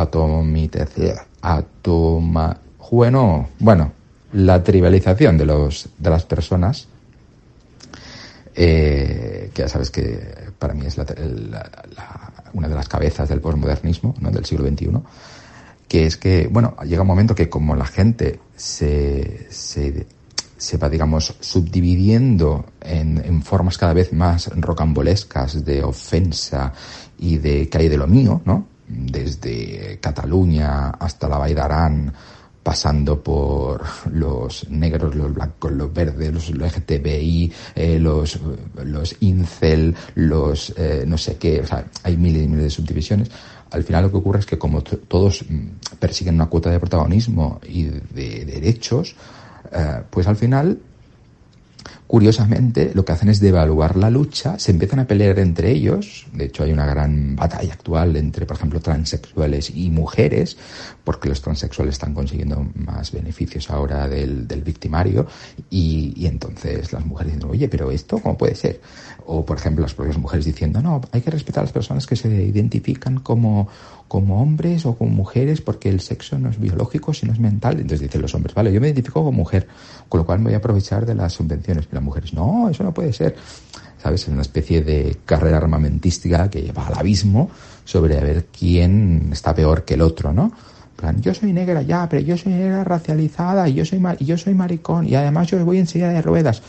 automa, 1.40 2.56
bueno, 2.90 3.48
bueno, 3.58 3.92
la 4.32 4.62
tribalización 4.62 5.38
de 5.38 5.46
los 5.46 5.88
de 5.98 6.10
las 6.10 6.24
personas, 6.24 6.88
eh, 8.54 9.50
que 9.54 9.62
ya 9.62 9.68
sabes 9.68 9.90
que 9.90 10.48
para 10.58 10.74
mí 10.74 10.86
es 10.86 10.98
una 12.52 12.68
de 12.68 12.74
las 12.74 12.88
cabezas 12.88 13.28
del 13.28 13.40
posmodernismo, 13.40 14.14
¿no? 14.20 14.30
del 14.30 14.44
siglo 14.44 14.68
XXI, 14.68 14.90
que 15.86 16.06
es 16.06 16.16
que, 16.16 16.48
bueno, 16.48 16.76
llega 16.84 17.02
un 17.02 17.08
momento 17.08 17.34
que 17.34 17.48
como 17.48 17.74
la 17.76 17.86
gente 17.86 18.40
se, 18.56 19.46
se, 19.50 20.06
se 20.56 20.76
va, 20.76 20.88
digamos, 20.88 21.34
subdividiendo 21.40 22.66
en, 22.80 23.24
en 23.24 23.42
formas 23.42 23.78
cada 23.78 23.94
vez 23.94 24.12
más 24.12 24.50
rocambolescas 24.54 25.64
de 25.64 25.84
ofensa 25.84 26.74
y 27.18 27.38
de 27.38 27.68
que 27.68 27.78
hay 27.78 27.88
de 27.88 27.96
lo 27.96 28.06
mío, 28.06 28.40
¿no? 28.44 28.66
Desde 28.88 29.98
Cataluña 30.00 30.90
hasta 30.90 31.28
la 31.28 31.36
Arán, 31.36 32.12
pasando 32.68 33.22
por 33.22 33.82
los 34.12 34.68
negros, 34.68 35.14
los 35.14 35.32
blancos, 35.32 35.72
los 35.72 35.92
verdes, 35.92 36.32
los 36.32 36.50
LGTBI, 36.50 37.52
eh, 37.74 37.98
los, 37.98 38.38
los 38.84 39.16
incel, 39.20 39.94
los 40.14 40.74
eh, 40.76 41.04
no 41.06 41.16
sé 41.16 41.36
qué, 41.36 41.60
o 41.60 41.66
sea, 41.66 41.86
hay 42.02 42.16
miles 42.16 42.44
y 42.44 42.48
miles 42.48 42.64
de 42.64 42.70
subdivisiones. 42.70 43.30
Al 43.70 43.84
final 43.84 44.04
lo 44.04 44.10
que 44.10 44.16
ocurre 44.18 44.40
es 44.40 44.46
que 44.46 44.58
como 44.58 44.82
todos 44.82 45.44
mm, 45.48 45.96
persiguen 45.98 46.34
una 46.34 46.46
cuota 46.46 46.70
de 46.70 46.78
protagonismo 46.78 47.58
y 47.66 47.84
de 47.84 48.44
derechos, 48.44 49.16
eh, 49.72 50.02
pues 50.10 50.26
al 50.26 50.36
final 50.36 50.78
curiosamente 52.08 52.92
lo 52.94 53.04
que 53.04 53.12
hacen 53.12 53.28
es 53.28 53.38
devaluar 53.38 53.96
la 53.96 54.10
lucha, 54.10 54.58
se 54.58 54.72
empiezan 54.72 55.00
a 55.00 55.06
pelear 55.06 55.38
entre 55.38 55.70
ellos, 55.70 56.26
de 56.32 56.46
hecho 56.46 56.64
hay 56.64 56.72
una 56.72 56.86
gran 56.86 57.36
batalla 57.36 57.74
actual 57.74 58.16
entre, 58.16 58.46
por 58.46 58.56
ejemplo, 58.56 58.80
transexuales 58.80 59.70
y 59.74 59.90
mujeres, 59.90 60.56
porque 61.04 61.28
los 61.28 61.42
transexuales 61.42 61.96
están 61.96 62.14
consiguiendo 62.14 62.66
más 62.74 63.12
beneficios 63.12 63.70
ahora 63.70 64.08
del, 64.08 64.46
victimario, 64.64 65.26
y, 65.68 66.14
y, 66.16 66.26
entonces 66.26 66.94
las 66.94 67.04
mujeres 67.04 67.34
dicen, 67.34 67.50
oye, 67.50 67.68
pero 67.68 67.90
esto, 67.90 68.18
¿cómo 68.18 68.38
puede 68.38 68.54
ser? 68.54 68.80
O, 69.26 69.44
por 69.44 69.58
ejemplo, 69.58 69.82
las 69.82 69.92
propias 69.92 70.16
mujeres 70.16 70.46
diciendo, 70.46 70.80
no, 70.80 71.02
hay 71.12 71.20
que 71.20 71.30
respetar 71.30 71.60
a 71.60 71.64
las 71.64 71.72
personas 71.72 72.06
que 72.06 72.16
se 72.16 72.28
identifican 72.28 73.20
como 73.20 73.68
como 74.08 74.42
hombres 74.42 74.86
o 74.86 74.96
como 74.96 75.10
mujeres 75.10 75.60
porque 75.60 75.90
el 75.90 76.00
sexo 76.00 76.38
no 76.38 76.48
es 76.48 76.58
biológico, 76.58 77.12
sino 77.12 77.32
es 77.32 77.38
mental. 77.38 77.74
Entonces 77.74 78.00
dicen 78.00 78.22
los 78.22 78.34
hombres, 78.34 78.54
vale, 78.54 78.72
yo 78.72 78.80
me 78.80 78.88
identifico 78.88 79.20
como 79.20 79.32
mujer, 79.32 79.68
con 80.08 80.18
lo 80.18 80.26
cual 80.26 80.38
me 80.38 80.46
voy 80.46 80.54
a 80.54 80.58
aprovechar 80.58 81.06
de 81.06 81.14
las 81.14 81.34
subvenciones. 81.34 81.86
Y 81.90 81.94
las 81.94 82.02
mujeres, 82.02 82.32
no, 82.32 82.68
eso 82.70 82.82
no 82.82 82.92
puede 82.92 83.12
ser. 83.12 83.36
¿Sabes? 84.02 84.22
Es 84.22 84.28
una 84.28 84.42
especie 84.42 84.82
de 84.82 85.18
carrera 85.24 85.58
armamentística 85.58 86.48
que 86.48 86.62
lleva 86.62 86.86
al 86.86 86.98
abismo 86.98 87.50
sobre 87.84 88.16
a 88.16 88.20
ver 88.20 88.46
quién 88.46 89.30
está 89.32 89.54
peor 89.54 89.84
que 89.84 89.94
el 89.94 90.02
otro, 90.02 90.32
¿no? 90.32 90.52
plan, 90.98 91.20
yo 91.22 91.32
soy 91.32 91.52
negra 91.52 91.80
ya, 91.82 92.08
pero 92.08 92.22
yo 92.22 92.36
soy 92.36 92.52
negra 92.52 92.82
racializada 92.82 93.68
y 93.68 93.74
yo 93.74 93.84
soy, 93.84 94.02
y 94.18 94.24
yo 94.24 94.36
soy 94.36 94.54
maricón 94.54 95.06
y 95.06 95.14
además 95.14 95.46
yo 95.46 95.64
voy 95.64 95.78
en 95.78 95.86
silla 95.86 96.08
de 96.08 96.20
ruedas. 96.20 96.60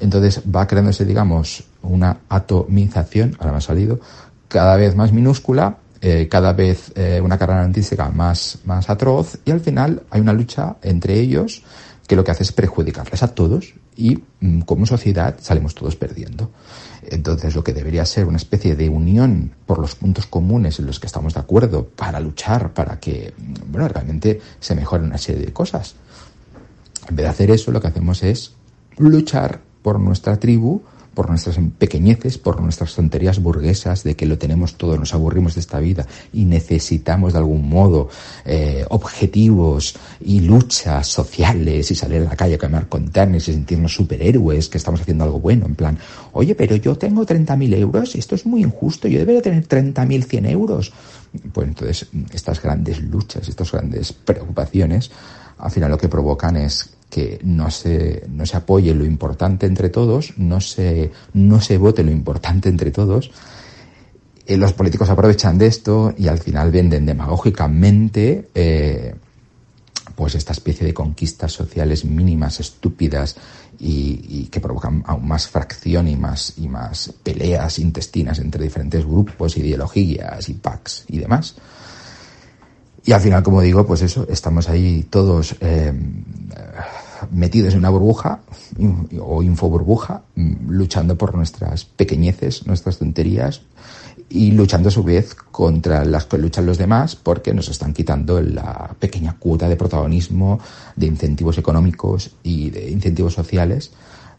Entonces 0.00 0.42
va 0.44 0.66
creándose, 0.66 1.04
digamos, 1.04 1.62
una 1.82 2.18
atomización, 2.28 3.36
ahora 3.38 3.52
me 3.52 3.58
ha 3.58 3.60
salido, 3.60 4.00
cada 4.48 4.76
vez 4.76 4.96
más 4.96 5.12
minúscula 5.12 5.76
eh, 6.08 6.28
cada 6.28 6.52
vez 6.52 6.92
eh, 6.94 7.20
una 7.20 7.36
carrera 7.36 7.64
artística 7.64 8.08
más, 8.10 8.60
más 8.64 8.88
atroz 8.88 9.40
y 9.44 9.50
al 9.50 9.58
final 9.58 10.04
hay 10.08 10.20
una 10.20 10.32
lucha 10.32 10.76
entre 10.82 11.18
ellos 11.18 11.64
que 12.06 12.14
lo 12.14 12.22
que 12.22 12.30
hace 12.30 12.44
es 12.44 12.52
perjudicarles 12.52 13.24
a 13.24 13.34
todos 13.34 13.74
y 13.96 14.22
mm, 14.38 14.60
como 14.60 14.86
sociedad 14.86 15.34
salimos 15.40 15.74
todos 15.74 15.96
perdiendo. 15.96 16.52
Entonces 17.02 17.56
lo 17.56 17.64
que 17.64 17.72
debería 17.72 18.06
ser 18.06 18.26
una 18.26 18.36
especie 18.36 18.76
de 18.76 18.88
unión 18.88 19.50
por 19.66 19.80
los 19.80 19.96
puntos 19.96 20.26
comunes 20.26 20.78
en 20.78 20.86
los 20.86 21.00
que 21.00 21.08
estamos 21.08 21.34
de 21.34 21.40
acuerdo 21.40 21.88
para 21.88 22.20
luchar, 22.20 22.72
para 22.72 23.00
que 23.00 23.34
mm, 23.36 23.74
realmente 23.74 24.40
se 24.60 24.76
mejoren 24.76 25.06
una 25.06 25.18
serie 25.18 25.44
de 25.44 25.52
cosas. 25.52 25.96
En 27.08 27.16
vez 27.16 27.24
de 27.24 27.30
hacer 27.30 27.50
eso, 27.50 27.72
lo 27.72 27.80
que 27.80 27.88
hacemos 27.88 28.22
es 28.22 28.52
luchar 28.96 29.60
por 29.82 29.98
nuestra 29.98 30.38
tribu, 30.38 30.82
por 31.16 31.30
nuestras 31.30 31.56
pequeñeces, 31.78 32.36
por 32.36 32.60
nuestras 32.60 32.94
tonterías 32.94 33.40
burguesas 33.40 34.04
de 34.04 34.14
que 34.14 34.26
lo 34.26 34.36
tenemos 34.36 34.74
todo, 34.74 34.98
nos 34.98 35.14
aburrimos 35.14 35.54
de 35.54 35.62
esta 35.62 35.80
vida 35.80 36.06
y 36.30 36.44
necesitamos 36.44 37.32
de 37.32 37.38
algún 37.38 37.66
modo 37.66 38.10
eh, 38.44 38.84
objetivos 38.90 39.96
y 40.20 40.40
luchas 40.40 41.08
sociales 41.08 41.90
y 41.90 41.94
salir 41.94 42.20
a 42.20 42.24
la 42.24 42.36
calle 42.36 42.56
a 42.56 42.58
caminar 42.58 42.90
con 42.90 43.08
tenis 43.08 43.48
y 43.48 43.54
sentirnos 43.54 43.94
superhéroes, 43.94 44.68
que 44.68 44.76
estamos 44.76 45.00
haciendo 45.00 45.24
algo 45.24 45.40
bueno, 45.40 45.64
en 45.64 45.74
plan, 45.74 45.98
oye, 46.32 46.54
pero 46.54 46.76
yo 46.76 46.98
tengo 46.98 47.24
30.000 47.24 47.74
euros, 47.76 48.14
esto 48.14 48.34
es 48.34 48.44
muy 48.44 48.60
injusto, 48.60 49.08
yo 49.08 49.18
debería 49.18 49.40
tener 49.40 49.66
30.100 49.66 50.50
euros. 50.50 50.92
Pues 51.50 51.66
entonces, 51.66 52.08
estas 52.34 52.62
grandes 52.62 53.00
luchas, 53.00 53.48
estas 53.48 53.72
grandes 53.72 54.12
preocupaciones, 54.12 55.10
al 55.56 55.70
final 55.70 55.90
lo 55.90 55.96
que 55.96 56.10
provocan 56.10 56.56
es 56.58 56.95
que 57.10 57.38
no 57.42 57.70
se, 57.70 58.24
no 58.28 58.46
se 58.46 58.56
apoye 58.56 58.94
lo 58.94 59.04
importante 59.04 59.66
entre 59.66 59.88
todos, 59.88 60.34
no 60.36 60.60
se, 60.60 61.12
no 61.32 61.60
se 61.60 61.78
vote 61.78 62.02
lo 62.02 62.10
importante 62.10 62.68
entre 62.68 62.90
todos. 62.90 63.30
Eh, 64.46 64.56
los 64.56 64.72
políticos 64.72 65.10
aprovechan 65.10 65.58
de 65.58 65.66
esto 65.66 66.14
y 66.16 66.28
al 66.28 66.38
final 66.38 66.70
venden 66.70 67.06
demagógicamente 67.06 68.48
eh, 68.54 69.14
pues 70.14 70.34
esta 70.34 70.52
especie 70.52 70.86
de 70.86 70.94
conquistas 70.94 71.52
sociales 71.52 72.04
mínimas, 72.04 72.58
estúpidas 72.60 73.36
y, 73.78 74.46
que 74.46 74.60
provocan 74.60 75.02
aún 75.06 75.28
más 75.28 75.48
fracción 75.48 76.08
y 76.08 76.16
más, 76.16 76.54
y 76.56 76.68
más 76.68 77.12
peleas 77.22 77.78
intestinas 77.78 78.38
entre 78.38 78.64
diferentes 78.64 79.04
grupos, 79.04 79.56
ideologías 79.56 80.48
y 80.48 80.54
packs 80.54 81.04
y 81.08 81.18
demás. 81.18 81.56
Y 83.06 83.12
al 83.12 83.20
final, 83.20 83.44
como 83.44 83.62
digo, 83.62 83.86
pues 83.86 84.02
eso, 84.02 84.26
estamos 84.28 84.68
ahí 84.68 85.06
todos 85.08 85.54
eh, 85.60 85.92
metidos 87.30 87.72
en 87.72 87.78
una 87.78 87.90
burbuja 87.90 88.40
o 89.20 89.44
infoburbuja, 89.44 90.22
mm, 90.34 90.70
luchando 90.70 91.16
por 91.16 91.36
nuestras 91.36 91.84
pequeñeces, 91.84 92.66
nuestras 92.66 92.98
tonterías 92.98 93.62
y 94.28 94.50
luchando 94.50 94.88
a 94.88 94.92
su 94.92 95.04
vez 95.04 95.34
contra 95.34 96.04
las 96.04 96.24
que 96.24 96.36
luchan 96.36 96.66
los 96.66 96.78
demás 96.78 97.14
porque 97.14 97.54
nos 97.54 97.68
están 97.68 97.92
quitando 97.92 98.40
la 98.40 98.96
pequeña 98.98 99.36
cuota 99.38 99.68
de 99.68 99.76
protagonismo, 99.76 100.58
de 100.96 101.06
incentivos 101.06 101.58
económicos 101.58 102.32
y 102.42 102.70
de 102.70 102.90
incentivos 102.90 103.34
sociales 103.34 103.92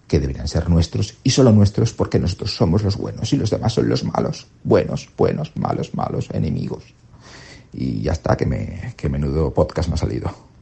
que 0.09 0.19
deberían 0.19 0.49
ser 0.49 0.69
nuestros 0.69 1.15
y 1.23 1.29
solo 1.29 1.53
nuestros 1.53 1.93
porque 1.93 2.19
nosotros 2.19 2.53
somos 2.53 2.83
los 2.83 2.97
buenos 2.97 3.31
y 3.31 3.37
los 3.37 3.49
demás 3.49 3.71
son 3.71 3.87
los 3.87 4.03
malos. 4.03 4.47
Buenos, 4.65 5.09
buenos, 5.17 5.53
malos, 5.55 5.93
malos, 5.95 6.27
enemigos. 6.33 6.83
Y 7.73 8.01
ya 8.01 8.13
está, 8.13 8.35
que, 8.37 8.45
me, 8.45 8.93
que 8.95 9.09
menudo 9.09 9.53
podcast 9.53 9.89
me 9.89 9.95
ha 9.95 9.97
salido. 9.97 10.47